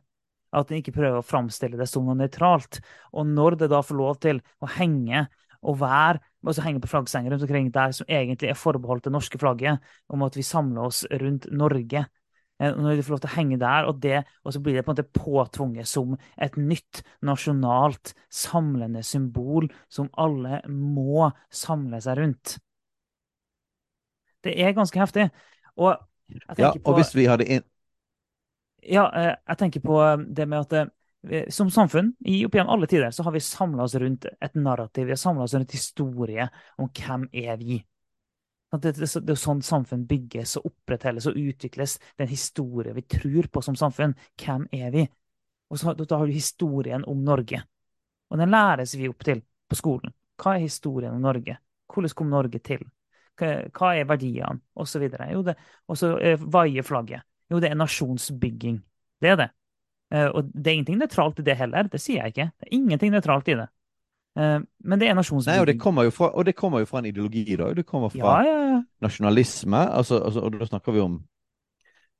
At 0.51 0.71
en 0.71 0.81
ikke 0.81 0.93
prøver 0.93 1.21
å 1.21 1.25
framstille 1.25 1.79
det 1.79 1.87
som 1.89 2.05
noe 2.05 2.17
nøytralt. 2.19 2.81
Og 3.15 3.25
når 3.25 3.61
det 3.63 3.71
da 3.71 3.81
får 3.85 3.97
lov 3.97 4.19
til 4.21 4.43
å 4.61 4.69
henge 4.77 5.25
og 5.61 5.77
være 5.81 6.21
altså 6.41 6.63
henge 6.65 6.81
på 6.81 6.89
flaggstenger 6.89 7.33
rundt 7.33 7.45
omkring 7.45 7.69
der 7.73 7.93
som 7.93 8.09
egentlig 8.09 8.49
er 8.49 8.57
forbeholdt 8.57 9.05
det 9.05 9.13
norske 9.13 9.37
flagget, 9.41 9.81
om 10.09 10.25
at 10.25 10.37
vi 10.37 10.45
samler 10.45 10.89
oss 10.89 11.03
rundt 11.21 11.47
Norge 11.53 12.05
når 12.61 12.99
de 12.99 13.05
får 13.05 13.15
lov 13.15 13.21
til 13.23 13.31
å 13.31 13.35
henge 13.35 13.57
der, 13.61 13.87
og, 13.89 13.99
det, 14.03 14.21
og 14.45 14.53
så 14.53 14.61
blir 14.61 14.77
det 14.77 14.83
på 14.85 14.93
en 14.93 14.97
måte 14.97 15.17
påtvunget 15.17 15.89
som 15.89 16.13
et 16.37 16.57
nytt 16.59 17.01
nasjonalt 17.25 18.13
samlende 18.29 19.01
symbol 19.05 19.69
som 19.89 20.11
alle 20.21 20.61
må 20.69 21.31
samle 21.49 22.01
seg 22.03 22.21
rundt. 22.21 22.55
Det 24.45 24.53
er 24.57 24.77
ganske 24.77 25.01
heftig. 25.01 25.27
Og 25.77 25.93
ja, 26.57 26.71
og 26.71 26.81
på, 26.85 26.95
hvis 26.97 27.13
vi 27.17 27.27
hadde 27.29 27.47
inn... 27.57 27.67
Ja, 28.81 29.05
eh, 29.13 29.35
jeg 29.35 29.59
tenker 29.59 29.83
på 29.85 29.99
eh, 30.01 30.23
det 30.25 30.47
med 30.49 30.65
at 30.65 30.91
som 31.53 31.69
samfunn, 31.69 32.15
i 32.25 32.39
opp 32.47 32.55
gjennom 32.57 32.73
alle 32.73 32.87
tider, 32.89 33.11
så 33.13 33.23
har 33.27 33.35
vi 33.35 33.43
samla 33.45 33.85
oss 33.85 33.93
rundt 34.01 34.25
et 34.25 34.55
narrativ. 34.57 35.05
Vi 35.05 35.13
har 35.13 35.21
samla 35.21 35.45
oss 35.45 35.53
rundt 35.53 35.75
historie 35.75 36.47
om 36.81 36.89
hvem 36.89 37.27
er 37.29 37.59
vi 37.61 37.77
det, 38.79 38.93
er 39.03 39.35
sånn 39.35 39.61
samfunn 39.65 40.05
bygges 40.07 40.55
og 40.59 40.69
opprettholdes 40.69 41.27
og 41.27 41.39
utvikles. 41.41 41.97
Det 41.99 42.23
er 42.23 42.29
en 42.29 42.31
historie 42.31 42.93
vi 42.95 43.03
tror 43.03 43.49
på 43.51 43.63
som 43.65 43.75
samfunn. 43.75 44.15
Hvem 44.39 44.69
er 44.71 44.93
vi? 44.93 45.03
Og 45.71 45.79
så, 45.79 45.93
Da 45.93 46.17
har 46.17 46.27
du 46.27 46.31
historien 46.31 47.03
om 47.07 47.23
Norge. 47.23 47.63
Og 48.31 48.39
den 48.39 48.51
læres 48.51 48.95
vi 48.95 49.09
opp 49.11 49.23
til 49.27 49.43
på 49.67 49.75
skolen. 49.75 50.13
Hva 50.39 50.55
er 50.55 50.65
historien 50.65 51.15
om 51.15 51.21
Norge? 51.21 51.57
Hvordan 51.91 52.15
kom 52.15 52.31
Norge 52.31 52.59
til? 52.63 52.85
Hva, 53.41 53.91
er 53.95 54.07
verdiene? 54.07 54.61
Og 54.75 54.87
så 54.87 54.99
videre. 54.99 55.31
Jo, 55.33 55.43
det, 55.43 55.57
og 55.87 55.97
så 55.97 56.13
vaier 56.39 56.85
flagget. 56.85 57.27
Jo, 57.51 57.59
det 57.59 57.71
er 57.71 57.75
nasjonsbygging. 57.75 58.79
Det 59.21 59.33
er 59.33 59.35
det. 59.39 59.49
Eh, 60.13 60.27
og 60.27 60.47
det 60.53 60.71
er 60.71 60.77
ingenting 60.77 60.99
nøytralt 61.01 61.39
i 61.39 61.45
det 61.47 61.57
heller. 61.59 61.89
Det 61.91 61.99
sier 62.01 62.21
jeg 62.21 62.33
ikke. 62.33 62.49
Det 62.59 62.67
er 62.67 62.75
ingenting 62.77 63.11
nøytralt 63.11 63.51
i 63.51 63.57
det. 63.59 63.67
Eh, 64.39 64.59
men 64.83 65.01
det 65.01 65.09
er 65.09 65.17
nasjonsbygging. 65.17 65.57
Nei, 65.57 65.63
og 65.63 65.67
det 65.67 65.77
kommer 65.81 66.07
jo 66.07 66.13
fra, 66.15 66.31
det 66.47 66.55
kommer 66.57 66.83
jo 66.83 66.87
fra 66.89 67.01
en 67.01 67.09
ideologi, 67.09 67.45
da. 67.59 67.71
Det 67.75 67.85
kommer 67.87 68.13
fra 68.13 68.37
ja, 68.41 68.47
ja, 68.47 68.63
ja. 68.75 68.79
nasjonalisme. 69.03 69.83
Altså, 69.99 70.21
altså, 70.23 70.45
og 70.47 70.57
da 70.59 70.69
snakker 70.69 70.95
vi 70.95 71.03
om 71.03 71.19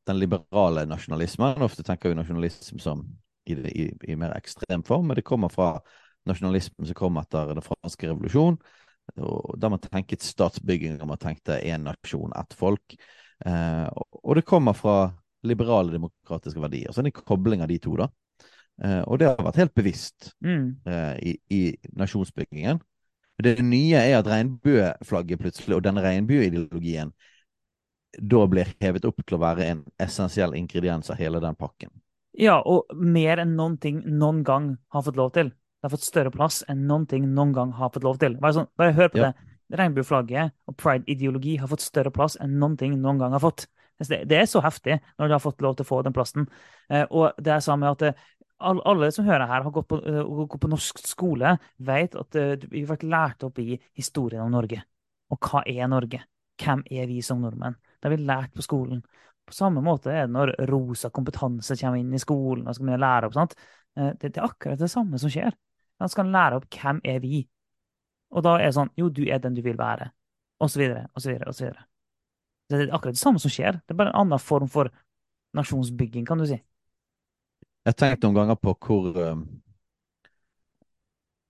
den 0.10 0.20
liberale 0.20 0.86
nasjonalismen. 0.90 1.62
Ofte 1.64 1.86
tenker 1.88 2.12
vi 2.12 2.20
nasjonalisme 2.20 2.82
som 2.84 3.06
i, 3.46 3.56
i, 3.56 3.88
i, 4.08 4.18
mer 4.20 4.36
ekstrem 4.36 4.84
form, 4.86 5.10
men 5.10 5.20
det 5.20 5.26
kommer 5.28 5.52
fra 5.54 5.76
nasjonalismen 6.30 6.90
som 6.90 6.98
kom 6.98 7.18
etter 7.22 7.56
den 7.56 7.66
franske 7.66 8.12
revolusjonen. 8.12 8.60
Der 9.12 9.72
man 9.72 9.82
tenket 9.82 10.24
statsbygging, 10.24 11.00
og 11.02 11.10
man 11.10 11.20
tenkte 11.20 11.58
én 11.66 11.88
nasjon, 11.88 12.34
ett 12.38 12.54
folk. 12.56 12.96
Eh, 13.46 13.88
og, 13.88 14.20
og 14.22 14.38
det 14.38 14.46
kommer 14.48 14.78
fra 14.78 14.98
liberale 15.48 15.96
demokratiske 15.96 16.62
verdier. 16.62 16.92
Så 16.92 17.02
det 17.02 17.10
er 17.10 17.16
en 17.16 17.26
kobling 17.26 17.64
av 17.66 17.72
de 17.72 17.80
to, 17.82 17.96
da. 17.98 18.12
Uh, 18.82 19.02
og 19.06 19.20
det 19.22 19.30
har 19.30 19.44
vært 19.46 19.60
helt 19.62 19.76
bevisst 19.78 20.32
mm. 20.42 20.64
uh, 20.90 21.14
i, 21.22 21.36
i, 21.54 21.62
nasjonsbyggingen. 21.98 22.80
Det 23.42 23.56
nye 23.66 23.98
er 23.98 24.20
at 24.20 24.30
regnbueflagget 24.30 25.42
plutselig, 25.42 25.76
og 25.78 25.84
denne 25.86 26.02
regnbueideologien, 26.02 27.12
da 28.18 28.42
blir 28.50 28.74
hevet 28.82 29.06
opp 29.08 29.22
til 29.24 29.38
å 29.38 29.42
være 29.42 29.68
en 29.70 29.84
essensiell 30.02 30.56
ingrediens 30.58 31.10
av 31.14 31.22
hele 31.22 31.40
den 31.42 31.58
pakken. 31.58 31.94
Ja, 32.38 32.60
og 32.66 32.92
mer 32.96 33.42
enn 33.44 33.56
noen 33.58 33.78
ting 33.82 34.02
noen 34.06 34.42
gang 34.48 34.74
har 34.94 35.06
fått 35.06 35.20
lov 35.20 35.34
til. 35.36 35.52
Det 35.52 35.88
har 35.88 35.94
fått 35.96 36.06
større 36.06 36.34
plass 36.34 36.62
enn 36.70 36.86
noen 36.90 37.08
ting 37.10 37.26
noen 37.36 37.54
gang 37.56 37.74
har 37.78 37.92
fått 37.94 38.06
lov 38.06 38.20
til. 38.22 38.38
Bare, 38.42 38.56
sånn, 38.60 38.70
bare 38.78 38.96
hør 38.98 39.12
på 39.14 39.22
ja. 39.22 39.30
det. 39.30 39.56
Regnbueflagget 39.80 40.54
og 40.68 40.78
pride-ideologi 40.80 41.56
har 41.62 41.72
fått 41.72 41.86
større 41.86 42.12
plass 42.14 42.36
enn 42.42 42.58
noen 42.60 42.76
ting 42.80 42.98
noen 43.02 43.22
gang 43.22 43.36
har 43.38 43.44
fått. 43.44 43.68
Det, 44.02 44.34
er 44.34 44.48
så 44.50 44.62
heftig 44.66 44.98
når 45.20 45.28
de 45.30 45.36
har 45.36 45.44
fått 45.44 45.62
lov 45.62 45.76
til 45.78 45.86
å 45.86 45.90
få 45.90 46.02
den 46.06 46.16
plassen. 46.16 46.48
Eh, 46.90 47.06
og 47.10 47.38
det 47.38 47.54
er 47.54 47.66
samme 47.66 47.92
at 47.94 48.06
alle 48.62 49.10
som 49.14 49.26
hører 49.26 49.48
her, 49.50 49.64
har 49.66 49.74
gått 49.74 49.88
på, 49.90 50.00
uh, 50.02 50.46
gått 50.46 50.62
på 50.62 50.70
norsk 50.72 51.02
skole, 51.06 51.56
vet 51.78 52.16
at 52.20 52.38
uh, 52.38 52.54
vi 52.70 52.84
har 52.84 52.92
vært 52.94 53.08
lært 53.08 53.46
opp 53.48 53.60
i 53.62 53.76
historien 53.98 54.44
om 54.46 54.54
Norge. 54.54 54.82
Og 55.32 55.40
hva 55.48 55.64
er 55.68 55.90
Norge? 55.92 56.22
Hvem 56.62 56.84
er 56.92 57.08
vi 57.10 57.22
som 57.26 57.42
nordmenn? 57.42 57.78
Det 57.98 58.08
har 58.08 58.16
vi 58.16 58.28
lært 58.28 58.54
på 58.56 58.66
skolen. 58.66 59.02
På 59.48 59.56
samme 59.56 59.82
måte 59.84 60.12
er 60.14 60.28
det 60.28 60.36
når 60.36 60.54
rosa 60.70 61.10
kompetanse 61.14 61.78
kommer 61.80 62.02
inn 62.02 62.14
i 62.14 62.22
skolen 62.22 62.68
og 62.68 62.76
skal 62.76 62.86
begynne 62.86 63.00
å 63.00 63.06
lære 63.06 63.30
opp. 63.30 63.38
Sant? 63.38 63.56
Uh, 63.98 64.12
det, 64.12 64.32
det, 64.32 64.38
er 64.38 64.48
akkurat 64.48 64.82
det 64.82 64.92
samme 64.92 65.22
som 65.22 65.34
skjer. 65.34 65.56
Man 66.02 66.12
skal 66.12 66.34
lære 66.34 66.62
opp 66.62 66.68
hvem 66.76 67.02
er 67.08 67.22
vi. 67.24 67.46
Og 68.32 68.46
da 68.46 68.58
er 68.58 68.70
det 68.70 68.76
sånn 68.78 68.92
Jo, 69.00 69.10
du 69.12 69.26
er 69.28 69.42
den 69.44 69.58
du 69.58 69.64
vil 69.66 69.80
være. 69.80 70.12
Og 70.62 70.70
så 70.70 70.82
videre, 70.82 71.08
og 71.16 71.24
så 71.24 71.34
videre, 71.34 71.50
og 71.50 71.58
så 71.58 71.66
videre. 71.66 71.88
Det 72.72 72.78
er 72.80 72.94
akkurat 72.96 73.18
det 73.18 73.22
samme 73.22 73.42
som 73.42 73.52
skjer. 73.52 73.82
Det 73.82 73.94
er 73.94 74.00
bare 74.00 74.14
en 74.14 74.22
annen 74.26 74.40
form 74.40 74.70
for 74.72 74.92
nasjonsbygging, 75.58 76.26
kan 76.28 76.40
du 76.40 76.46
si. 76.48 76.60
Jeg 77.82 77.96
har 77.96 77.98
tenkt 77.98 78.26
noen 78.26 78.38
ganger 78.38 78.58
på 78.62 78.76
hvor 78.86 79.16
um, 79.18 79.46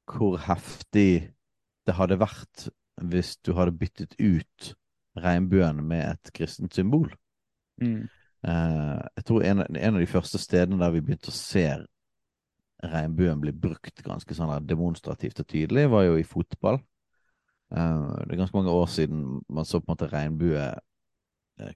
Hvor 0.08 0.38
heftig 0.46 1.34
det 1.88 1.96
hadde 1.98 2.20
vært 2.22 2.70
hvis 3.02 3.34
du 3.42 3.56
hadde 3.58 3.74
byttet 3.74 4.14
ut 4.20 4.74
regnbuen 5.18 5.80
med 5.88 6.04
et 6.06 6.30
kristent 6.36 6.76
symbol. 6.76 7.08
Mm. 7.82 8.06
Uh, 8.46 9.02
jeg 9.18 9.26
tror 9.26 9.46
en, 9.48 9.64
en, 9.66 9.96
av 9.96 10.00
de 10.00 10.10
første 10.10 10.38
stedene 10.42 10.78
der 10.82 10.94
vi 10.94 11.02
begynte 11.02 11.32
å 11.32 11.36
se 11.36 11.66
regnbuen 12.92 13.42
bli 13.42 13.54
brukt 13.54 14.04
ganske 14.06 14.38
sånn 14.38 14.54
demonstrativt 14.70 15.42
og 15.42 15.50
tydelig, 15.50 15.88
var 15.90 16.06
jo 16.06 16.20
i 16.20 16.28
fotball. 16.28 16.78
Uh, 17.74 18.22
det 18.28 18.36
er 18.36 18.44
ganske 18.44 18.60
mange 18.60 18.76
år 18.76 18.88
siden 18.94 19.42
man 19.50 19.66
så 19.66 19.82
på 19.82 19.90
en 19.90 19.96
måte 19.96 20.12
regnbue, 20.14 20.70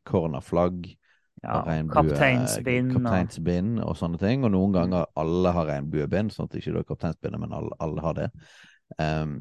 cornerflagg, 0.05 0.93
ja, 1.43 1.59
kapteinsbind, 1.91 2.93
kapteinsbind 2.95 3.81
og... 3.83 3.95
sånne 3.99 4.19
ting. 4.21 4.45
Og 4.45 4.53
noen 4.53 4.71
mm. 4.71 4.77
ganger 4.77 5.09
alle 5.21 5.53
har 5.57 5.69
regnbuebind, 5.71 6.33
sånn 6.33 6.49
at 6.49 6.57
ikke 6.59 6.73
det 6.75 6.83
er 6.83 6.89
kapteinsbindet, 6.93 7.41
men 7.43 7.55
alle, 7.57 7.75
alle, 7.83 8.05
har 8.05 8.17
det. 8.17 8.29
Um, 9.01 9.37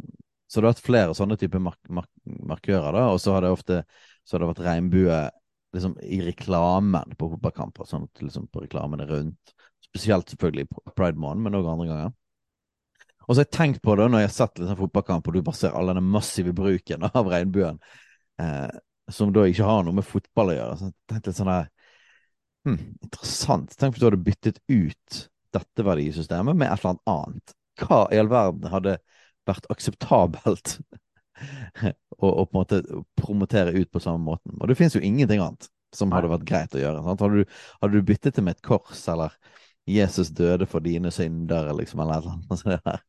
så 0.48 0.60
det 0.60 0.68
har 0.68 0.74
vært 0.74 0.86
flere 0.86 1.14
sånne 1.16 1.38
typer 1.40 1.62
mark 1.62 1.80
mark 1.92 2.10
markører, 2.50 2.92
da. 2.96 3.06
Og 3.14 3.22
så 3.22 3.34
har 3.34 3.44
det 3.44 3.54
ofte 3.54 3.82
så 4.24 4.36
har 4.36 4.44
det 4.44 4.50
vært 4.54 4.64
regnbue 4.64 5.16
liksom, 5.76 5.96
i 6.02 6.20
reklamen 6.24 7.16
på 7.18 7.28
fotballkamper. 7.34 7.88
Sånn 7.88 8.06
at 8.08 8.22
liksom, 8.24 8.48
på 8.52 8.64
reklamene 8.64 9.06
rundt. 9.08 9.54
Spesielt 9.84 10.32
selvfølgelig 10.32 10.68
Pride 10.96 11.20
Måned, 11.20 11.44
men 11.44 11.58
òg 11.58 11.68
andre 11.70 11.88
ganger. 11.90 12.14
Og 13.24 13.32
så 13.32 13.40
har 13.40 13.46
jeg 13.46 13.56
tenkt 13.56 13.84
på 13.84 13.94
det 13.96 14.08
når 14.10 14.24
jeg 14.24 14.30
har 14.30 14.36
sett 14.36 14.58
liksom, 14.60 14.78
fotballkamp, 14.80 15.28
og 15.28 15.36
du 15.36 15.44
bare 15.44 15.60
ser 15.60 15.76
all 15.76 15.92
den 15.92 16.10
massive 16.12 16.52
bruken 16.56 17.06
av 17.10 17.30
regnbuen, 17.32 17.78
eh, 18.40 18.72
som 19.12 19.32
da 19.32 19.44
ikke 19.48 19.68
har 19.68 19.84
noe 19.84 19.96
med 20.00 20.08
fotball 20.08 20.52
å 20.52 20.58
gjøre. 20.58 20.78
Så 20.80 20.90
jeg 20.90 20.96
tenkte 21.12 21.36
sånn 21.36 21.52
der 21.52 21.70
Hmm, 22.64 22.94
interessant. 23.04 23.74
Tenk 23.76 23.94
hvis 23.94 24.02
du 24.02 24.08
hadde 24.08 24.24
byttet 24.24 24.60
ut 24.72 25.20
dette 25.54 25.86
verdisystemet 25.86 26.56
med 26.56 26.70
et 26.70 26.80
eller 26.80 26.94
annet 26.94 27.12
annet. 27.12 27.54
hva 27.82 28.04
i 28.14 28.18
all 28.22 28.30
verden 28.30 28.70
hadde 28.70 28.98
vært 29.48 29.66
akseptabelt 29.72 30.76
å, 32.22 32.28
å 32.28 32.44
på 32.46 32.54
en 32.54 32.58
måte 32.60 32.80
promotere 33.18 33.74
ut 33.74 33.90
på 33.92 34.02
samme 34.02 34.22
måten. 34.24 34.54
Og 34.60 34.70
det 34.70 34.78
finnes 34.78 34.96
jo 34.96 35.02
ingenting 35.04 35.42
annet 35.42 35.68
som 35.94 36.14
hadde 36.14 36.30
vært 36.30 36.46
greit 36.48 36.74
å 36.74 36.80
gjøre. 36.80 37.02
Sant? 37.04 37.22
Hadde, 37.22 37.42
du, 37.42 37.58
hadde 37.82 38.00
du 38.00 38.08
byttet 38.08 38.38
det 38.38 38.44
med 38.46 38.56
et 38.56 38.64
kors, 38.66 39.04
eller 39.10 39.34
'Jesus 39.86 40.30
døde 40.32 40.66
for 40.66 40.80
dine 40.80 41.10
synder', 41.12 41.68
liksom, 41.76 42.00
eller 42.00 42.24
noe 42.24 42.56
sånt. 42.56 43.04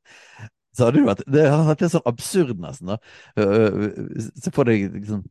Så 0.76 0.90
hadde 0.90 1.00
det 1.00 1.08
vært 1.08 1.24
Det 1.32 1.44
hadde 1.48 1.68
vært 1.70 1.84
litt 1.86 1.94
sånn 1.94 2.10
absurd, 2.10 2.58
nesten. 2.60 2.90
da. 2.92 2.98
Se 4.44 4.52
for 4.52 4.68
deg 4.68 4.90
liksom, 4.98 5.22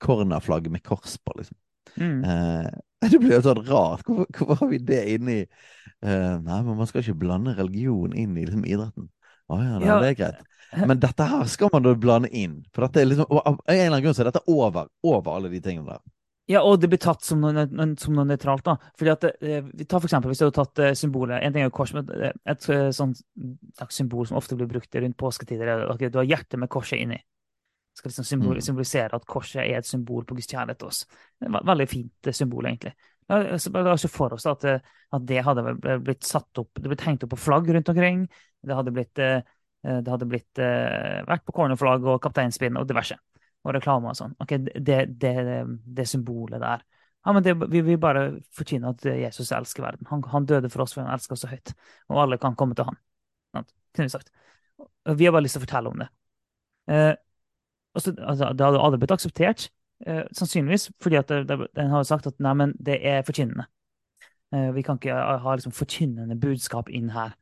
cornerflagg 0.00 0.70
med 0.72 0.82
kors 0.86 1.18
på, 1.20 1.34
liksom. 1.36 1.58
Mm. 2.00 2.22
Eh, 2.24 2.70
det 3.10 3.18
blir 3.20 3.36
jo 3.38 3.42
sånn 3.44 3.64
rart. 3.66 4.04
Hvorfor, 4.06 4.28
hvorfor 4.36 4.60
har 4.60 4.70
vi 4.70 4.78
det 4.84 5.00
inni 5.14 5.38
uh, 5.46 6.36
Nei, 6.40 6.60
men 6.66 6.76
man 6.76 6.86
skal 6.88 7.02
ikke 7.04 7.18
blande 7.22 7.56
religion 7.56 8.14
inn 8.16 8.36
i 8.36 8.44
liksom, 8.46 8.64
idretten. 8.68 9.10
Å 9.50 9.58
ja, 9.60 9.80
Ja. 9.82 9.98
det 10.02 10.12
er 10.12 10.18
greit. 10.20 10.46
Men 10.86 11.00
dette 11.02 11.26
her 11.26 11.48
skal 11.50 11.70
man 11.72 11.82
da 11.82 11.96
blande 11.98 12.30
inn. 12.36 12.60
For 12.74 12.86
dette 12.86 13.02
er 13.02 13.08
liksom, 13.10 13.26
av 13.30 13.56
en 13.58 13.74
eller 13.74 13.88
annen 13.90 14.04
grunn 14.04 14.14
så 14.14 14.22
er 14.22 14.30
dette 14.30 14.44
over, 14.46 14.86
over 15.02 15.32
alle 15.34 15.50
de 15.50 15.58
tingene 15.64 15.96
der. 15.96 16.02
Ja, 16.50 16.62
og 16.66 16.80
det 16.82 16.88
blir 16.90 16.98
tatt 16.98 17.22
som 17.22 17.42
noe, 17.42 17.64
som 18.00 18.14
noe 18.16 18.26
nøytralt. 18.26 18.64
da. 18.66 18.76
Fordi 18.98 19.10
at, 19.12 19.24
eh, 19.38 19.60
vi 19.62 19.84
tar 19.84 20.00
for 20.00 20.08
eksempel, 20.08 20.30
Hvis 20.30 20.38
du 20.38 20.46
hadde 20.48 20.58
tatt 20.58 20.78
eh, 20.82 20.94
symbolet 20.98 21.42
En 21.42 21.52
ting 21.52 21.62
er 21.62 21.68
jo 21.68 21.74
kors, 21.74 21.92
men 21.94 22.08
et, 22.10 22.34
et 22.46 22.70
et 22.70 22.94
sånt 22.94 23.22
symbol 23.90 24.26
som 24.26 24.36
ofte 24.36 24.56
blir 24.58 24.66
brukt 24.70 24.94
rundt 24.94 25.16
påsketider, 25.16 25.66
er 25.66 25.90
at 25.90 25.98
du 25.98 26.18
har 26.18 26.26
hjertet 26.26 26.58
med 26.58 26.68
korset 26.68 26.98
inni. 26.98 27.20
Skal 28.00 28.08
liksom 28.14 28.24
symbol, 28.24 28.56
Mm. 28.56 28.64
symbolisere 28.64 29.18
at 29.18 29.26
korset 29.28 29.60
er 29.60 29.78
et 29.78 29.86
symbol 29.86 30.24
på 30.24 30.34
Guds 30.38 30.48
kjærlighet 30.48 30.78
til 30.80 30.88
oss. 30.88 31.02
Veldig 31.44 31.86
fint 31.88 32.28
eh, 32.30 32.32
symbol, 32.32 32.64
egentlig. 32.70 32.94
La 33.28 33.92
oss 33.92 34.00
se 34.02 34.08
for 34.10 34.32
oss 34.34 34.46
at, 34.48 34.64
eh, 34.64 34.80
at 35.12 35.26
det 35.28 35.42
hadde 35.46 35.74
blitt 36.02 36.24
satt 36.26 36.58
opp 36.58 36.80
Det 36.80 36.88
blitt 36.88 37.04
hengt 37.06 37.22
opp 37.26 37.30
på 37.34 37.38
flagg 37.38 37.68
rundt 37.68 37.90
omkring. 37.92 38.24
Det 38.64 38.74
hadde 38.74 38.94
blitt, 38.96 39.20
eh, 39.22 39.42
eh, 39.84 40.00
det 40.00 40.10
hadde 40.10 40.28
blitt 40.30 40.58
eh, 40.64 41.20
vært 41.28 41.44
på 41.44 41.52
cornerflagg 41.54 42.08
og 42.08 42.22
kapteinspinn 42.24 42.80
og 42.80 42.88
diverse. 42.88 43.18
Og 43.64 43.74
reklame 43.76 44.08
og 44.08 44.16
sånn. 44.16 44.32
Ok, 44.40 44.56
det, 44.80 44.98
det, 45.20 45.34
det 45.84 46.08
symbolet 46.08 46.62
der. 46.64 46.82
Ja, 47.26 47.34
men 47.36 47.44
det, 47.44 47.52
vi 47.68 47.82
vil 47.84 47.98
bare 48.00 48.40
fortjene 48.56 48.94
at 48.94 49.04
Jesus 49.04 49.52
elsker 49.52 49.84
verden. 49.84 50.08
Han, 50.08 50.24
han 50.32 50.46
døde 50.48 50.70
for 50.72 50.86
oss, 50.86 50.94
for 50.96 51.04
han 51.04 51.12
elsker 51.12 51.36
oss 51.36 51.44
så 51.44 51.50
høyt. 51.52 51.74
Og 52.08 52.22
alle 52.22 52.40
kan 52.40 52.56
komme 52.56 52.74
til 52.74 52.88
han. 52.88 52.96
Kunne 53.92 54.08
vi 54.08 54.14
sagt. 54.16 54.32
Vi 55.04 55.26
har 55.28 55.34
bare 55.36 55.44
lyst 55.44 55.58
til 55.58 55.60
å 55.60 55.66
fortelle 55.66 55.92
om 55.92 56.00
det. 56.00 56.08
Eh, 57.90 57.96
og 57.96 58.02
så, 58.02 58.14
altså, 58.18 58.52
det 58.54 58.66
hadde 58.66 58.80
aldri 58.80 58.98
blitt 58.98 59.10
akseptert, 59.10 59.68
eh, 60.06 60.24
sannsynligvis, 60.32 60.90
fordi 61.02 61.16
at 61.16 61.28
den 61.28 61.90
har 61.90 62.02
sagt 62.02 62.26
at 62.26 62.38
nei, 62.38 62.54
men 62.54 62.74
det 62.78 63.00
er 63.06 63.22
forkynnende. 63.22 63.66
Eh, 64.54 64.72
vi 64.72 64.82
kan 64.82 64.98
ikke 64.98 65.14
ha, 65.14 65.54
liksom 65.54 65.72
forkynnende 65.72 66.36
budskap 66.36 66.88
inn 66.90 67.10
her. 67.10 67.34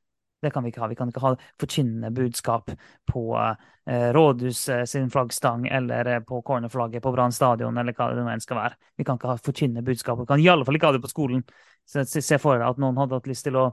Det 0.42 0.52
kan 0.54 0.62
vi 0.62 0.70
ikke 0.70 0.80
ha. 0.80 0.88
Vi 0.88 0.94
kan 0.94 1.08
ikke 1.10 1.22
ha 1.24 1.32
forkynnende 1.58 2.10
budskap 2.14 2.70
på 3.10 3.22
eh, 3.38 4.12
rådhuset 4.14 4.88
sin 4.88 5.08
flaggstang 5.10 5.66
eller 5.66 6.06
eh, 6.06 6.20
på 6.20 6.42
cornerflagget 6.46 7.02
på 7.02 7.12
Brann 7.12 7.32
stadion, 7.32 7.78
eller 7.78 7.96
hva 7.96 8.12
det 8.12 8.22
nå 8.22 8.30
enn 8.30 8.44
skal 8.44 8.60
være. 8.60 8.78
Vi 8.96 9.06
kan 9.08 9.18
ikke 9.18 9.32
ha 9.32 9.40
forkynnende 9.40 9.82
budskap. 9.82 10.20
Vi 10.20 10.28
kan 10.28 10.40
i 10.40 10.48
alle 10.52 10.64
fall 10.68 10.78
ikke 10.78 10.92
ha 10.92 10.94
det 10.94 11.02
på 11.02 11.10
skolen. 11.10 11.42
Så 11.88 12.04
se 12.06 12.38
for 12.38 12.60
deg 12.60 12.68
at 12.68 12.78
noen 12.78 13.00
hadde 13.00 13.18
hatt 13.18 13.26
lyst 13.30 13.48
til 13.48 13.58
å 13.58 13.66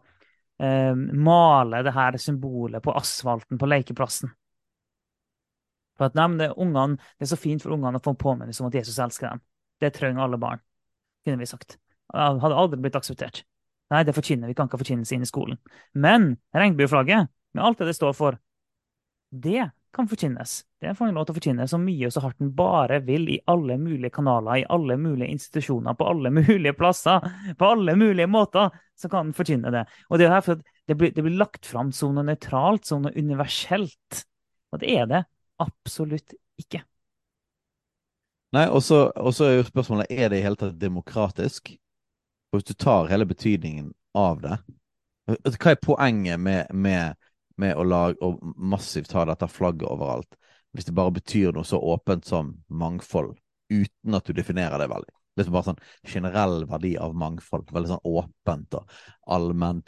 eh, 0.64 0.96
male 0.96 1.84
det 1.86 1.94
her 1.94 2.18
symbolet 2.24 2.84
på 2.84 2.96
asfalten 2.98 3.62
på 3.62 3.70
lekeplassen. 3.70 4.32
For 5.96 6.10
at, 6.10 6.18
men 6.20 6.38
det, 6.41 6.52
ungene, 6.60 7.00
det 7.16 7.28
er 7.28 7.32
så 7.32 7.39
fint 7.39 7.64
for 7.64 7.76
ungene 7.76 8.00
å 8.00 8.04
få 8.04 8.16
en 8.16 8.22
påminnelse 8.22 8.64
om 8.64 8.70
at 8.70 8.78
Jesus 8.80 9.00
elsker 9.00 9.30
dem. 9.30 9.43
Det 9.82 9.91
trenger 9.96 10.26
alle 10.26 10.39
barn, 10.39 10.62
kunne 11.26 11.39
vi 11.39 11.50
sagt. 11.50 11.78
Det 12.12 12.26
hadde 12.43 12.58
aldri 12.60 12.82
blitt 12.84 12.98
akseptert. 13.00 13.43
Nei, 13.93 14.02
det 14.06 14.16
forkynner 14.18 14.50
vi 14.50 14.56
kan 14.58 14.68
ikke 14.68 14.80
ha 14.80 14.82
forkynnelse 14.82 15.16
inn 15.16 15.26
i 15.26 15.30
skolen. 15.30 15.60
Men 15.93 16.36
regnbueflagget, 16.56 17.32
med 17.56 17.64
alt 17.64 17.82
det 17.82 17.91
det 17.91 17.98
står 17.98 18.16
for, 18.18 18.39
det 19.32 19.70
kan 19.96 20.10
forkynnes. 20.12 20.58
Det 20.82 20.96
får 20.98 21.08
en 21.08 21.18
lov 21.18 21.28
til 21.28 21.36
å 21.36 21.38
forkynne 21.38 21.68
så 21.72 21.78
mye 21.80 22.08
og 22.08 22.14
så 22.14 22.24
hardt 22.26 22.41
en 22.43 22.52
bare 22.56 23.00
vil 23.06 23.30
i 23.32 23.38
alle 23.52 23.78
mulige 23.80 24.12
kanaler, 24.18 24.60
i 24.60 24.66
alle 24.76 24.98
mulige 25.00 25.32
institusjoner, 25.32 25.96
på 25.96 26.08
alle 26.12 26.32
mulige 26.39 26.76
plasser, 26.78 27.24
på 27.58 27.70
alle 27.76 27.96
mulige 28.00 28.28
måter, 28.32 28.74
så 29.00 29.12
kan 29.12 29.30
en 29.30 29.38
forkynne 29.38 29.72
det. 29.74 29.86
Og 30.10 30.20
det 30.20 30.28
er 30.28 30.36
her 30.36 30.43
for 30.46 30.58
at 30.60 30.74
det 30.89 30.98
blir, 31.00 31.14
det 31.16 31.24
blir 31.26 31.39
lagt 31.39 31.70
fram 31.70 31.93
som 31.96 32.16
noe 32.16 32.28
nøytralt, 32.28 32.86
som 32.89 33.06
noe 33.06 33.16
universelt. 33.16 34.26
Og 34.74 34.82
det 34.84 34.91
er 34.98 35.08
det 35.10 35.24
absolutt 35.62 36.36
ikke. 36.60 36.84
Nei, 38.56 38.68
og 38.72 38.82
så 38.86 39.47
er 39.47 39.58
jo 39.58 39.68
spørsmålet 39.68 40.12
er 40.12 40.32
det 40.32 40.39
i 40.39 40.45
hele 40.45 40.60
tatt 40.60 40.78
demokratisk. 40.80 41.74
For 42.49 42.62
Hvis 42.62 42.70
du 42.70 42.74
tar 42.80 43.10
hele 43.12 43.28
betydningen 43.28 43.91
av 44.16 44.41
det 44.43 44.58
Hva 45.58 45.72
er 45.74 45.82
poenget 45.82 46.39
med, 46.39 46.70
med, 46.72 47.18
med 47.58 47.76
å 47.76 47.84
lage 47.84 48.22
og 48.24 48.43
massivt 48.56 49.16
ha 49.18 49.26
dette 49.26 49.49
flagget 49.49 49.89
overalt, 49.89 50.38
hvis 50.76 50.86
det 50.86 50.93
bare 50.95 51.16
betyr 51.16 51.56
noe 51.56 51.66
så 51.66 51.80
åpent 51.82 52.28
som 52.30 52.53
mangfold, 52.70 53.34
uten 53.74 54.16
at 54.16 54.28
du 54.28 54.38
definerer 54.38 54.78
det 54.80 54.89
veldig? 54.91 55.16
Liksom 55.36 55.56
bare 55.56 55.68
sånn 55.72 55.82
generell 56.08 56.64
verdi 56.70 56.93
av 57.01 57.16
mangfold. 57.18 57.72
Veldig 57.76 57.91
sånn 57.91 58.08
åpent 58.08 58.78
og 58.78 58.93
en. 59.36 59.82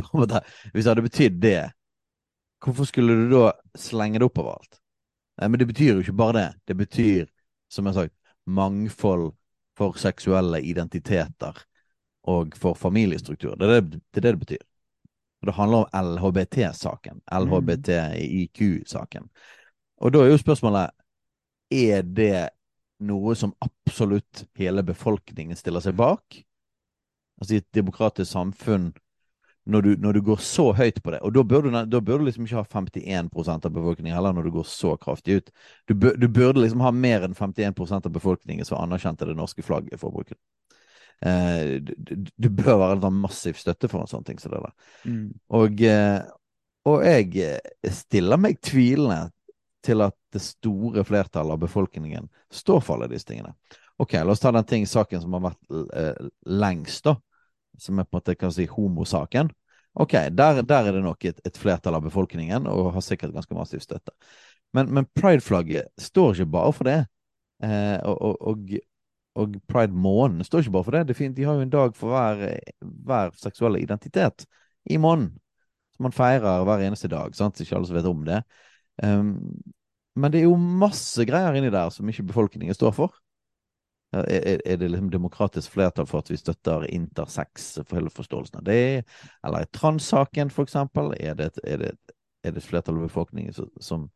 Hvis 0.73 0.83
det 0.83 0.89
hadde 0.89 1.05
betydd 1.05 1.39
det, 1.43 1.61
hvorfor 2.63 2.89
skulle 2.89 3.15
du 3.21 3.29
da 3.31 3.45
slenge 3.79 4.19
det 4.19 4.27
opp 4.27 4.41
overalt? 4.43 4.81
Men 5.41 5.59
det 5.59 5.67
betyr 5.69 5.93
jo 5.93 6.03
ikke 6.03 6.17
bare 6.17 6.37
det. 6.37 6.47
Det 6.65 6.77
betyr, 6.77 7.25
som 7.69 7.85
jeg 7.85 7.93
har 7.93 8.07
sagt, 8.07 8.15
mangfold 8.45 9.31
for 9.77 9.99
seksuelle 10.01 10.61
identiteter 10.65 11.59
og 12.27 12.55
for 12.57 12.73
familiestruktur. 12.73 13.55
Det 13.55 13.67
er 13.67 13.81
det 13.81 13.91
det, 13.91 14.01
er 14.17 14.21
det, 14.21 14.31
det 14.31 14.39
betyr. 14.39 14.63
Og 15.41 15.47
det 15.47 15.53
handler 15.53 15.77
om 15.77 16.05
LHBT-saken. 16.05 17.21
LHBTIQ-saken. 17.31 19.29
Og 19.97 20.13
da 20.13 20.23
er 20.23 20.31
jo 20.31 20.37
spørsmålet 20.41 20.89
Er 21.71 22.01
det 22.01 22.49
noe 23.03 23.35
som 23.35 23.51
absolutt 23.59 24.45
hele 24.55 24.83
befolkningen 24.83 25.55
stiller 25.59 25.83
seg 25.83 25.97
bak? 25.99 26.39
Altså 27.37 27.53
i 27.53 27.59
et 27.59 27.73
demokratisk 27.75 28.31
samfunn 28.31 28.93
når 29.67 29.81
du, 29.81 29.89
når 29.99 30.13
du, 30.17 30.21
går 30.21 30.41
så 30.43 30.69
høyt 30.77 31.01
på 31.03 31.11
det, 31.11 31.19
og 31.25 31.33
da 31.35 31.43
burde, 31.43 31.71
du, 31.71 31.79
da 31.91 32.01
bør 32.03 32.21
du 32.21 32.27
liksom 32.27 32.45
ikke 32.47 32.61
ha 32.61 32.67
51% 32.81 33.67
av 33.67 33.73
befolkningen 33.75 34.15
heller, 34.15 34.35
når 34.35 34.47
du 34.47 34.53
går 34.57 34.67
så 34.71 34.93
kraftig 35.01 35.41
ut. 35.41 35.51
Du, 35.85 35.93
du 35.93 36.27
burde 36.27 36.63
liksom 36.63 36.83
ha 36.85 36.91
mer 36.95 37.27
enn 37.27 37.35
51% 37.35 38.07
av 38.07 38.13
befolkningen 38.15 38.67
som 38.67 38.79
anerkjente 38.79 39.27
det 39.27 39.35
norske 39.37 39.65
flagget 39.65 39.99
for 39.99 40.11
å 40.11 40.19
bruke 40.19 40.35
det. 40.35 40.41
Eh, 41.27 41.77
du, 41.81 42.49
bør 42.49 42.77
være 42.83 42.99
en 43.09 43.21
massiv 43.23 43.57
støtte 43.57 43.89
for 43.91 44.03
en 44.03 44.11
sånn 44.11 44.25
ting 44.27 44.39
som 44.39 44.53
det 44.53 44.63
der. 44.63 44.75
Mm. 45.09 45.25
Og, 45.59 45.83
eh, 45.89 46.19
og 46.87 47.03
jeg 47.03 47.93
stiller 48.03 48.39
meg 48.39 48.61
tvilende 48.63 49.25
til 49.85 50.03
at 50.05 50.15
det 50.33 50.43
store 50.43 51.03
flertallet 51.07 51.55
av 51.55 51.63
befolkningen 51.63 52.27
står 52.53 52.81
for 52.83 52.97
alle 52.97 53.11
disse 53.11 53.27
tingene. 53.27 53.55
Ok, 53.97 54.13
la 54.21 54.33
oss 54.33 54.43
ta 54.43 54.51
den 54.53 54.67
ting, 54.69 54.85
saken 54.85 55.23
som 55.23 55.33
har 55.35 55.49
vært 55.49 55.79
eh, 55.97 56.27
lengst, 56.53 57.07
da 57.07 57.17
som 57.81 57.99
er 57.99 58.07
på 58.07 58.15
en 58.15 58.19
måte 58.19 58.35
kan 58.39 58.53
si 58.53 58.67
homosaken. 58.69 59.51
Ok, 59.97 60.13
der, 60.13 60.61
der, 60.61 60.87
er 60.87 60.93
det 60.93 61.01
nok 61.01 61.25
et, 61.25 61.39
et, 61.45 61.57
flertall 61.57 61.97
av 61.97 62.03
befolkningen, 62.05 62.67
og 62.69 62.91
har 62.93 63.05
sikkert 63.05 63.33
ganske 63.33 63.55
massiv 63.57 63.81
støtte. 63.81 64.13
Men, 64.75 64.91
men 64.93 65.07
pride-flagget 65.17 65.89
står 66.01 66.35
ikke 66.35 66.51
bare 66.53 66.73
for 66.75 66.89
det. 66.89 66.99
Eh, 67.65 67.97
og, 68.05 68.35
og, 68.51 68.75
og 69.41 69.57
pride-måneden 69.69 70.45
står 70.45 70.65
ikke 70.65 70.75
bare 70.75 70.87
for 70.87 70.97
det. 70.97 71.07
det 71.09 71.31
de 71.37 71.47
har 71.47 71.57
jo 71.57 71.65
en 71.65 71.73
dag 71.73 71.95
for 71.97 72.13
hver, 72.13 72.59
hver 72.81 73.33
seksuelle 73.41 73.81
identitet 73.81 74.45
i 74.85 74.97
måneden. 75.01 75.37
Som 75.95 76.09
man 76.09 76.13
feirer 76.13 76.65
hver 76.67 76.85
eneste 76.85 77.09
dag. 77.09 77.33
sant? 77.35 77.61
Ikke 77.61 77.79
alle 77.79 77.89
som 77.89 77.97
vet 77.97 78.09
om 78.09 78.21
det. 78.25 78.43
Um, 79.01 79.33
men 80.17 80.33
det 80.33 80.41
er 80.41 80.49
jo 80.49 80.57
masse 80.57 81.25
greier 81.25 81.57
inni 81.57 81.73
der 81.73 81.89
som 81.93 82.09
ikke 82.09 82.29
befolkningen 82.29 82.77
står 82.77 82.93
for. 82.97 83.17
Er, 84.13 84.61
er, 84.65 84.77
det 84.77 84.87
liksom 84.87 85.09
demokratisk 85.11 85.71
flertall 85.71 86.07
for 86.07 86.23
at 86.23 86.29
vi 86.31 86.37
støtter 86.39 86.85
intersex 86.95 87.73
for 87.81 87.97
hele 87.97 88.11
forståelsen 88.13 88.61
av 88.61 88.63
det? 88.63 89.03
Eller 89.43 89.65
er 89.65 89.73
transsaken, 89.75 90.51
for 90.53 90.63
eksempel? 90.63 91.11
Er 91.19 91.35
det, 91.35 91.51
er 91.63 91.81
det, 91.81 91.91
er 92.43 92.55
det 92.55 92.63
et 92.63 92.69
flertall 92.69 93.01
av 93.01 93.09
befolkningen 93.09 93.53
som 93.83 94.07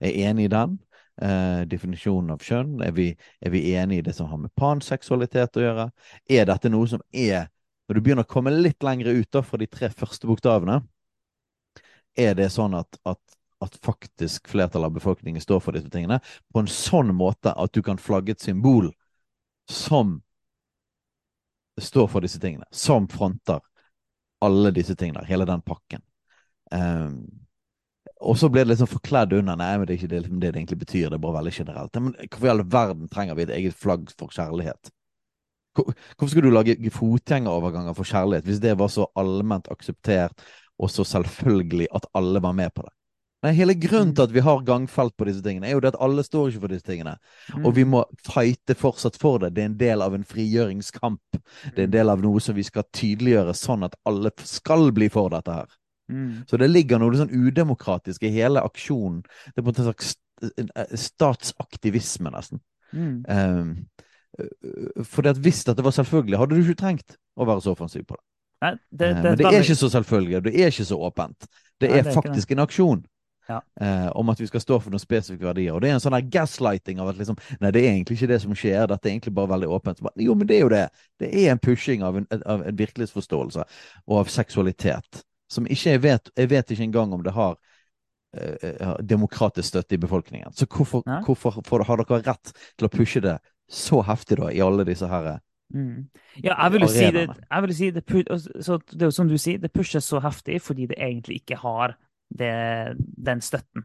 er 0.00 0.20
enig 0.28 0.48
i 0.48 0.52
den? 0.52 0.76
Eh, 1.22 1.62
definisjonen 1.70 2.34
av 2.36 2.44
kjønn? 2.44 2.76
Er 2.84 2.92
vi, 2.92 3.08
er 3.40 3.54
vi 3.54 3.64
enige 3.72 4.04
i 4.04 4.06
det 4.10 4.14
som 4.18 4.28
har 4.28 4.42
med 4.42 4.52
panseksualitet 4.58 5.56
å 5.56 5.64
gjøre? 5.64 5.88
Er 6.28 6.44
dette 6.52 6.72
noe 6.72 6.90
som 6.90 7.04
er 7.12 7.48
Når 7.88 7.96
du 7.96 8.00
begynner 8.04 8.26
å 8.26 8.28
komme 8.28 8.50
litt 8.52 8.84
lenger 8.84 9.16
ut 9.16 9.30
da, 9.32 9.40
fra 9.40 9.56
de 9.56 9.64
tre 9.64 9.88
første 9.88 10.28
bokstavene, 10.28 10.82
er 12.20 12.34
det 12.36 12.50
sånn 12.52 12.74
at, 12.76 12.98
at 13.08 13.38
at 13.64 13.78
faktisk 13.82 14.48
flertallet 14.48 14.86
av 14.86 14.92
befolkningen 14.94 15.42
står 15.42 15.62
for 15.64 15.74
disse 15.74 15.90
tingene, 15.90 16.20
på 16.52 16.62
en 16.62 16.70
sånn 16.70 17.10
måte 17.16 17.50
at 17.50 17.72
du 17.74 17.80
kan 17.82 17.98
flagge 17.98 18.36
et 18.36 18.44
symbol 18.44 18.90
som 19.70 20.16
står 21.80 22.08
for 22.08 22.24
disse 22.24 22.40
tingene, 22.40 22.66
som 22.70 23.08
fronter 23.08 23.60
alle 24.44 24.70
disse 24.74 24.96
tingene, 24.96 25.24
hele 25.26 25.46
den 25.48 25.62
pakken. 25.62 26.02
Um, 26.72 27.26
og 28.18 28.38
så 28.38 28.50
ble 28.50 28.64
det 28.64 28.72
liksom 28.72 28.90
forkledd 28.90 29.32
under. 29.38 29.58
Nei, 29.58 29.72
men 29.78 29.86
det 29.86 29.94
er 29.94 30.00
ikke 30.00 30.14
liksom 30.14 30.40
det, 30.42 30.52
det 30.52 30.60
egentlig 30.60 30.78
betyr. 30.80 31.08
Det 31.08 31.18
er 31.18 31.22
bare 31.22 31.38
veldig 31.38 31.54
generelt. 31.54 31.98
Men 32.02 32.14
hvorfor 32.24 32.48
i 32.48 32.52
all 32.52 32.64
verden 32.66 33.10
trenger 33.12 33.38
vi 33.38 33.46
et 33.46 33.54
eget 33.54 33.78
flagg 33.78 34.10
for 34.18 34.34
kjærlighet? 34.34 34.90
Hvorfor 35.78 36.32
skulle 36.32 36.50
du 36.50 36.56
lage 36.56 36.90
fotgjengeroverganger 36.90 37.94
for 37.94 38.08
kjærlighet 38.08 38.48
hvis 38.48 38.62
det 38.64 38.74
var 38.80 38.90
så 38.90 39.06
allment 39.18 39.70
akseptert 39.70 40.42
og 40.78 40.90
så 40.90 41.04
selvfølgelig 41.06 41.86
at 41.94 42.08
alle 42.18 42.42
var 42.42 42.56
med 42.58 42.74
på 42.74 42.82
det? 42.82 42.97
Nei, 43.42 43.52
Hele 43.54 43.74
grunnen 43.74 44.08
Mm. 44.08 44.14
til 44.16 44.22
at 44.22 44.32
vi 44.34 44.40
har 44.40 44.62
gangfelt 44.66 45.16
på 45.16 45.24
disse 45.28 45.42
tingene, 45.42 45.66
er 45.68 45.72
jo 45.76 45.80
det 45.80 45.94
at 45.94 46.00
alle 46.02 46.22
står 46.24 46.48
ikke 46.50 46.60
for 46.60 46.68
disse 46.68 46.82
tingene. 46.86 47.16
Og 47.64 47.74
vi 47.76 47.84
Mm. 47.84 47.90
må 47.90 48.04
fighte 48.26 48.74
fortsatt 48.74 49.16
for 49.16 49.38
det. 49.38 49.54
Det 49.54 49.62
er 49.62 49.66
en 49.66 49.76
del 49.78 50.02
av 50.02 50.14
en 50.14 50.24
frigjøringskamp. 50.24 51.20
Det 51.32 51.78
er 51.78 51.82
en 51.84 51.90
Mm. 51.90 51.92
del 51.92 52.10
av 52.10 52.20
noe 52.20 52.40
som 52.40 52.54
vi 52.56 52.62
skal 52.64 52.82
tydeliggjøre, 52.92 53.54
sånn 53.54 53.84
at 53.84 53.94
alle 54.04 54.30
skal 54.38 54.90
bli 54.90 55.08
for 55.08 55.28
dette 55.30 55.52
her. 55.54 55.66
Mm. 56.10 56.44
Så 56.48 56.58
det 56.58 56.70
ligger 56.70 56.98
noe 56.98 57.12
sånn 57.14 57.30
udemokratisk 57.30 58.22
i 58.24 58.30
hele 58.30 58.60
aksjonen. 58.60 59.22
Det 59.54 59.58
er 59.58 59.62
på 59.62 59.78
en 59.78 59.92
slags 59.94 60.16
statsaktivisme, 60.94 62.30
nesten. 62.30 62.60
Mm. 62.92 63.24
Um, 63.28 63.86
for 65.04 65.22
hvis 65.22 65.64
dette 65.64 65.82
var 65.84 65.90
selvfølgelig, 65.92 66.38
hadde 66.38 66.54
du 66.56 66.62
ikke 66.62 66.78
trengt 66.82 67.16
å 67.38 67.46
være 67.46 67.62
så 67.62 67.74
offensiv 67.76 68.04
på 68.06 68.16
det. 68.16 68.24
Nei, 68.62 68.70
det, 68.90 69.08
Eh, 69.08 69.14
det, 69.14 69.22
Men 69.22 69.36
det 69.38 69.46
er 69.46 69.62
ikke 69.62 69.76
så 69.78 69.88
selvfølgelig, 69.90 70.42
det 70.42 70.54
er 70.60 70.66
ikke 70.72 70.86
så 70.88 70.98
åpent. 70.98 71.46
Det 71.80 71.90
Nei, 71.90 71.98
er 71.98 72.02
det 72.02 72.10
er 72.16 72.20
faktisk 72.20 72.50
en 72.50 72.58
aksjon. 72.66 73.04
Ja. 73.48 73.62
eh, 73.80 74.08
om 74.12 74.28
at 74.28 74.40
vi 74.40 74.46
skal 74.46 74.60
stå 74.60 74.76
for 74.84 74.92
noen 74.92 75.00
spesifikke 75.00 75.46
verdier. 75.48 75.72
Og 75.72 75.80
det 75.80 75.88
er 75.88 75.96
en 75.96 76.02
sånn 76.04 76.16
her 76.16 76.26
gaslighting 76.28 77.00
av 77.00 77.12
at 77.12 77.20
liksom 77.20 77.38
Nei, 77.62 77.70
det 77.72 77.80
er 77.80 77.94
egentlig 77.94 78.18
ikke 78.18 78.28
det 78.32 78.42
som 78.42 78.52
skjer, 78.52 78.84
dette 78.90 79.08
er 79.08 79.14
egentlig 79.14 79.32
bare 79.38 79.52
veldig 79.54 79.70
åpent. 79.72 80.02
Bare, 80.04 80.20
Jo, 80.20 80.34
men 80.36 80.50
det 80.50 80.58
er 80.58 80.60
jo 80.66 80.74
det. 80.74 80.84
Det 81.22 81.30
er 81.32 81.54
en 81.54 81.62
pushing 81.64 82.04
av 82.04 82.20
en, 82.20 82.28
av 82.44 82.66
en 82.66 82.78
virkelighetsforståelse 82.78 83.64
og 84.06 84.20
av 84.20 84.30
seksualitet 84.32 85.24
som 85.48 85.64
ikke 85.64 85.94
jeg 85.94 86.02
vet 86.04 86.30
Jeg 86.36 86.50
vet 86.50 86.70
ikke 86.70 86.84
engang 86.84 87.12
om 87.16 87.24
det 87.24 87.32
har 87.32 87.56
eh, 88.36 88.68
eh, 88.68 88.94
demokratisk 89.00 89.68
støtte 89.68 89.96
i 89.96 90.02
befolkningen. 90.02 90.52
Så 90.52 90.68
hvorfor, 90.68 91.02
ja. 91.06 91.22
hvorfor 91.24 91.62
for, 91.64 91.84
har 91.88 92.02
dere 92.02 92.22
rett 92.26 92.52
til 92.76 92.88
å 92.88 92.92
pushe 92.92 93.24
det 93.24 93.38
så 93.68 94.02
heftig 94.04 94.38
da 94.40 94.52
i 94.52 94.64
alle 94.64 94.86
disse 94.88 95.08
her 95.08 95.38
Mm. 95.68 96.08
Ja, 96.40 96.54
jeg 96.62 96.72
vil 96.72 96.80
jo 96.80 96.86
si 96.88 97.10
det, 97.12 97.26
jeg 97.28 97.62
vil 97.62 97.72
si 97.76 97.90
det, 97.92 98.02
så 98.64 98.78
det 98.88 99.02
er 99.02 99.10
jo 99.10 99.12
som 99.12 99.28
du 99.28 99.34
sier, 99.36 99.58
det 99.60 99.68
pushes 99.68 100.06
så 100.08 100.16
heftig 100.24 100.62
fordi 100.64 100.86
det 100.88 100.96
egentlig 100.96 101.42
ikke 101.42 101.58
har 101.60 101.92
det, 102.28 102.52
den 102.96 103.42
støtten. 103.44 103.84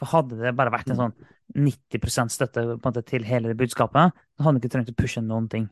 For 0.00 0.10
hadde 0.16 0.38
det 0.40 0.54
bare 0.58 0.72
vært 0.74 0.92
en 0.92 0.98
sånn 0.98 1.14
90% 1.58 2.32
støtte 2.32 2.64
måte, 2.82 3.04
til 3.06 3.26
hele 3.28 3.52
det 3.52 3.58
budskapet, 3.60 4.14
så 4.14 4.42
hadde 4.42 4.48
han 4.50 4.60
ikke 4.60 4.72
trengt 4.72 4.92
å 4.92 4.98
pushe 4.98 5.22
noen 5.24 5.48
ting. 5.52 5.68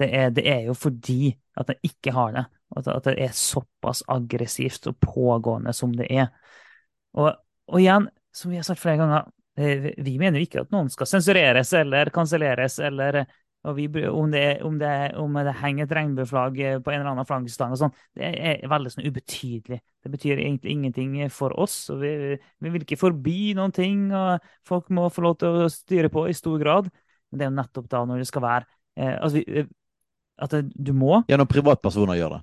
Det 0.00 0.08
er, 0.08 0.32
det 0.34 0.44
er 0.48 0.66
jo 0.66 0.74
fordi 0.76 1.34
at 1.58 1.70
han 1.70 1.86
ikke 1.86 2.14
har 2.16 2.34
det, 2.34 2.46
at, 2.76 2.88
at 2.88 3.06
det 3.10 3.18
er 3.26 3.36
såpass 3.36 4.02
aggressivt 4.10 4.88
og 4.90 4.98
pågående 5.04 5.74
som 5.76 5.92
det 5.96 6.08
er. 6.10 6.32
Og, 7.16 7.30
og 7.68 7.78
igjen, 7.80 8.08
som 8.34 8.52
vi 8.52 8.58
har 8.58 8.66
sagt 8.66 8.80
flere 8.82 9.00
ganger, 9.00 9.28
eh, 9.60 9.90
vi 10.00 10.16
mener 10.20 10.40
jo 10.40 10.48
ikke 10.48 10.64
at 10.64 10.72
noen 10.74 10.88
skal 10.92 11.10
sensureres 11.10 11.72
eller 11.76 12.10
kanselleres 12.14 12.78
eller 12.82 13.22
og 13.64 13.76
vi, 13.76 13.86
om, 14.08 14.30
det, 14.32 14.44
om, 14.66 14.78
det, 14.80 14.90
om 15.22 15.36
det 15.38 15.52
henger 15.60 15.84
et 15.86 15.92
regnbueflagg 15.94 16.56
eh, 16.60 16.78
på 16.82 16.90
en 16.90 17.00
eller 17.00 17.12
annen 17.12 17.28
flaggstang 17.28 17.74
og 17.74 17.78
sånn, 17.78 17.92
det 18.18 18.30
er 18.34 18.64
veldig 18.72 18.90
sånn 18.94 19.06
ubetydelig. 19.06 19.78
Det 20.02 20.10
betyr 20.10 20.40
egentlig 20.42 20.72
ingenting 20.74 21.12
for 21.30 21.54
oss, 21.62 21.76
og 21.94 22.00
vi, 22.02 22.10
vi 22.58 22.72
vil 22.74 22.82
ikke 22.82 22.98
forby 22.98 23.52
noen 23.58 23.74
ting, 23.76 24.08
og 24.10 24.42
folk 24.66 24.90
må 24.90 25.06
få 25.14 25.22
lov 25.28 25.36
til 25.38 25.62
å 25.62 25.68
styre 25.70 26.10
på 26.10 26.26
i 26.30 26.34
stor 26.34 26.58
grad. 26.62 26.90
Men 27.30 27.38
det 27.38 27.46
er 27.46 27.52
jo 27.52 27.58
nettopp 27.60 27.86
da 27.94 28.02
når 28.10 28.24
det 28.24 28.26
skal 28.32 28.42
være 28.44 28.66
eh, 28.98 29.14
altså, 29.14 29.38
vi- 29.38 29.62
eh, 29.62 29.70
at 30.42 30.50
det, 30.56 30.64
du 30.74 30.90
må 30.96 31.20
Ja, 31.30 31.36
når 31.38 31.46
privatpersoner 31.52 32.18
gjør 32.18 32.38
det. 32.38 32.42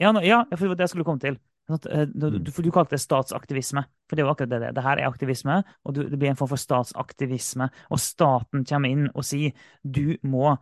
ja, 0.00 0.12
nå- 0.14 0.24
ja, 0.24 0.44
for 0.56 0.74
det 0.78 0.88
skulle 0.88 1.04
komme 1.04 1.20
til. 1.20 1.36
Sånn 1.68 1.84
eh, 1.92 2.06
du, 2.08 2.26
Mm. 2.38 2.46
for 2.52 2.64
du 2.64 2.70
kalte 2.72 2.96
det 2.96 3.02
statsaktivisme. 3.02 3.82
For 4.08 4.16
det 4.16 4.22
er 4.22 4.26
jo 4.26 4.32
akkurat 4.32 4.50
det 4.54 4.60
det 4.62 4.68
er. 4.70 4.72
Det 4.78 4.84
her 4.86 4.98
er 5.02 5.08
aktivisme, 5.10 5.58
og 5.84 5.94
det 5.98 6.18
blir 6.18 6.30
en 6.30 6.38
form 6.38 6.48
for 6.54 6.60
statsaktivisme. 6.60 7.68
Og 7.92 8.00
staten 8.00 8.64
kommer 8.64 8.88
inn 8.94 9.08
og 9.14 9.24
sier 9.24 9.52
du 9.84 10.16
må 10.22 10.56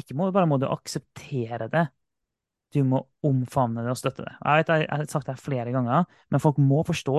Ikke 0.00 0.14
må, 0.16 0.30
bare 0.32 0.48
må 0.48 0.56
du 0.56 0.64
akseptere 0.64 1.66
det, 1.68 1.82
du 2.72 2.78
må 2.88 3.02
omfavne 3.26 3.82
det 3.84 3.90
og 3.92 3.98
støtte 4.00 4.24
det. 4.24 4.32
Jeg 4.40 4.62
vet, 4.62 4.70
jeg, 4.72 4.86
jeg 4.86 4.96
har 4.96 5.08
sagt 5.12 5.26
det 5.28 5.34
flere 5.36 5.72
ganger, 5.74 6.06
men 6.30 6.40
folk 6.40 6.56
må 6.62 6.78
forstå 6.88 7.16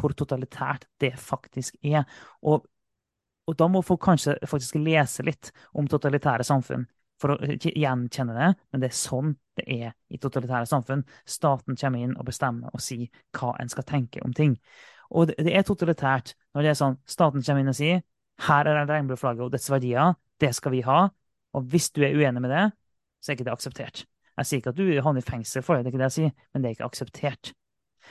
hvor 0.00 0.14
totalitært 0.16 0.86
det 1.02 1.12
faktisk 1.20 1.76
er. 1.84 2.06
Og, 2.42 2.64
og 3.44 3.58
da 3.60 3.68
må 3.68 3.82
folk 3.84 4.00
kanskje 4.06 4.38
faktisk 4.48 4.78
lese 4.80 5.26
litt 5.26 5.52
om 5.76 5.86
totalitære 5.90 6.46
samfunn 6.48 6.86
for 7.24 7.32
å 7.32 7.56
gjenkjenne 7.56 8.36
det, 8.36 8.50
men 8.68 8.82
det 8.82 8.90
er 8.90 8.98
sånn 8.98 9.32
det 9.56 9.64
er 9.70 9.92
i 10.12 10.18
totalitære 10.20 10.66
samfunn. 10.68 11.04
Staten 11.24 11.78
kommer 11.80 12.02
inn 12.04 12.16
og 12.18 12.26
bestemmer 12.28 12.74
og 12.74 12.82
sier 12.84 13.08
hva 13.38 13.54
en 13.62 13.70
skal 13.72 13.86
tenke 13.88 14.20
om 14.26 14.34
ting. 14.36 14.58
Og 15.14 15.30
det, 15.30 15.48
er 15.48 15.64
totalitært 15.64 16.34
når 16.52 16.66
det 16.66 16.72
er 16.72 16.78
sånn 16.80 16.98
staten 17.08 17.44
kommer 17.44 17.62
inn 17.62 17.72
og 17.72 17.78
sier 17.78 18.02
her 18.44 18.66
er 18.66 18.82
regnbueflagget 18.88 19.46
og 19.46 19.52
dets 19.54 19.70
verdier, 19.70 20.16
det 20.42 20.50
skal 20.56 20.74
vi 20.74 20.82
ha, 20.82 21.04
og 21.54 21.68
hvis 21.70 21.92
du 21.94 22.02
er 22.02 22.16
uenig 22.18 22.42
med 22.42 22.50
det, 22.50 22.64
så 23.22 23.30
er 23.30 23.38
ikke 23.38 23.46
det 23.46 23.54
akseptert. 23.54 24.02
Jeg 24.34 24.48
sier 24.48 24.60
ikke 24.60 24.72
at 24.74 24.80
du 24.80 24.88
havner 25.06 25.22
i 25.22 25.28
fengsel 25.28 25.62
for 25.62 25.78
det, 25.78 25.84
det 25.84 25.92
er 25.92 25.94
ikke 25.94 26.02
det 26.02 26.08
jeg 26.10 26.16
sier, 26.16 26.34
men 26.50 26.64
det 26.64 26.68
er 26.68 26.76
ikke 26.76 26.88
akseptert. 26.90 27.52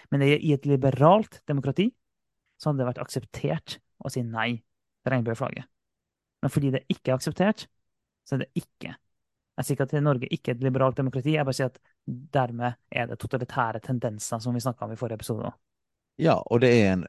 Men 0.09 0.23
i 0.23 0.53
et 0.55 0.65
liberalt 0.65 1.41
demokrati 1.49 1.89
så 2.55 2.71
hadde 2.71 2.81
det 2.81 2.89
vært 2.93 3.03
akseptert 3.03 3.77
å 3.99 4.11
si 4.13 4.23
nei 4.23 4.49
til 5.03 5.13
regnbueflagget. 5.13 5.67
Men 6.43 6.51
fordi 6.51 6.71
det 6.73 6.85
ikke 6.91 7.11
er 7.11 7.19
akseptert, 7.19 7.67
så 8.23 8.37
er 8.37 8.45
det 8.45 8.63
ikke. 8.63 8.95
Jeg 9.53 9.65
sier 9.67 9.77
ikke 9.77 9.85
at 9.85 10.03
Norge 10.03 10.29
ikke 10.33 10.51
er 10.51 10.57
et 10.57 10.63
liberalt 10.65 10.97
demokrati, 10.97 11.35
jeg 11.35 11.45
bare 11.45 11.57
sier 11.57 11.69
at 11.69 11.81
dermed 12.33 12.79
er 12.89 13.11
det 13.11 13.19
totalitære 13.21 13.83
tendenser, 13.85 14.41
som 14.41 14.55
vi 14.55 14.63
snakka 14.63 14.87
om 14.87 14.95
i 14.95 14.97
forrige 14.97 15.21
episode. 15.21 15.51
Ja, 16.21 16.39
og 16.41 16.63
det 16.63 16.71
er, 16.73 16.87
en, 16.95 17.05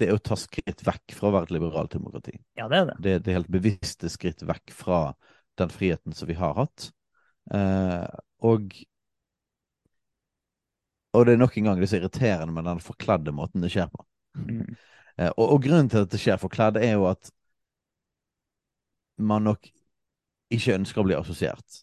det 0.00 0.08
er 0.08 0.18
å 0.18 0.20
ta 0.20 0.36
skritt 0.36 0.84
vekk 0.84 1.16
fra 1.16 1.30
å 1.30 1.34
være 1.38 1.48
et 1.48 1.56
liberalt 1.56 1.96
demokrati. 1.96 2.36
Ja, 2.60 2.68
det 2.68 2.82
er 2.82 2.90
det. 2.90 2.98
Det, 3.06 3.16
det 3.24 3.32
er 3.32 3.40
helt 3.40 3.56
bevisste 3.56 4.12
skritt 4.12 4.44
vekk 4.48 4.74
fra 4.76 5.00
den 5.60 5.72
friheten 5.72 6.16
som 6.16 6.28
vi 6.28 6.36
har 6.38 6.54
hatt. 6.60 6.90
Eh, 7.56 8.04
og 8.44 8.78
og 11.16 11.24
det 11.24 11.34
er 11.34 11.40
nok 11.40 11.56
en 11.56 11.70
gang 11.70 11.80
det 11.80 11.86
er 11.88 11.90
så 11.94 11.98
irriterende 12.02 12.52
med 12.54 12.66
den 12.68 12.80
forkledde 12.84 13.32
måten 13.34 13.64
det 13.64 13.72
skjer 13.72 13.88
på. 13.90 14.04
Mm. 14.36 14.76
Eh, 15.16 15.30
og, 15.30 15.44
og 15.54 15.62
grunnen 15.64 15.88
til 15.90 16.04
at 16.04 16.12
det 16.12 16.20
skjer 16.20 16.40
forkledd, 16.40 16.78
er 16.78 16.98
jo 16.98 17.08
at 17.10 17.30
man 19.18 19.48
nok 19.48 19.70
ikke 20.50 20.76
ønsker 20.78 21.02
å 21.02 21.06
bli 21.08 21.16
assosiert 21.18 21.82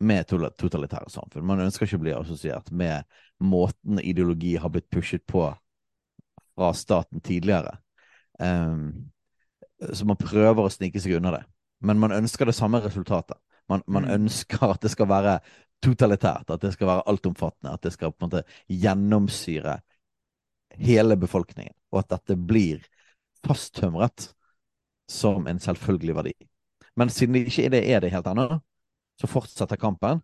med 0.00 0.28
totalitære 0.30 1.10
samfunn. 1.12 1.44
Man 1.44 1.60
ønsker 1.60 1.86
ikke 1.86 1.98
å 2.00 2.04
bli 2.06 2.14
assosiert 2.16 2.70
med 2.72 3.04
måten 3.44 4.00
ideologi 4.00 4.54
har 4.56 4.72
blitt 4.72 4.88
pushet 4.92 5.26
på 5.28 5.50
fra 6.56 6.72
staten 6.76 7.20
tidligere. 7.20 7.76
Um, 8.40 9.10
så 9.92 10.06
man 10.08 10.16
prøver 10.20 10.64
å 10.64 10.72
snike 10.72 11.00
seg 11.00 11.18
unna 11.18 11.34
det. 11.36 11.44
Men 11.84 12.00
man 12.00 12.12
ønsker 12.12 12.48
det 12.48 12.56
samme 12.56 12.80
resultatet. 12.84 13.36
Man, 13.68 13.82
man 13.86 14.04
Mm. 14.04 14.14
ønsker 14.14 14.72
at 14.72 14.80
det 14.82 14.90
skal 14.90 15.08
være 15.08 15.38
totalitært, 15.80 16.50
at 16.50 16.60
det 16.60 16.72
skal 16.74 16.86
være 16.86 17.06
altomfattende, 17.06 17.72
at 17.72 17.82
det 17.82 17.92
skal 17.92 18.12
på 18.12 18.24
en 18.24 18.28
måte 18.28 18.42
gjennomsyre 18.68 19.80
hele 20.76 21.16
befolkningen, 21.16 21.74
og 21.92 21.98
at 22.02 22.08
dette 22.08 22.36
blir 22.36 22.84
fasttømret 23.46 24.34
som 25.08 25.46
en 25.46 25.58
selvfølgelig 25.58 26.14
verdi. 26.14 26.34
Men 27.00 27.12
siden 27.12 27.36
det 27.38 27.46
ikke 27.48 27.64
er 27.68 27.72
det, 27.74 27.84
er 27.88 28.04
det 28.04 28.12
helt 28.12 28.28
ennå, 28.30 28.60
så 29.20 29.30
fortsetter 29.30 29.80
kampen. 29.80 30.20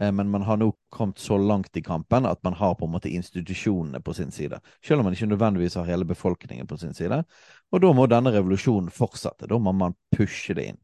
Eh, 0.00 0.12
Men 0.12 0.30
man 0.30 0.42
har 0.42 0.56
nå 0.60 0.72
kommet 0.90 1.18
så 1.18 1.38
langt 1.38 1.76
i 1.76 1.82
kampen 1.84 2.26
at 2.26 2.42
man 2.44 2.54
har 2.56 2.74
på 2.78 2.86
en 2.86 2.94
måte 2.94 3.10
institusjonene 3.12 4.00
på 4.00 4.14
sin 4.14 4.30
side. 4.32 4.60
Selv 4.84 5.00
om 5.00 5.04
man 5.08 5.16
ikke 5.16 5.26
nødvendigvis 5.26 5.76
har 5.80 5.84
hele 5.90 6.04
befolkningen 6.08 6.66
på 6.66 6.78
sin 6.80 6.94
side. 6.94 7.24
Og 7.72 7.82
da 7.82 7.92
må 7.92 8.06
denne 8.06 8.32
revolusjonen 8.32 8.90
fortsette. 8.90 9.48
Da 9.50 9.58
må 9.58 9.72
man 9.72 9.96
pushe 10.16 10.54
det 10.54 10.70
inn. 10.72 10.80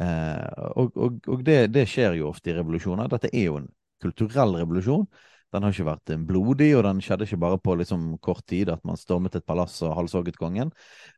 Eh, 0.00 0.66
og 0.76 0.96
og, 0.96 1.20
og 1.28 1.44
det, 1.46 1.72
det 1.74 1.86
skjer 1.88 2.18
jo 2.18 2.30
ofte 2.30 2.50
i 2.52 2.56
revolusjoner. 2.58 3.10
Dette 3.10 3.30
er 3.34 3.48
jo 3.50 3.58
en 3.60 3.70
kulturell 4.02 4.56
revolusjon. 4.62 5.06
Den 5.50 5.64
har 5.64 5.74
ikke 5.74 5.88
vært 5.88 6.12
blodig, 6.28 6.68
og 6.78 6.84
den 6.86 7.00
skjedde 7.02 7.26
ikke 7.26 7.40
bare 7.42 7.58
på 7.58 7.74
liksom 7.80 8.04
kort 8.22 8.44
tid 8.46 8.70
at 8.70 8.84
man 8.86 8.98
stormet 8.98 9.34
et 9.34 9.46
palass 9.46 9.80
og 9.82 9.96
halshogget 9.98 10.38
kongen. 10.38 10.70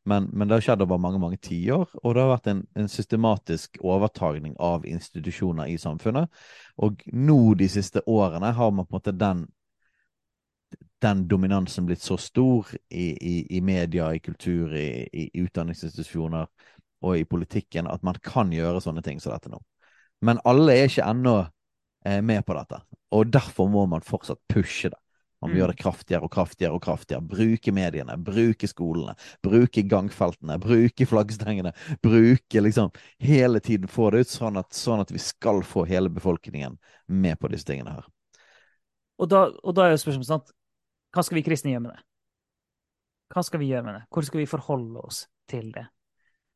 Men, 0.09 0.31
men 0.33 0.49
det 0.49 0.57
har 0.57 0.67
skjedd 0.69 0.85
over 0.87 1.01
mange 1.03 1.21
mange 1.21 1.41
tiår, 1.43 1.91
og 2.01 2.15
det 2.15 2.23
har 2.23 2.33
vært 2.33 2.53
en, 2.53 2.63
en 2.79 2.89
systematisk 2.89 3.77
overtagning 3.85 4.57
av 4.61 4.87
institusjoner 4.89 5.69
i 5.73 5.77
samfunnet. 5.81 6.33
Og 6.81 7.05
nå 7.13 7.41
de 7.61 7.69
siste 7.69 8.05
årene 8.09 8.55
har 8.57 8.73
man 8.73 8.89
på 8.89 8.97
en 8.97 9.01
måte 9.03 9.17
den 9.17 9.45
den 11.03 11.25
dominansen 11.29 11.87
blitt 11.87 12.03
så 12.03 12.17
stor 12.17 12.69
i, 12.89 13.09
i, 13.11 13.57
i 13.57 13.61
media, 13.61 14.13
i 14.15 14.21
kultur, 14.23 14.71
i, 14.71 15.03
i 15.13 15.43
utdanningsinstitusjoner 15.43 16.47
og 17.03 17.19
i 17.19 17.25
politikken 17.27 17.89
at 17.91 18.05
man 18.07 18.19
kan 18.23 18.53
gjøre 18.55 18.81
sånne 18.85 19.03
ting 19.03 19.21
som 19.21 19.35
dette 19.35 19.51
nå. 19.51 19.59
Men 20.23 20.39
alle 20.47 20.77
er 20.77 20.87
ikke 20.87 21.09
ennå 21.11 21.35
eh, 21.41 21.51
med 22.05 22.45
på 22.47 22.55
dette, 22.59 22.81
og 23.13 23.31
derfor 23.33 23.69
må 23.71 23.87
man 23.87 24.05
fortsatt 24.05 24.41
pushe 24.51 24.91
det. 24.91 24.99
Man 25.43 25.51
må 25.51 25.57
Mm. 25.57 25.59
gjøre 25.59 25.73
det 25.73 25.83
kraftigere 25.83 26.23
og 26.23 26.31
kraftigere 26.31 26.73
og 26.77 26.83
kraftigere. 26.83 27.21
Bruke 27.27 27.73
mediene, 27.75 28.15
bruke 28.17 28.69
skolene, 28.71 29.17
bruke 29.43 29.83
gangfeltene, 29.83 30.55
bruke 30.63 31.07
flaggstengene. 31.07 31.73
Bruke 32.01 32.63
liksom 32.63 32.93
hele 33.19 33.59
tiden 33.59 33.89
få 33.91 34.13
det 34.13 34.21
ut, 34.21 34.29
sånn 34.31 34.57
at, 34.57 34.71
sånn 34.71 35.01
at 35.01 35.11
vi 35.11 35.19
skal 35.19 35.63
få 35.67 35.83
hele 35.89 36.09
befolkningen 36.09 36.79
med 37.09 37.41
på 37.41 37.51
disse 37.51 37.67
tingene 37.67 37.91
her. 37.91 38.07
Og 39.19 39.29
da, 39.29 39.51
og 39.65 39.75
da 39.75 39.89
er 39.89 39.97
jo 39.97 40.03
spørsmålet 40.05 40.31
sant? 40.31 40.55
Hva 41.13 41.25
skal 41.27 41.35
vi 41.41 41.43
kristne 41.43 41.75
gjøre 41.75 41.83
med 41.89 41.93
det? 41.97 42.03
Hva 43.35 43.43
skal 43.43 43.61
vi 43.61 43.73
gjøre 43.73 43.85
med 43.85 43.95
det? 43.99 44.03
Hvor 44.15 44.23
skal 44.23 44.41
vi 44.45 44.47
forholde 44.47 45.03
oss 45.03 45.27
til 45.51 45.73
det? 45.75 45.89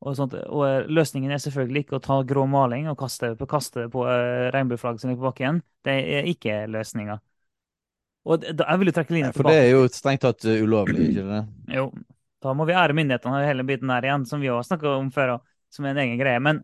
Og, 0.05 0.13
sånt, 0.13 0.35
og 0.37 0.61
eh, 0.67 0.89
løsningen 0.93 1.31
er 1.33 1.41
selvfølgelig 1.41 1.85
ikke 1.85 1.97
å 1.97 2.03
ta 2.03 2.19
grå 2.27 2.43
maling 2.49 2.85
og 2.91 2.99
kaste, 2.99 3.31
kaste 3.49 3.85
det 3.85 3.87
på 3.93 4.03
uh, 4.05 4.49
regnbueflagg 4.53 4.99
som 5.01 5.09
ligger 5.09 5.23
på 5.23 5.29
bakken. 5.31 5.61
Det 5.85 5.95
er 6.17 6.27
ikke 6.29 6.59
løsninga. 6.69 7.17
Og 8.27 8.43
da, 8.43 8.67
jeg 8.67 8.81
vil 8.81 8.91
jo 8.91 8.93
trekke 8.97 9.15
linja 9.15 9.31
For 9.33 9.49
det 9.49 9.57
er 9.63 9.71
jo 9.71 9.87
strengt 9.89 10.21
tatt 10.25 10.45
uh, 10.45 10.59
ulovlig, 10.61 11.07
ikke 11.09 11.23
det? 11.25 11.39
Jo, 11.73 11.87
da 12.45 12.53
må 12.53 12.67
vi 12.69 12.75
ære 12.77 12.95
myndighetene 12.97 13.39
og 13.39 13.49
hele 13.49 13.65
biten 13.65 13.89
der 13.89 14.05
igjen, 14.05 14.27
som 14.29 14.43
vi 14.43 14.51
også 14.53 14.75
snakka 14.75 14.91
om 14.99 15.09
før, 15.15 15.39
som 15.73 15.87
er 15.87 15.95
en 15.95 16.01
egen 16.03 16.21
greie. 16.21 16.43
Men 16.45 16.61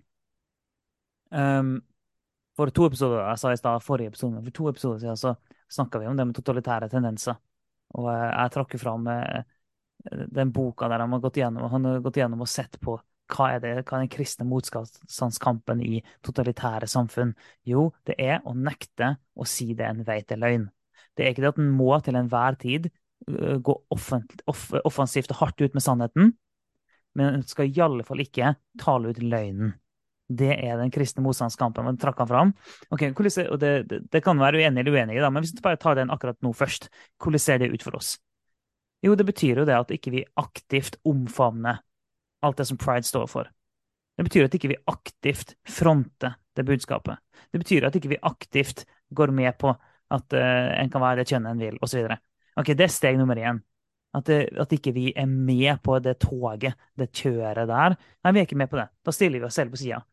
um, 1.33 1.73
for 2.53 2.69
to 2.69 2.85
episoder 2.91 3.23
jeg 3.23 3.41
sa 3.41 3.53
i 3.55 3.57
stad, 3.57 3.81
forrige 3.85 4.13
episode, 4.13 4.43
for 4.43 4.57
to 4.59 4.67
episoder 4.69 5.01
siden 5.01 5.17
så 5.23 5.33
snakka 5.73 6.03
vi 6.03 6.11
om 6.11 6.19
det 6.19 6.27
med 6.29 6.37
totalitære 6.37 6.91
tendenser. 6.91 7.39
Og 7.97 8.11
uh, 8.11 8.27
jeg 8.27 8.53
trakk 8.53 8.77
fram 8.81 9.09
eh, 9.09 9.41
den 10.35 10.53
boka 10.53 10.85
der 10.91 11.01
han 11.01 11.15
har 11.15 11.23
gått 11.23 11.41
gjennom, 11.41 11.65
han 11.71 11.89
har 11.89 12.05
gått 12.05 12.21
gjennom 12.21 12.45
og 12.45 12.51
sett 12.51 12.77
på 12.81 12.99
hva 13.33 13.49
er, 13.55 13.61
det, 13.63 13.73
hva 13.87 13.97
er 13.97 14.05
den 14.05 14.13
kristne 14.13 14.45
motstandskampen 14.47 15.81
i 15.83 16.01
totalitære 16.25 16.89
samfunn? 16.89 17.33
Jo, 17.67 17.89
det 18.07 18.19
er 18.21 18.41
å 18.45 18.53
nekte 18.53 19.15
å 19.33 19.47
si 19.49 19.71
det 19.77 19.89
en 19.89 20.03
vet 20.07 20.33
er 20.33 20.41
løgn. 20.41 20.67
Det 21.13 21.25
er 21.25 21.33
ikke 21.33 21.45
det 21.45 21.53
at 21.53 21.61
en 21.61 21.73
må 21.73 21.91
til 22.05 22.17
enhver 22.17 22.57
tid 22.61 22.89
gå 23.23 23.75
offensivt 23.93 25.31
og 25.31 25.39
hardt 25.39 25.61
ut 25.63 25.75
med 25.77 25.83
sannheten, 25.83 26.33
men 27.13 27.37
en 27.37 27.45
skal 27.47 27.69
i 27.69 27.81
alle 27.83 28.03
fall 28.05 28.23
ikke 28.23 28.55
tale 28.81 29.13
ut 29.13 29.21
løgnen. 29.21 29.73
Det 30.33 30.49
er 30.55 30.79
den 30.79 30.91
kristne 30.91 31.21
motstandskampen. 31.21 31.85
Man 31.85 31.99
trakk 32.01 32.23
han 32.23 32.29
fram. 32.29 32.51
Okay, 32.95 33.11
og 33.13 33.57
det, 33.61 33.71
det, 33.89 33.99
det 34.09 34.21
kan 34.25 34.39
være 34.39 34.63
uenig 34.63 34.81
eller 34.81 34.95
uenig, 34.97 35.19
men 35.21 35.43
hvis 35.43 35.53
vi 35.53 35.63
bare 35.65 35.79
tar 35.81 35.99
den 35.99 36.13
akkurat 36.13 36.39
nå 36.41 36.53
først, 36.57 36.89
hvordan 37.21 37.43
ser 37.43 37.61
det 37.61 37.69
ut 37.73 37.85
for 37.85 37.99
oss? 37.99 38.15
Jo, 39.03 39.17
det 39.19 39.27
betyr 39.27 39.61
jo 39.61 39.67
det 39.67 39.75
at 39.75 39.91
ikke 39.91 40.13
vi 40.15 40.23
aktivt 40.39 40.97
omfavner 41.05 41.83
alt 42.43 42.59
det 42.59 42.67
som 42.69 42.79
pride 42.79 43.07
står 43.07 43.27
for. 43.31 43.49
Det 44.17 44.27
betyr 44.27 44.47
at 44.47 44.55
ikke 44.55 44.73
vi 44.73 44.81
aktivt 44.89 45.55
fronter 45.65 46.37
det 46.53 46.65
budskapet. 46.67 47.17
Det 47.51 47.61
betyr 47.63 47.87
at 47.87 47.95
ikke 47.97 48.13
vi 48.13 48.21
aktivt 48.21 48.85
går 49.09 49.33
med 49.33 49.57
på 49.57 49.73
at 50.13 50.35
uh, 50.37 50.69
en 50.77 50.91
kan 50.93 51.01
være 51.01 51.21
det 51.21 51.29
kjønnet 51.31 51.55
en 51.55 51.63
vil, 51.63 51.79
osv. 51.81 52.11
Ok, 52.59 52.73
det 52.77 52.85
er 52.85 52.93
steg 52.93 53.17
nummer 53.17 53.39
én. 53.39 53.61
At, 54.13 54.27
det, 54.29 54.51
at 54.61 54.73
ikke 54.75 54.93
vi 54.93 55.07
er 55.17 55.25
med 55.25 55.79
på 55.81 55.97
det 56.03 56.19
toget, 56.21 56.77
det 56.99 57.09
kjøret 57.09 57.65
der. 57.69 57.95
Nei, 57.97 58.33
vi 58.33 58.43
er 58.43 58.45
ikke 58.45 58.59
med 58.61 58.69
på 58.69 58.77
det. 58.77 58.91
Da 59.01 59.13
stiller 59.15 59.41
vi 59.41 59.47
oss 59.47 59.57
selv 59.57 59.73
på 59.73 59.81
sida. 59.81 60.03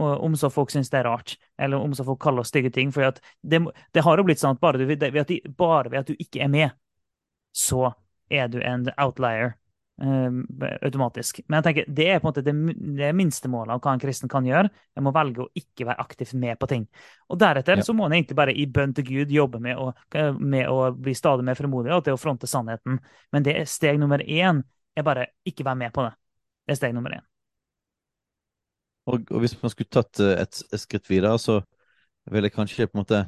Om 0.00 0.36
så 0.38 0.48
folk 0.54 0.70
syns 0.72 0.88
det 0.88 1.00
er 1.00 1.08
rart, 1.10 1.34
eller 1.60 1.82
om 1.82 1.92
så 1.98 2.06
folk 2.06 2.20
kaller 2.22 2.44
oss 2.44 2.52
stygge 2.54 2.70
ting. 2.72 2.92
For 2.94 3.04
det, 3.42 3.60
det 3.92 4.04
har 4.06 4.16
jo 4.16 4.24
blitt 4.24 4.40
sånn 4.40 4.56
at 4.56 4.62
bare, 4.62 4.80
du, 4.80 4.86
ved 4.88 5.02
at 5.04 5.34
bare 5.58 5.90
ved 5.90 6.00
at 6.00 6.08
du 6.08 6.14
ikke 6.16 6.40
er 6.46 6.52
med, 6.52 6.72
så 7.52 7.90
er 8.30 8.48
du 8.48 8.60
en 8.62 8.86
outlier 8.96 9.50
eh, 9.50 9.59
automatisk. 10.00 11.42
Men 11.46 11.58
jeg 11.58 11.64
tenker, 11.66 11.88
det 11.92 12.06
er 12.08 12.20
på 12.20 12.24
en 12.24 12.30
måte 12.30 12.44
det, 12.44 12.54
det 12.96 13.10
minstemålet 13.16 13.74
av 13.74 13.80
hva 13.84 13.92
en 13.92 14.00
kristen 14.00 14.30
kan 14.32 14.46
gjøre. 14.48 14.70
Jeg 14.96 15.04
må 15.04 15.12
velge 15.12 15.44
å 15.44 15.48
ikke 15.60 15.86
være 15.88 16.00
aktivt 16.00 16.32
med 16.40 16.56
på 16.60 16.68
ting. 16.70 16.86
Og 17.28 17.40
deretter 17.40 17.76
Ja. 17.76 17.84
så 17.84 17.92
må 17.96 18.06
en 18.06 18.14
egentlig 18.16 18.36
bare 18.38 18.54
i 18.56 18.66
bønn 18.66 18.94
til 18.96 19.04
Gud 19.04 19.34
jobbe 19.34 19.60
med 19.60 19.76
å, 19.76 19.90
med 20.38 20.68
å 20.68 20.90
bli 20.96 21.14
stadig 21.14 21.44
mer 21.44 21.58
fremodig 21.58 21.92
og 21.92 22.04
til 22.06 22.16
å 22.16 22.20
fronte 22.20 22.48
sannheten. 22.48 23.00
Men 23.32 23.44
det 23.44 23.56
er 23.60 23.68
steg 23.68 24.00
nummer 24.00 24.24
én 24.24 24.62
er 24.96 25.06
bare 25.06 25.26
ikke 25.44 25.64
være 25.64 25.76
med 25.84 25.92
på 25.92 26.06
det. 26.06 26.14
Det 26.66 26.72
er 26.72 26.80
steg 26.80 26.94
nummer 26.96 27.18
én. 27.18 27.26
Og, 29.10 29.26
og 29.30 29.42
hvis 29.42 29.56
man 29.62 29.72
skulle 29.72 29.90
tatt 29.90 30.20
eh, 30.20 30.38
et, 30.40 30.62
et 30.72 30.80
skritt 30.80 31.08
videre, 31.10 31.36
så 31.38 31.60
vil 32.30 32.46
jeg 32.46 32.54
kanskje 32.54 32.86
på 32.86 32.96
en 32.96 33.02
måte 33.02 33.20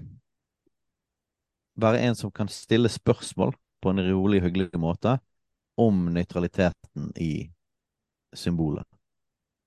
være 1.80 2.00
en 2.06 2.16
som 2.16 2.32
kan 2.32 2.48
stille 2.52 2.88
spørsmål 2.92 3.54
på 3.82 3.92
en 3.92 4.02
rolig, 4.12 4.42
hyggelig 4.44 4.78
måte 4.80 5.18
om 5.76 6.04
nøytraliteten 6.12 7.12
i 7.20 7.50
symbolet. 8.34 8.86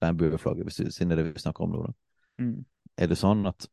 Regnbueflagget, 0.03 0.65
hvis 0.65 0.75
du- 0.75 0.91
siden 0.91 1.09
det 1.09 1.19
er 1.19 1.23
det 1.23 1.33
vi 1.33 1.39
snakker 1.39 1.63
om 1.63 1.71
nå. 1.71 1.93
Mm. 2.39 2.65
Er 2.97 3.07
det 3.07 3.17
sånn 3.17 3.47
at 3.47 3.67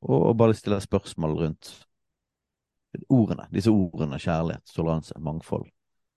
Og, 0.00 0.36
bare 0.38 0.54
stille 0.54 0.80
spørsmål 0.80 1.32
rundt 1.40 1.86
ordene. 3.10 3.48
Disse 3.50 3.70
ordene 3.70 4.18
kjærlighet, 4.18 4.62
toleranse, 4.70 5.12
mangfold. 5.18 5.66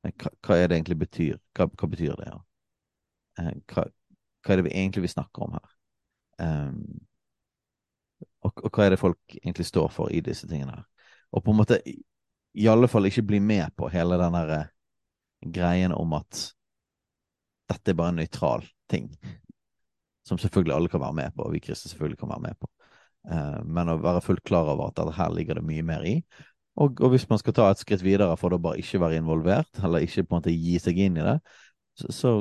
Hva, 0.04 0.30
hva 0.46 0.56
er 0.58 0.68
det 0.68 0.78
egentlig 0.78 1.00
betyr? 1.00 1.40
Hva, 1.58 1.66
hva 1.66 1.90
betyr 1.90 2.16
det? 2.16 2.28
Ja? 2.30 2.38
Eh, 3.40 3.56
Hva, 3.66 3.88
hva 4.46 4.54
er 4.54 4.62
det 4.62 4.66
vi 4.68 4.76
egentlig 4.76 5.02
vi 5.02 5.14
snakker 5.16 5.44
om 5.48 5.58
her? 5.58 5.74
Um, 6.42 7.02
og, 8.42 8.54
og 8.64 8.70
hva 8.70 8.86
er 8.86 8.94
det 8.94 9.00
folk 9.02 9.36
egentlig 9.42 9.66
står 9.66 9.90
for 9.94 10.14
i 10.14 10.22
disse 10.22 10.48
tingene 10.48 10.78
her? 10.78 10.86
Og 11.32 11.44
på 11.44 11.52
en 11.54 11.58
måte 11.58 11.82
i, 11.88 11.98
i 12.54 12.68
alle 12.68 12.90
fall 12.92 13.10
ikke 13.10 13.26
bli 13.28 13.40
med 13.40 13.74
på 13.78 13.90
hele 13.94 14.18
den 14.22 14.34
derre 14.38 14.60
eh, 14.62 14.72
greien 15.42 15.94
om 15.96 16.14
at 16.14 16.52
dette 17.72 17.94
er 17.94 17.98
bare 17.98 18.14
en 18.14 18.20
nøytral 18.22 18.66
ting. 18.92 19.10
Som 20.28 20.38
selvfølgelig 20.38 20.76
alle 20.76 20.92
kan 20.92 21.02
være 21.02 21.18
med 21.18 21.36
på, 21.36 21.46
og 21.48 21.54
vi 21.56 21.64
kristne 21.64 21.90
selvfølgelig 21.90 22.20
kan 22.20 22.30
være 22.30 22.46
med 22.46 22.60
på. 22.62 22.70
Eh, 23.32 23.60
men 23.66 23.90
å 23.90 24.00
være 24.02 24.24
fullt 24.26 24.44
klar 24.46 24.70
over 24.70 24.92
at 24.92 25.16
her 25.18 25.34
ligger 25.34 25.58
det 25.60 25.66
mye 25.66 25.86
mer 25.86 26.06
i. 26.06 26.16
Og, 26.82 27.02
og 27.02 27.12
hvis 27.12 27.28
man 27.30 27.40
skal 27.42 27.54
ta 27.54 27.68
et 27.72 27.82
skritt 27.82 28.04
videre 28.06 28.38
for 28.40 28.54
å 28.54 28.62
bare 28.62 28.80
ikke 28.80 29.02
være 29.02 29.20
involvert, 29.20 29.82
eller 29.84 30.06
ikke 30.06 30.24
på 30.24 30.36
en 30.36 30.40
måte 30.40 30.54
gi 30.56 30.78
seg 30.80 31.00
inn 31.04 31.20
i 31.20 31.26
det, 31.26 31.38
så, 32.00 32.14
så 32.16 32.32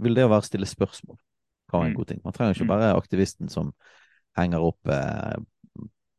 vil 0.00 0.16
det 0.16 0.26
å 0.26 0.32
være 0.32 0.48
stille 0.48 0.68
spørsmål 0.68 1.16
kan 1.70 1.80
være 1.80 1.86
en 1.86 1.92
Mm. 1.92 1.96
god 1.96 2.06
ting. 2.10 2.20
Man 2.24 2.34
trenger 2.34 2.54
ikke 2.54 2.68
bare 2.68 2.94
aktivisten 2.98 3.48
som 3.48 3.72
henger 4.36 4.64
opp 4.66 4.90
eh, 4.90 5.36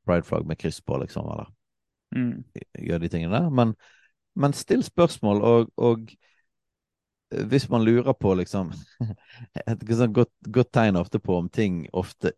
prideflagg 0.07 0.47
med 0.47 0.57
kryss 0.57 0.81
på, 0.81 0.97
liksom, 1.03 1.27
eller 1.27 1.51
Mm. 2.15 2.43
gjør 2.79 2.99
de 2.99 3.09
tingene 3.09 3.39
der. 3.39 3.49
Men, 3.49 3.75
men 4.39 4.53
still 4.55 4.83
spørsmål, 4.85 5.41
og, 5.41 5.71
og 5.77 6.11
eh, 7.31 7.45
hvis 7.51 7.69
man 7.71 7.85
lurer 7.87 8.13
på, 8.13 8.33
liksom 8.39 8.71
Et 9.67 9.87
sånn 9.89 10.13
godt, 10.15 10.33
godt 10.47 10.71
tegn 10.75 10.99
ofte 10.99 11.19
på 11.19 11.37
om 11.39 11.49
ting 11.49 11.85
ofte 11.91 12.35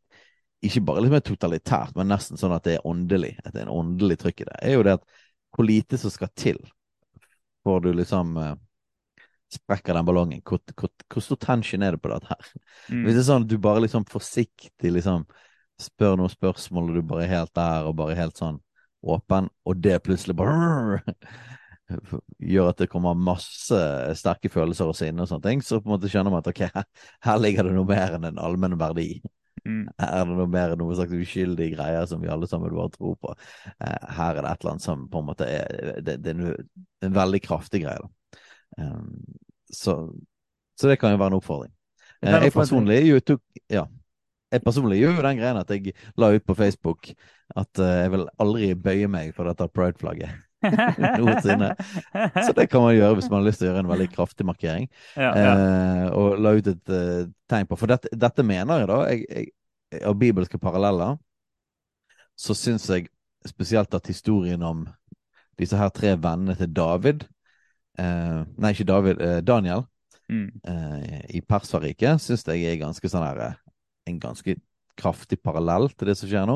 ikke 0.64 0.86
bare 0.88 1.02
liksom 1.04 1.18
er 1.18 1.26
totalitært, 1.28 1.96
men 1.98 2.08
nesten 2.08 2.40
sånn 2.40 2.54
at 2.56 2.64
det 2.64 2.78
er 2.78 2.86
åndelig, 2.88 3.34
at 3.44 3.52
det 3.52 3.62
er 3.62 3.66
en 3.68 3.74
åndelig 3.74 4.22
trykk 4.22 4.46
i 4.46 4.46
det, 4.48 4.60
er 4.64 4.78
jo 4.78 4.86
det 4.88 4.94
at 4.96 5.10
hvor 5.54 5.68
lite 5.68 6.00
som 6.00 6.14
skal 6.14 6.32
til 6.40 6.62
for 7.64 7.80
du 7.80 7.94
liksom 7.94 8.38
eh, 8.38 8.56
sprekker 9.54 9.94
den 9.94 10.06
ballongen. 10.06 10.42
Hvor, 10.46 10.60
hvor, 10.76 10.90
hvor 11.14 11.24
stor 11.24 11.40
tension 11.40 11.84
er 11.84 11.96
det 11.96 12.02
på 12.04 12.12
dette 12.12 12.30
her? 12.30 12.52
Mm. 12.90 13.04
Hvis 13.06 13.16
det 13.16 13.22
er 13.22 13.30
sånn 13.30 13.46
at 13.46 13.52
du 13.52 13.58
bare 13.62 13.84
liksom 13.86 14.06
forsiktig 14.12 14.94
liksom 14.98 15.26
spør 15.82 16.18
noen 16.20 16.32
spørsmål, 16.32 16.92
og 16.92 17.00
du 17.00 17.08
bare 17.08 17.26
er 17.26 17.34
helt 17.38 17.54
der, 17.58 17.88
og 17.88 17.98
bare 18.00 18.18
helt 18.20 18.40
sånn 18.40 18.60
åpen, 19.04 19.50
og 19.68 19.80
det 19.84 20.00
plutselig 20.04 20.36
bare 20.40 21.02
gjør 22.40 22.72
at 22.72 22.82
det 22.84 22.90
kommer 22.92 23.18
masse 23.18 23.80
sterke 24.20 24.52
følelser 24.52 24.90
og 24.90 24.98
sinne 24.98 25.24
og 25.24 25.30
sånne 25.30 25.48
ting, 25.48 25.64
så 25.66 25.80
på 25.80 25.90
en 25.90 25.96
måte 25.96 26.12
skjønner 26.12 26.34
man 26.34 26.44
at 26.44 26.52
ok, 26.52 26.64
her, 27.28 27.40
ligger 27.42 27.68
det 27.70 27.76
noe 27.78 27.90
mer 27.90 28.18
enn 28.18 28.28
en 28.30 28.42
allmenn 28.42 28.78
verdi. 28.80 29.08
Mm. 29.64 29.86
Her 30.02 30.16
er 30.18 30.28
det 30.28 30.36
noe 30.36 30.50
mer 30.52 30.74
enn 30.74 30.82
noen 30.82 30.98
slags 30.98 31.16
uskyldige 31.16 31.78
greier 31.78 32.08
som 32.10 32.20
vi 32.24 32.32
alle 32.32 32.50
sammen 32.52 32.74
bare 32.74 32.92
tror 32.98 33.16
på. 33.22 33.36
Eh, 33.78 34.10
her 34.18 34.40
er 34.40 34.42
det 34.42 34.52
et 34.52 34.64
eller 34.66 34.74
annet 34.74 34.86
som 34.86 35.06
på 35.12 35.22
en 35.22 35.30
måte 35.30 35.48
er 35.48 36.02
Det, 36.04 36.18
det 36.24 36.34
er 36.34 36.40
noe- 36.40 36.66
en 37.04 37.16
veldig 37.16 37.42
kraftig 37.46 37.84
greie, 37.86 38.02
da. 38.04 38.42
Um, 38.74 39.38
så, 39.70 39.94
så 40.80 40.90
det 40.90 40.98
kan 41.00 41.14
jo 41.14 41.20
være 41.22 41.36
en 41.36 41.40
oppfordring. 41.40 41.74
Eh, 42.24 42.40
jeg 42.48 42.56
personlig 42.56 43.04
jo 43.08 43.20
tok 43.20 43.44
Ja. 43.72 43.86
Jeg 44.54 44.62
personlig 44.62 45.00
gjør 45.00 45.16
jo 45.18 45.26
den 45.26 45.40
greien 45.40 45.58
at 45.58 45.72
jeg 45.74 45.96
la 46.22 46.30
ut 46.36 46.44
på 46.46 46.56
Facebook 46.58 47.10
at 47.58 47.80
eh, 47.82 47.96
jeg 48.04 48.12
vil 48.14 48.28
aldri 48.44 48.74
bøye 48.78 49.08
meg 49.10 49.32
for 49.34 49.50
dette 49.50 49.66
pride-flagget. 49.74 50.30
Noensinne. 51.20 51.72
Så 52.46 52.54
det 52.58 52.68
kan 52.72 52.84
man 52.86 52.96
gjøre 52.96 53.18
hvis 53.20 53.30
man 53.32 53.42
har 53.42 53.48
lyst 53.50 53.62
til 53.62 53.68
å 53.68 53.72
gjøre 53.72 53.84
en 53.86 53.92
veldig 53.92 54.10
kraftig 54.14 54.48
markering. 54.48 54.88
ja, 55.18 55.32
ja. 55.38 55.54
Eh, 55.54 56.08
og 56.18 56.40
la 56.42 56.56
ut 56.58 56.70
et 56.72 56.94
eh, 56.96 57.28
tegn 57.52 57.70
på. 57.70 57.78
For 57.80 57.92
dette, 57.92 58.12
dette 58.16 58.46
mener 58.48 58.84
jeg, 58.84 58.90
da, 58.92 59.00
jeg, 59.12 59.26
jeg, 59.30 60.04
av 60.10 60.18
bibelske 60.20 60.60
paralleller, 60.62 61.18
så 62.40 62.56
syns 62.58 62.88
jeg 62.90 63.10
spesielt 63.48 63.94
at 63.94 64.08
historien 64.10 64.62
om 64.66 64.86
disse 65.60 65.78
her 65.78 65.92
tre 65.94 66.16
vennene 66.18 66.56
til 66.58 66.72
David 66.74 67.28
eh, 68.00 68.40
Nei, 68.58 68.72
ikke 68.74 68.88
David, 68.90 69.22
eh, 69.22 69.42
Daniel 69.46 69.86
Mm. 70.32 70.48
eh, 70.66 71.18
i 71.36 71.42
Persariket, 71.44 72.22
syns 72.24 72.46
jeg 72.48 72.64
er 72.64 72.78
ganske 72.80 73.10
sånn 73.12 73.26
her 73.26 73.42
eh, 73.44 73.58
En 74.08 74.22
ganske 74.24 74.56
kraftig 74.98 75.36
parallell 75.44 75.90
til 75.92 76.08
det 76.10 76.16
som 76.16 76.30
skjer 76.32 76.48
nå. 76.48 76.56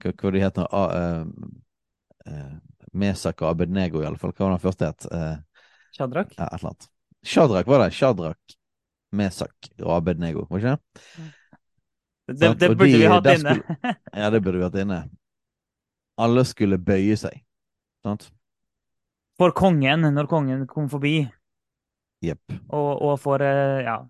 Hva, 0.00 0.12
hva 0.16 0.32
de 0.32 0.40
heter 0.40 0.72
eh, 0.72 2.56
Mesak 2.92 3.42
og 3.42 3.50
Abednego, 3.50 4.02
i 4.02 4.06
alle 4.08 4.18
fall. 4.20 4.32
Hva 4.32 4.46
var 4.46 4.54
den 4.56 4.62
første 4.62 4.86
het? 4.92 5.06
Eh, 5.12 5.36
Shadrach? 5.96 6.32
ja, 6.38 6.44
et 6.46 6.58
eller 6.60 6.70
annet. 6.72 6.88
Shadrach 7.26 7.66
var 7.66 7.84
det. 7.84 7.92
Shadrach, 7.96 8.56
Mesak 9.12 9.70
og 9.82 9.92
Abednego, 9.96 10.46
var 10.50 10.58
ikke 10.62 10.74
det? 10.76 11.28
Det, 12.28 12.50
det 12.60 12.68
burde 12.76 12.90
de- 12.92 12.98
vi 12.98 13.06
hatt 13.08 13.26
inne. 13.32 13.54
inne. 13.56 13.94
Ja, 14.14 14.30
det 14.30 14.40
burde 14.44 14.58
vi 14.58 14.64
hatt 14.66 14.74
inne. 14.82 14.98
Alle 16.18 16.44
skulle 16.44 16.78
bøye 16.78 17.16
seg. 17.16 17.40
Sant? 18.04 18.28
For 19.38 19.52
kongen, 19.54 20.02
når 20.14 20.26
kongen 20.28 20.66
kom 20.66 20.88
forbi. 20.90 21.16
Jepp. 22.24 22.52
Og, 22.74 23.02
og 23.06 23.18
for 23.22 23.40
eh, 23.40 23.84
Ja. 23.86 24.00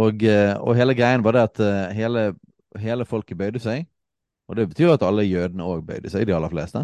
Og, 0.00 0.22
eh, 0.22 0.54
og 0.62 0.76
hele 0.78 0.94
greien 0.96 1.22
var 1.24 1.34
det 1.36 1.42
at 1.48 1.60
eh, 1.64 1.94
hele, 1.96 2.22
hele 2.78 3.04
folket 3.08 3.36
bøyde 3.40 3.60
seg. 3.60 3.88
Og 4.50 4.56
det 4.58 4.66
betyr 4.72 4.96
at 4.96 5.04
alle 5.06 5.22
jødene 5.28 5.62
òg 5.62 5.84
bøyde 5.86 6.10
seg, 6.10 6.26
de 6.26 6.34
aller 6.34 6.50
fleste, 6.50 6.82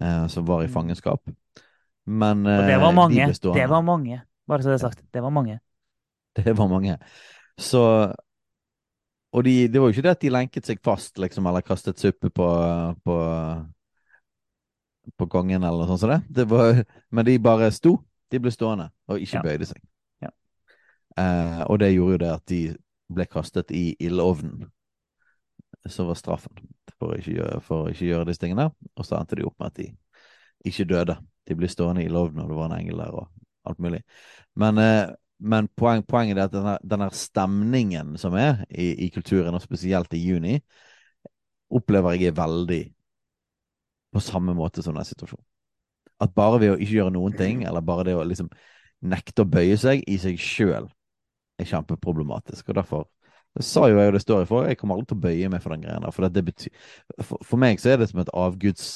eh, 0.00 0.26
som 0.32 0.46
var 0.48 0.62
i 0.64 0.66
Mm. 0.70 0.72
fangenskap. 0.72 1.20
Men 2.06 2.46
Og 2.46 2.62
det 2.64 2.74
eh, 2.74 2.80
var 2.80 2.92
mange. 2.96 3.26
De. 3.26 3.52
Det 3.54 3.68
var 3.68 3.82
mange. 3.84 4.22
Bare 4.48 4.62
så 4.62 4.70
det 4.72 4.78
er 4.78 4.84
sagt. 4.88 5.02
Det 5.12 5.22
var 5.22 5.30
mange. 5.30 5.58
Det 6.36 6.56
var 6.56 6.68
mange. 6.68 6.98
Så 7.58 8.14
Og 9.32 9.44
de, 9.44 9.68
det 9.68 9.80
var 9.80 9.88
jo 9.90 9.92
ikke 9.92 10.02
det 10.06 10.10
at 10.16 10.20
de 10.22 10.30
lenket 10.30 10.64
seg 10.66 10.78
fast, 10.84 11.18
liksom, 11.18 11.46
eller 11.46 11.60
kastet 11.60 11.98
suppe 12.00 12.30
på, 12.30 12.46
på, 13.04 13.16
på 15.18 15.26
kongen, 15.28 15.62
eller 15.64 15.82
noe 15.84 15.88
sånt 15.90 16.00
som 16.00 16.10
det. 16.14 16.20
det 16.30 16.46
var, 16.50 16.84
men 17.10 17.26
de 17.26 17.38
bare 17.42 17.68
sto. 17.74 17.98
De 18.32 18.40
ble 18.42 18.50
stående, 18.50 18.88
og 19.08 19.20
ikke 19.22 19.36
Ja. 19.38 19.42
bøyde 19.42 19.66
seg. 19.68 19.82
Ja. 20.22 20.30
Eh, 21.18 21.60
og 21.70 21.78
det 21.78 21.92
gjorde 21.94 22.12
jo 22.16 22.18
det 22.18 22.30
at 22.32 22.46
de 22.46 22.60
ble 23.12 23.26
kastet 23.26 23.70
i 23.70 23.94
ildovnen. 24.00 24.70
Så 25.92 26.06
var 26.08 26.18
straffen 26.18 26.66
for 26.96 27.12
å 27.12 27.18
ikke 27.20 27.36
gjøre, 27.36 27.92
gjøre 28.00 28.26
disse 28.28 28.42
tingene. 28.42 28.70
Og 28.96 29.06
så 29.06 29.18
endte 29.18 29.38
de 29.38 29.46
opp 29.46 29.56
med 29.60 29.72
at 29.72 29.80
de 29.80 29.90
ikke 30.66 30.88
døde. 30.88 31.18
De 31.46 31.56
ble 31.58 31.68
stående 31.70 32.02
i 32.02 32.08
ildovnen, 32.08 32.42
og 32.44 32.50
det 32.50 32.58
var 32.58 32.70
en 32.70 32.80
engel 32.80 33.02
der, 33.04 33.14
og 33.14 33.70
alt 33.70 33.82
mulig. 33.82 34.02
Men, 34.58 34.78
eh, 34.82 35.12
men 35.38 35.68
poeng, 35.78 36.02
poenget 36.08 36.38
er 36.38 36.48
at 36.48 36.54
denne, 36.54 36.76
denne 36.82 37.10
stemningen 37.14 38.16
som 38.18 38.34
er 38.40 38.64
i, 38.70 38.92
i 39.06 39.10
kulturen, 39.14 39.54
og 39.54 39.62
spesielt 39.62 40.14
i 40.16 40.22
juni, 40.22 40.56
opplever 41.70 42.16
jeg 42.16 42.30
er 42.30 42.38
veldig 42.38 42.82
på 44.14 44.22
samme 44.22 44.54
måte 44.56 44.82
som 44.82 44.96
den 44.96 45.06
situasjonen. 45.06 45.44
At 46.22 46.32
bare 46.32 46.60
ved 46.62 46.72
å 46.72 46.78
ikke 46.80 46.96
gjøre 46.96 47.12
noen 47.12 47.34
ting, 47.36 47.64
eller 47.68 47.84
bare 47.84 48.06
det 48.08 48.14
å 48.16 48.24
liksom 48.24 48.48
nekte 49.04 49.44
å 49.44 49.50
bøye 49.50 49.76
seg 49.76 50.06
i 50.08 50.16
seg 50.18 50.38
sjøl, 50.40 50.88
er 51.60 51.68
kjempeproblematisk. 51.68 52.70
Og 52.70 52.78
derfor 52.78 53.04
det 53.56 53.64
sa 53.64 53.86
jo 53.88 53.98
jeg, 53.98 54.10
og 54.10 54.16
det 54.16 54.22
står 54.22 54.42
jeg 54.42 54.48
for, 54.50 54.66
jeg 54.68 54.78
kommer 54.80 54.96
aldri 54.96 55.10
til 55.10 55.16
å 55.16 55.24
bøye 55.24 55.50
meg 55.52 55.62
for 55.64 55.72
den 55.72 55.84
greia 55.86 56.00
der. 56.02 56.12
For, 56.12 57.24
for, 57.24 57.46
for 57.50 57.62
meg 57.62 57.80
så 57.80 57.94
er 57.94 58.02
det 58.02 58.10
som 58.10 58.20
et 58.20 58.32
avguds 58.36 58.90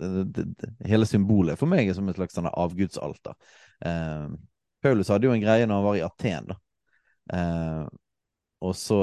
det, 0.00 0.24
det, 0.32 0.44
det, 0.60 0.70
Hele 0.88 1.08
symbolet 1.08 1.58
for 1.60 1.70
meg 1.70 1.88
er 1.88 1.96
som 1.96 2.08
et 2.08 2.16
slags 2.16 2.36
sånn 2.38 2.48
avgudsalter. 2.50 3.34
Eh, 3.84 4.28
Paulus 4.80 5.10
hadde 5.12 5.28
jo 5.28 5.34
en 5.34 5.42
greie 5.42 5.66
når 5.66 5.80
han 5.80 5.88
var 5.88 5.98
i 5.98 6.04
Aten, 6.06 6.48
da. 6.52 6.56
Eh, 7.36 7.82
og 8.64 8.76
så 8.76 9.00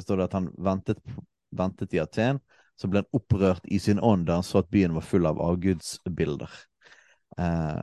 står 0.00 0.20
det 0.20 0.28
at 0.28 0.38
han 0.38 0.48
ventet, 0.60 1.02
ventet 1.56 1.94
i 1.96 2.00
Aten. 2.02 2.40
Så 2.80 2.88
ble 2.88 3.02
han 3.02 3.16
opprørt 3.16 3.66
i 3.68 3.80
sin 3.82 4.00
ånd 4.00 4.24
da 4.28 4.38
han 4.38 4.46
så 4.46 4.62
at 4.62 4.70
byen 4.72 4.94
var 4.96 5.04
full 5.04 5.28
av 5.28 5.40
avgudsbilder. 5.44 6.56
Eh, 7.36 7.80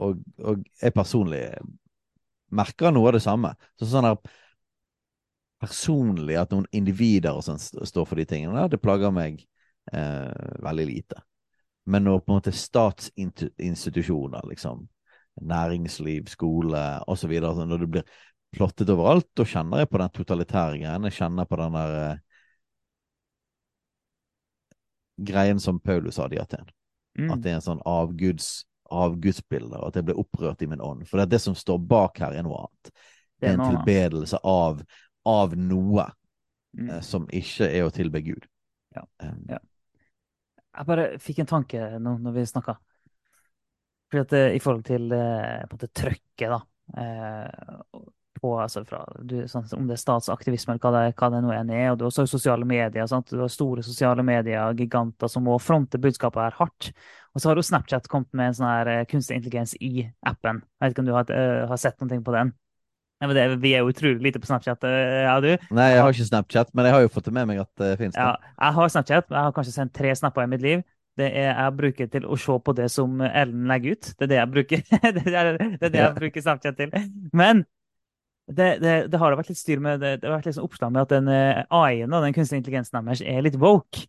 og, 0.00 0.22
og 0.40 0.64
jeg 0.80 0.96
personlig 0.96 1.42
merker 2.56 2.94
noe 2.94 3.10
av 3.10 3.18
det 3.18 3.24
samme. 3.24 3.52
Så 3.78 3.88
sånn 3.90 4.08
her 4.08 4.16
personlig 5.60 6.38
at 6.40 6.54
noen 6.54 6.68
individer 6.76 7.36
og 7.36 7.44
sånn 7.44 7.60
står 7.60 8.06
for 8.08 8.20
de 8.20 8.26
tingene, 8.28 8.68
det 8.72 8.80
plager 8.80 9.12
meg 9.14 9.42
eh, 9.92 10.56
veldig 10.64 10.86
lite. 10.88 11.20
Men 11.90 12.06
når 12.06 12.22
på 12.22 12.32
en 12.32 12.40
måte 12.40 12.54
statsinstitusjoner, 12.54 14.46
liksom, 14.50 14.86
næringsliv, 15.40 16.28
skole 16.32 16.82
osv., 17.08 17.32
altså 17.38 17.66
når 17.68 17.84
det 17.84 17.90
blir 17.96 18.18
plottet 18.56 18.90
overalt, 18.92 19.28
da 19.38 19.46
kjenner 19.46 19.82
jeg 19.82 19.90
på 19.90 20.00
den 20.02 20.12
totalitære 20.16 20.80
greien. 20.80 21.06
Jeg 21.08 21.18
kjenner 21.20 21.48
på 21.48 21.58
den 21.60 21.78
der 21.78 21.94
eh, 22.00 22.18
greien 25.30 25.60
som 25.60 25.80
Paulus 25.80 26.18
hadde 26.20 26.36
i 26.36 26.42
Aten. 26.42 26.66
Mm. 27.18 27.30
At 27.34 27.44
det 27.44 27.52
er 27.52 27.60
en 27.60 27.66
sånn 27.66 27.84
avguds, 27.88 28.64
avgudsbilde, 28.90 29.76
og 29.78 29.90
at 29.90 30.00
jeg 30.00 30.08
ble 30.08 30.18
opprørt 30.20 30.62
i 30.64 30.68
min 30.70 30.82
ånd. 30.82 31.06
For 31.08 31.20
det, 31.20 31.28
er 31.28 31.36
det 31.36 31.44
som 31.44 31.56
står 31.58 31.80
bak 31.90 32.20
her, 32.22 32.34
er 32.34 32.46
noe 32.46 32.64
annet. 32.64 32.92
Det 33.40 33.48
er 33.48 33.56
en 33.56 33.76
tilbedelse 33.76 34.40
av, 34.44 34.82
av 35.30 35.56
noe 35.58 36.10
Mm. 36.78 36.90
eh, 36.90 37.00
som 37.02 37.24
ikke 37.34 37.66
er 37.66 37.82
å 37.82 37.90
tilbe 37.90 38.20
Gud. 38.22 38.46
Ja. 38.94 39.02
Um, 39.22 39.44
Ja. 39.48 39.58
Jeg 40.70 40.86
bare 40.86 41.06
fikk 41.18 41.40
en 41.42 41.50
tanke 41.50 41.98
nå 41.98 42.12
når 42.22 42.32
vi 42.36 42.46
snakka. 42.46 42.76
Eh, 44.14 44.54
I 44.54 44.60
forhold 44.62 44.84
til 44.86 45.10
eh, 45.12 45.66
på 45.66 45.74
en 45.74 45.78
måte 45.78 45.90
trøkket, 45.94 46.50
da. 46.50 46.60
eh, 46.98 48.00
på, 48.40 48.54
altså 48.56 48.84
fra, 48.88 49.02
du, 49.20 49.34
sånn, 49.50 49.66
om 49.76 49.88
det 49.88 49.98
er 49.98 50.00
statsaktivisme 50.00 50.72
eller 50.72 50.80
hva 50.80 50.92
det, 50.94 51.16
hva 51.18 51.28
det 51.34 51.40
nå 51.44 51.50
enn 51.52 51.72
er. 51.74 51.90
og 51.90 51.98
Du 52.00 52.06
har 52.06 52.14
sosiale 52.30 52.64
medier. 52.64 53.06
Sant? 53.10 53.28
Du 53.28 53.42
har 53.42 53.50
store 53.52 53.82
sosiale 53.84 54.22
medier, 54.24 54.72
giganter 54.78 55.28
som 55.28 55.44
må 55.44 55.58
fronte 55.60 56.00
budskapet 56.00 56.46
her 56.46 56.56
hardt. 56.56 56.92
Og 57.34 57.42
så 57.42 57.50
har 57.50 57.60
jo 57.60 57.66
Snapchat 57.66 58.08
kommet 58.08 58.32
med 58.32 58.50
en 58.50 58.56
sånn 58.56 58.70
her 58.70 59.04
kunstig 59.10 59.36
intelligens 59.36 59.74
i 59.82 60.06
appen. 60.26 60.62
Jeg 60.80 60.86
vet 60.86 60.94
ikke 60.96 61.04
om 61.04 61.10
du 61.10 61.16
har, 61.18 61.30
uh, 61.34 61.68
har 61.68 61.82
sett 61.82 62.00
noe 62.00 62.22
på 62.24 62.38
den? 62.38 62.54
Nei, 63.20 63.28
men 63.28 63.36
det, 63.36 63.42
vi 63.60 63.74
er 63.76 63.82
jo 63.84 63.90
utrolig 63.92 64.22
lite 64.24 64.40
på 64.40 64.48
Snapchat, 64.48 64.84
eh, 64.88 65.16
ja 65.26 65.34
du. 65.44 65.50
Nei, 65.76 65.90
jeg 65.92 66.00
har 66.00 66.14
ikke 66.14 66.28
Snapchat, 66.30 66.70
men 66.72 66.88
jeg 66.88 66.94
har 66.96 67.02
jo 67.04 67.10
fått 67.12 67.26
det 67.28 67.34
med 67.36 67.50
meg 67.50 67.58
at 67.60 67.82
det 67.82 67.90
finnes. 68.00 68.16
Ja, 68.16 68.30
jeg 68.56 68.76
har 68.78 68.94
Snapchat. 68.94 69.28
Jeg 69.28 69.44
har 69.44 69.52
kanskje 69.56 69.74
sendt 69.74 69.92
tre 69.96 70.14
snapper 70.16 70.46
i 70.46 70.50
mitt 70.54 70.64
liv. 70.64 70.86
Det 71.20 71.26
er 71.36 71.50
jeg 71.50 71.74
bruker 71.76 72.08
til 72.08 72.24
å 72.24 72.38
se 72.40 72.54
på 72.64 72.72
det 72.78 72.86
som 72.92 73.20
Ellen 73.26 73.66
legger 73.68 73.98
ut. 73.98 74.08
Det 74.14 74.24
er 74.24 74.30
det 74.30 74.38
jeg 74.38 74.50
bruker, 74.54 74.84
det 75.18 75.26
er, 75.28 75.50
det 75.58 75.90
er 75.90 75.98
jeg 75.98 76.14
bruker 76.16 76.46
Snapchat 76.46 76.78
til. 76.80 76.94
Men 77.36 77.66
det, 78.50 78.70
det, 78.82 78.94
det 79.12 79.20
har 79.20 79.36
vært 79.38 79.50
litt 79.52 79.60
styr 79.60 79.82
med 79.82 80.00
det, 80.02 80.14
har 80.24 80.38
vært 80.38 80.48
litt 80.48 80.56
sånn 80.56 80.66
oppslag 80.66 80.94
med 80.94 81.04
at 81.04 81.12
den 81.12 81.28
eh, 81.30 81.60
AI-en 81.76 82.16
og 82.16 82.24
den 82.24 82.34
kunstige 82.34 82.62
intelligensen 82.62 83.04
deres 83.04 83.20
er 83.22 83.44
litt 83.44 83.58
woke. 83.60 84.06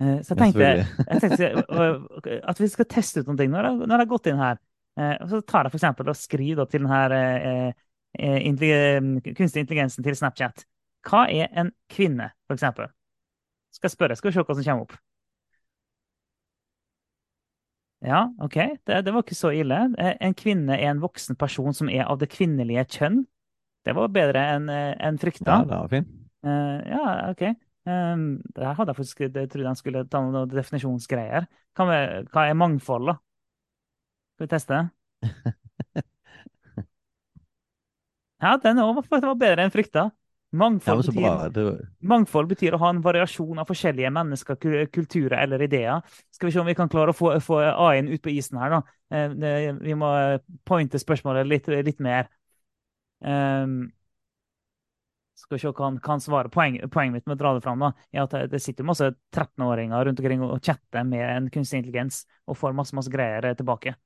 Eh, 0.00 0.20
Så 0.24 0.36
jeg 0.36 0.40
tenkte, 0.40 0.70
jeg 1.10 1.24
tenkte 1.24 2.38
at 2.54 2.62
vi 2.62 2.70
skal 2.72 2.88
teste 2.94 3.24
ut 3.24 3.28
noen 3.32 3.42
ting. 3.42 3.52
Jeg, 3.58 3.74
når 3.82 3.96
jeg 3.96 4.04
har 4.06 4.12
gått 4.14 4.30
inn 4.30 4.40
her, 4.40 4.62
eh, 5.00 5.16
og 5.18 5.34
så 5.34 5.42
tar 5.42 5.66
jeg 5.66 5.74
for 5.74 5.82
eksempel 5.82 6.14
og 6.14 6.20
skriver 6.20 6.70
til 6.70 6.86
den 6.86 7.74
eh, 8.18 8.38
eh, 8.44 9.00
kunstig 9.34 9.64
intelligensen 9.64 10.04
til 10.04 10.16
Snapchat. 10.16 10.64
Hva 11.04 11.26
er 11.28 11.50
en 11.52 11.72
kvinne, 11.92 12.30
for 12.48 12.56
eksempel? 12.56 12.88
Skal 13.74 13.90
jeg 13.90 13.96
spørre, 13.96 14.16
skal 14.16 14.30
vi 14.30 14.36
se 14.36 14.44
hva 14.44 14.56
som 14.56 14.64
kommer 14.64 14.86
opp. 14.86 14.96
Ja, 18.04 18.26
OK, 18.44 18.56
det, 18.84 19.00
det 19.06 19.12
var 19.14 19.24
ikke 19.24 19.36
så 19.38 19.50
ille. 19.56 19.78
Eh, 19.98 20.16
En 20.20 20.36
kvinne 20.36 20.76
er 20.76 20.90
en 20.90 21.02
voksen 21.02 21.36
person 21.40 21.72
som 21.76 21.88
er 21.88 22.04
av 22.04 22.20
det 22.20 22.28
kvinnelige 22.32 22.84
kjønn. 22.98 23.22
Det 23.84 23.94
var 23.96 24.12
bedre 24.12 24.42
enn 24.54 24.68
en 24.72 25.20
frykta. 25.20 25.60
Ja, 25.60 25.68
det 25.68 25.76
var 25.76 25.90
fint. 25.92 26.12
Uh, 26.44 26.80
ja, 26.88 27.02
OK. 27.32 27.42
Um, 27.84 28.40
det 28.56 28.64
her 28.64 28.76
hadde 28.78 28.92
jeg 28.94 28.96
faktisk 28.96 29.20
jeg 29.20 29.32
trodde 29.34 29.68
han 29.68 29.76
skulle 29.76 30.04
ta 30.08 30.22
noen 30.24 30.48
definisjonsgreier. 30.48 31.48
Hva, 31.76 31.86
med, 31.88 32.30
hva 32.32 32.46
er 32.48 32.56
mangfold, 32.56 33.10
da? 33.12 33.18
Skal 34.36 34.46
vi 34.46 34.52
teste? 34.54 34.80
Ja, 38.42 38.56
den 38.62 38.80
var, 38.80 39.34
bedre 39.38 39.64
enn 39.64 39.72
frykta. 39.74 40.10
Mangfold, 40.54 41.08
ja, 41.18 41.48
betyr, 41.50 41.80
mangfold 42.06 42.46
betyr 42.52 42.76
å 42.76 42.78
ha 42.78 42.92
en 42.94 43.00
variasjon 43.02 43.58
av 43.58 43.66
forskjellige 43.66 44.10
mennesker, 44.14 44.58
kulturer 44.94 45.40
eller 45.40 45.64
ideer. 45.66 46.04
Skal 46.30 46.46
vi 46.46 46.54
se 46.54 46.60
om 46.62 46.68
vi 46.68 46.76
kan 46.78 46.90
klare 46.92 47.10
å 47.10 47.16
få, 47.16 47.32
få 47.42 47.58
A-en 47.72 48.12
ut 48.12 48.22
på 48.22 48.30
isen 48.30 48.60
her, 48.62 48.76
da. 48.76 48.94
Eh, 49.10 49.74
vi 49.82 49.96
må 49.98 50.12
pointe 50.68 51.00
spørsmålet 51.02 51.50
litt, 51.50 51.70
litt 51.88 51.98
mer. 52.04 52.30
Um, 53.24 53.88
skal 55.34 55.56
vi 55.56 55.62
se 55.64 55.72
hva 55.74 55.88
han 55.88 55.98
kan 56.02 56.22
svare. 56.22 56.52
Poeng, 56.54 56.78
poenget 56.92 57.18
mitt 57.18 57.28
med 57.28 57.36
å 57.36 57.42
dra 57.42 57.54
det 57.56 57.64
fram 57.64 57.82
da, 57.82 57.90
er 58.14 58.24
at 58.24 58.36
det, 58.52 58.62
sitter 58.62 58.86
masse 58.86 59.10
13-åringer 59.34 60.06
rundt 60.06 60.22
omkring 60.22 60.44
og 60.46 60.60
chatter 60.62 61.06
med 61.08 61.24
en 61.26 61.50
kunstig 61.52 61.82
intelligens 61.82 62.24
og 62.46 62.58
får 62.60 62.76
masse, 62.78 62.94
masse 62.96 63.12
greier 63.12 63.50
eh, 63.50 63.56
tilbake. 63.58 63.96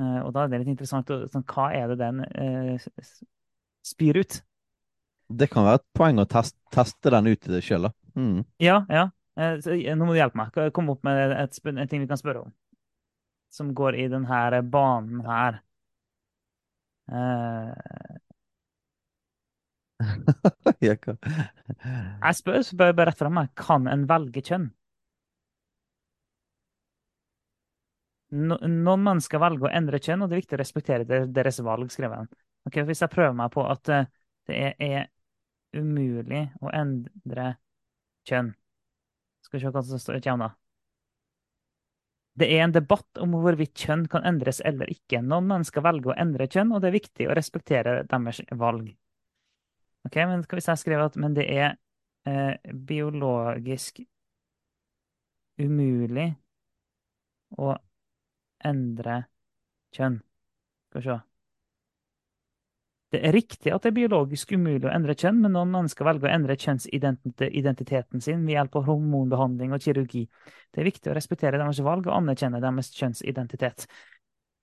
Eh, 0.00 0.20
og 0.20 0.34
da 0.36 0.44
er 0.44 0.52
det 0.52 0.62
litt 0.62 0.74
interessant. 0.74 1.08
Sånn, 1.32 1.48
hva 1.48 1.70
er 1.76 1.94
det 1.94 2.02
den 2.04 2.20
spyr 3.86 4.22
ut? 4.22 4.42
det 5.38 5.48
kan 5.52 5.66
være 5.66 5.80
et 5.80 5.88
poeng 5.96 6.20
å 6.22 6.28
teste, 6.28 6.58
teste 6.74 7.12
den 7.14 7.30
ut 7.32 7.50
sjøl, 7.64 7.88
da. 7.88 7.92
Mm. 8.18 8.42
Ja, 8.62 8.82
ja. 8.92 9.06
Eh, 9.38 9.56
så, 9.64 9.76
eh, 9.76 9.96
nå 9.96 10.06
må 10.06 10.14
du 10.14 10.20
hjelpe 10.20 10.40
meg. 10.40 10.58
Kom 10.76 10.90
opp 10.92 11.04
med 11.06 11.34
et, 11.36 11.60
en 11.72 11.88
ting 11.88 12.04
vi 12.04 12.10
kan 12.10 12.20
spørre 12.20 12.44
om. 12.46 12.52
Som 13.52 13.72
går 13.76 13.98
i 14.00 14.08
denne 14.12 14.62
banen 14.72 15.24
her. 15.26 15.60
Uh... 17.12 17.72
jeg, 20.82 20.98
kan... 21.02 21.18
jeg 21.24 22.38
spør, 22.38 22.62
så 22.66 22.78
bare 22.78 23.10
rett 23.10 23.20
frem. 23.20 23.36
meg. 23.40 23.52
Kan 23.58 23.90
en 23.90 24.06
velge 24.10 24.44
kjønn? 24.44 24.70
No, 28.32 28.56
noen 28.64 29.02
mennesker 29.04 29.40
velger 29.42 29.68
å 29.68 29.74
endre 29.76 30.00
kjønn, 30.00 30.24
og 30.24 30.30
det 30.30 30.38
er 30.38 30.40
viktig 30.40 30.56
å 30.56 30.62
respektere 30.62 31.24
deres 31.28 31.60
valg, 31.64 31.92
skrev 31.92 32.14
han. 32.16 32.30
Ok, 32.68 32.82
Hvis 32.86 33.02
jeg 33.02 33.10
prøver 33.12 33.34
meg 33.36 33.52
på 33.54 33.64
at 33.66 33.88
eh, 33.92 34.08
det 34.48 34.58
er, 34.58 34.74
er 34.78 35.78
umulig 35.78 36.44
å 36.62 36.72
endre 36.74 37.54
kjønn 38.28 38.52
Skal 39.42 39.58
vi 39.58 39.62
se 39.62 39.72
hva 39.74 39.82
som 39.86 40.20
kommer 40.22 40.46
da. 40.46 40.50
Det 42.38 42.48
er 42.48 42.62
en 42.64 42.72
debatt 42.72 43.18
om 43.20 43.34
hvorvidt 43.42 43.76
kjønn 43.76 44.06
kan 44.08 44.24
endres 44.24 44.62
eller 44.64 44.88
ikke. 44.88 45.20
Noen 45.20 45.50
mennesker 45.50 45.84
velger 45.84 46.14
å 46.14 46.18
endre 46.22 46.46
kjønn, 46.48 46.72
og 46.72 46.80
det 46.80 46.88
er 46.88 46.96
viktig 46.96 47.26
å 47.28 47.34
respektere 47.36 47.96
deres 48.08 48.40
valg. 48.56 48.86
Ok, 50.06 50.16
men 50.30 50.44
Hvis 50.48 50.70
jeg 50.70 50.80
skriver 50.80 51.10
at 51.10 51.18
men 51.20 51.36
det 51.36 51.44
er 51.52 51.74
eh, 52.24 52.56
biologisk 52.72 54.00
umulig 55.60 56.30
å 57.58 57.74
endre 58.64 59.18
kjønn. 59.92 60.22
Skal 60.88 61.02
vi 61.02 61.06
se. 61.10 61.31
Det 63.12 63.20
er 63.20 63.34
riktig 63.36 63.72
at 63.74 63.84
det 63.84 63.90
er 63.90 63.96
biologisk 63.98 64.54
umulig 64.56 64.86
å 64.88 64.92
endre 64.92 65.12
kjønn, 65.18 65.42
men 65.44 65.52
noen 65.52 65.72
mennesker 65.74 66.06
velger 66.08 66.30
å 66.30 66.32
endre 66.32 66.56
kjønnsidentiteten 66.56 68.24
sin 68.24 68.46
ved 68.46 68.54
hjelp 68.54 68.78
av 68.80 68.86
hormonbehandling 68.88 69.74
og 69.76 69.84
kirurgi. 69.84 70.22
Det 70.72 70.80
er 70.80 70.88
viktig 70.88 71.12
å 71.12 71.16
respektere 71.18 71.60
deres 71.60 71.82
valg 71.84 72.08
og 72.08 72.16
anerkjenne 72.16 72.62
deres 72.62 72.88
kjønnsidentitet. 72.96 73.84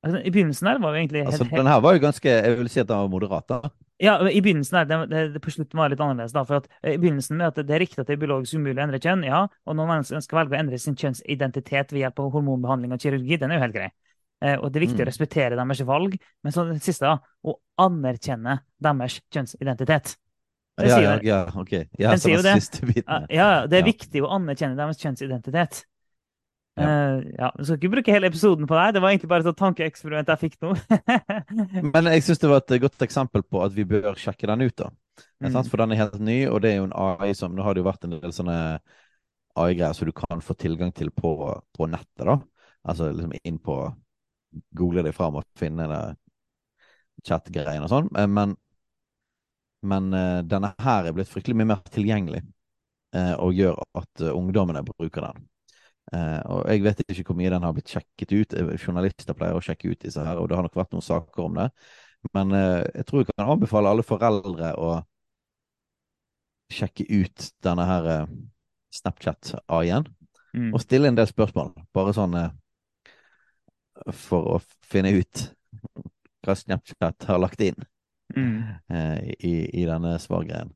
Altså, 0.02 0.24
I 0.24 0.32
begynnelsen 0.32 0.72
her 0.72 0.82
var 0.82 0.96
vi 0.96 1.04
egentlig 1.04 1.22
helt, 1.26 1.34
Altså, 1.36 1.46
den 1.52 1.68
her 1.68 1.80
var 1.84 1.94
jo 1.94 2.02
ganske 2.06 2.32
Jeg 2.32 2.58
vil 2.58 2.70
si 2.72 2.80
at 2.80 2.88
den 2.88 3.02
var 3.04 3.12
moderat, 3.12 3.50
da. 3.52 3.72
Ja, 4.00 4.14
I 4.32 4.42
begynnelsen 4.42 4.78
her, 4.80 4.86
det, 4.88 5.00
det, 5.12 5.24
det 5.34 5.42
på 5.44 5.52
slutten 5.52 5.78
var 5.78 5.92
litt 5.92 6.00
annerledes. 6.00 6.34
da, 6.34 6.46
for 6.48 6.64
at 6.64 6.70
eh, 6.82 6.96
i 6.96 6.98
begynnelsen 6.98 7.36
med 7.38 7.52
at 7.52 7.68
Det 7.68 7.76
er 7.76 7.84
riktig 7.84 8.00
at 8.00 8.08
det 8.08 8.16
er 8.16 8.22
biologisk 8.22 8.56
umulig 8.56 8.80
å 8.80 8.86
endre 8.86 9.02
kjønn, 9.04 9.26
ja, 9.28 9.46
og 9.46 9.76
noen 9.76 9.92
mennesker 9.92 10.22
ønsker 10.22 10.40
velge 10.40 10.56
å 10.56 10.62
endre 10.64 10.80
sin 10.80 10.96
kjønnsidentitet 10.96 11.92
ved 11.92 12.06
hjelp 12.06 12.22
av 12.24 12.32
hormonbehandling 12.38 12.96
og 12.96 13.04
kirurgi. 13.04 13.38
Den 13.38 13.52
er 13.52 13.60
jo 13.60 13.66
helt 13.68 13.76
grei. 13.76 13.90
Eh, 14.42 14.56
og 14.56 14.72
Det 14.72 14.80
er 14.80 14.86
viktig 14.88 15.00
Mm. 15.00 15.06
å 15.06 15.10
respektere 15.10 15.56
deres 15.60 15.82
valg, 15.86 16.18
men 16.44 16.54
så 16.54 16.64
det 16.72 16.82
siste, 16.82 17.06
da, 17.06 17.20
å 17.44 17.58
anerkjenne 17.78 18.60
deres 18.82 19.20
kjønnsidentitet. 19.32 20.16
Ja, 20.80 21.00
ja, 21.04 21.20
ja, 21.24 21.40
ok. 21.60 21.74
Ja, 22.00 22.12
Den 22.12 22.20
sier 22.20 22.38
jo 22.38 22.42
det. 22.42 23.04
Ja, 23.04 23.26
ja, 23.30 23.68
det 23.68 23.80
er 23.82 23.84
viktig 23.84 24.22
å 24.24 24.30
anerkjenne 24.32 24.78
deres 24.80 24.98
kjønnsidentitet. 25.02 25.84
Ja. 26.80 26.86
Eh, 26.88 27.24
ja, 27.38 27.52
Du 27.58 27.66
skal 27.66 27.76
ikke 27.76 27.92
bruke 27.92 28.14
hele 28.16 28.30
episoden 28.32 28.66
på 28.70 28.78
det. 28.78 28.94
Det 28.96 29.02
var 29.04 29.12
egentlig 29.12 29.28
bare 29.30 29.50
et 29.50 29.58
tankeeksperiment 29.60 30.32
jeg 30.32 30.40
fikk 30.40 30.56
nå. 30.64 30.72
Men 31.94 32.08
jeg 32.14 32.24
syns 32.24 32.40
det 32.40 32.50
var 32.50 32.64
et 32.64 32.82
godt 32.82 33.04
eksempel 33.04 33.44
på 33.44 33.60
at 33.66 33.76
vi 33.76 33.84
bør 33.84 34.16
sjekke 34.16 34.48
den 34.48 34.64
ut, 34.64 34.76
da. 34.80 34.88
Mm. 35.44 35.52
Sant? 35.52 35.68
For 35.68 35.84
den 35.84 35.92
er 35.92 36.00
helt 36.06 36.20
ny, 36.24 36.48
og 36.48 36.62
det 36.64 36.72
er 36.72 36.78
jo 36.80 36.88
en 36.88 36.96
AI 36.96 37.34
som 37.36 37.52
Nå 37.52 37.66
har 37.66 37.76
det 37.76 37.84
jo 37.84 37.90
vært 37.90 38.08
en 38.08 38.16
del 38.16 38.32
sånne 38.32 38.80
AI-greier 39.60 39.94
som 39.98 40.08
du 40.08 40.14
kan 40.16 40.40
få 40.40 40.56
tilgang 40.56 40.94
til 40.96 41.12
på, 41.12 41.34
på 41.76 41.88
nettet, 41.92 42.24
da. 42.24 42.40
Altså 42.88 43.10
liksom 43.12 43.36
inn 43.44 43.60
på 43.60 43.82
Google 44.76 45.04
det 45.06 45.14
fram 45.16 45.38
og 45.40 45.46
finne 45.60 45.86
det 45.90 46.02
chat-greiene 47.28 47.86
og 47.86 47.92
sånn. 47.92 48.10
Eh, 48.18 48.28
Men, 48.28 48.56
men 49.90 50.14
eh, 50.16 50.42
denne 50.48 50.74
her 50.82 51.08
er 51.08 51.16
blitt 51.16 51.32
fryktelig 51.32 51.58
mye 51.60 51.70
mer 51.74 51.84
tilgjengelig, 51.94 52.42
eh, 53.16 53.34
og 53.40 53.54
gjør 53.56 53.80
at 54.02 54.26
ungdommene 54.34 54.84
bruker 54.88 55.30
den. 55.30 55.48
Og 56.10 56.64
jeg 56.66 56.82
vet 56.82 57.04
ikke 57.06 57.22
hvor 57.28 57.38
mye 57.38 57.52
den 57.54 57.62
har 57.62 57.74
blitt 57.78 57.92
sjekket 57.94 58.32
ut. 58.34 58.54
Journalister 58.82 59.36
pleier 59.38 59.54
å 59.54 59.62
sjekke 59.62 59.92
ut 59.92 60.00
disse 60.02 60.24
her, 60.26 60.40
og 60.42 60.48
det 60.50 60.56
har 60.58 60.66
nok 60.66 60.80
vært 60.80 60.96
noen 60.96 61.06
saker 61.06 61.44
om 61.44 61.60
det. 61.60 61.68
Men 62.34 62.56
jeg 62.56 63.06
tror 63.06 63.22
jeg 63.22 63.28
kan 63.30 63.52
anbefale 63.54 63.92
alle 63.94 64.06
foreldre 64.08 64.72
å 64.82 64.96
sjekke 66.74 67.06
ut 67.14 67.46
denne 67.62 67.86
her 67.86 68.26
Snapchat-A-en, 68.98 70.10
Mm. 70.58 70.74
og 70.74 70.82
stille 70.82 71.12
en 71.12 71.20
del 71.20 71.30
spørsmål. 71.30 71.76
Bare 71.94 72.16
sånn 72.18 72.34
for 74.16 74.56
å 74.56 74.60
finne 74.86 75.12
ut 75.18 75.46
hva 76.46 76.56
Snapchat 76.56 77.26
har 77.30 77.40
lagt 77.44 77.62
inn 77.62 77.80
Mm. 78.30 78.62
eh, 78.94 79.32
i, 79.42 79.82
i 79.82 79.86
denne 79.90 80.12
svargreien. 80.22 80.70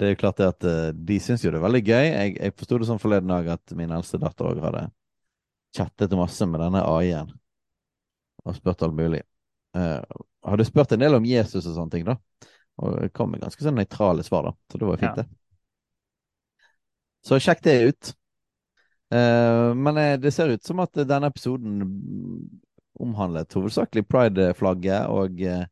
Det 0.00 0.06
er 0.06 0.14
jo 0.14 0.18
klart 0.22 0.38
det 0.40 0.46
at 0.48 0.64
eh, 0.64 0.86
de 0.96 1.18
syns 1.20 1.42
jo 1.44 1.50
det 1.52 1.58
er 1.60 1.64
veldig 1.66 1.82
gøy. 1.84 2.06
Jeg, 2.08 2.30
jeg 2.40 2.54
forsto 2.56 2.78
det 2.80 2.86
sånn 2.88 3.00
forleden 3.02 3.28
dag 3.28 3.50
at 3.52 3.74
min 3.76 3.92
eldste 3.92 4.16
datter 4.22 4.48
òg 4.48 4.62
hadde 4.64 4.86
chattet 5.76 6.16
masse 6.16 6.48
med 6.48 6.62
denne 6.64 6.80
AI-en 6.88 7.28
og 8.44 8.56
spurt 8.56 8.82
alt 8.88 8.96
mulig. 8.96 9.20
Eh, 9.76 10.00
hadde 10.48 10.64
spurt 10.68 10.96
en 10.96 11.04
del 11.04 11.18
om 11.18 11.28
Jesus 11.28 11.60
og 11.68 11.76
sånne 11.76 11.92
ting, 11.92 12.08
da. 12.08 12.16
Og 12.80 12.96
det 13.04 13.12
kom 13.14 13.30
med 13.36 13.44
ganske 13.44 13.62
sånn 13.68 13.76
nøytrale 13.78 14.24
svar, 14.26 14.48
da. 14.48 14.56
Så 14.72 14.80
det 14.80 14.88
var 14.88 15.00
fint, 15.04 15.20
Ja. 15.20 15.22
det. 15.22 15.28
Så 17.24 17.38
sjekk 17.40 17.62
det 17.64 17.76
ut. 17.88 18.14
Eh, 19.10 19.74
men 19.74 19.96
eh, 19.96 20.18
det 20.20 20.32
ser 20.32 20.48
ut 20.48 20.64
som 20.64 20.80
at 20.80 20.92
denne 21.06 21.28
episoden 21.30 21.82
omhandlet 23.00 23.52
hovedsakelig 23.58 24.04
pride-flagget 24.08 25.06
og 25.10 25.40
eh, 25.42 25.64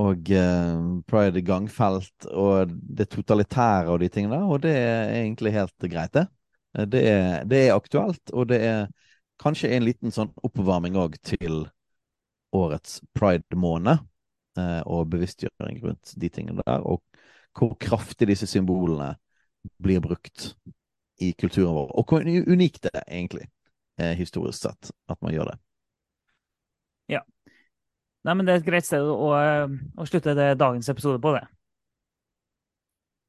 og 0.00 0.30
eh, 0.30 0.82
pride 1.10 1.42
gangfelt 1.42 2.26
og 2.30 2.70
det 2.70 3.08
totalitære 3.10 3.90
og 3.90 3.98
de 4.02 4.08
tingene 4.12 4.38
og 4.46 4.62
det 4.62 4.74
er 4.78 5.14
egentlig 5.22 5.52
helt 5.56 5.86
greit, 5.90 6.12
det. 6.14 6.26
Eh, 6.78 6.86
Det 6.86 7.02
er, 7.08 7.44
det 7.44 7.58
er 7.66 7.74
aktuelt, 7.74 8.30
og 8.32 8.48
det 8.48 8.60
er 8.64 8.86
kanskje 9.42 9.72
en 9.74 9.84
liten 9.84 10.12
sånn 10.14 10.30
oppvarming 10.46 10.96
òg 11.00 11.16
til 11.26 11.64
årets 12.54 13.00
pride-måned, 13.14 13.98
eh, 14.58 14.80
og 14.86 15.08
bevisstgjøring 15.12 15.82
rundt 15.84 16.14
de 16.16 16.28
tingene 16.30 16.62
der, 16.66 16.82
og 16.86 17.02
hvor 17.56 17.74
kraftig 17.82 18.28
disse 18.30 18.46
symbolene 18.46 19.14
blir 19.82 20.00
brukt 20.00 20.54
i 21.20 21.32
kulturen 21.36 21.74
vår, 21.76 21.92
og 21.98 22.08
hvor 22.08 22.24
unikt 22.24 22.82
det 22.86 22.94
er 22.94 23.04
egentlig, 23.06 23.46
eh, 24.00 24.14
historisk 24.18 24.64
sett, 24.64 24.92
at 25.08 25.20
man 25.20 25.34
gjør 25.34 25.52
det. 25.52 25.58
Ja. 27.16 27.22
Nei, 28.24 28.34
men 28.34 28.46
Det 28.46 28.54
er 28.54 28.60
et 28.60 28.66
greit 28.66 28.88
sted 28.88 29.04
å, 29.04 29.30
å 29.32 30.08
slutte 30.08 30.36
det, 30.36 30.54
dagens 30.60 30.88
episode 30.88 31.20
på, 31.20 31.34
det. 31.36 31.46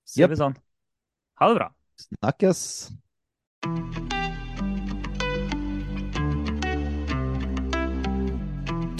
Sier 0.07 0.27
yep. 0.27 0.33
vi 0.33 0.41
sånn. 0.41 0.57
Ha 1.39 1.47
det 1.51 1.59
bra. 1.59 1.69
Snakkes! 2.01 2.61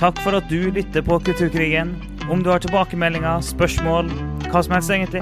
Takk 0.01 0.17
for 0.23 0.33
at 0.33 0.47
du 0.49 0.71
lytter 0.73 1.03
på 1.05 1.19
Kulturkrigen. 1.21 1.93
Om 2.31 2.41
du 2.41 2.49
har 2.49 2.63
tilbakemeldinger, 2.63 3.43
spørsmål, 3.45 4.07
hva 4.49 4.63
som 4.65 4.73
helst 4.73 4.93
egentlig, 4.93 5.21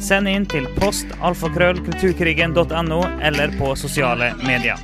send 0.00 0.28
inn 0.28 0.46
til 0.48 0.66
postalfakrøllkulturkrigen.no 0.80 3.04
eller 3.22 3.58
på 3.58 3.76
sosiale 3.76 4.34
medier. 4.46 4.76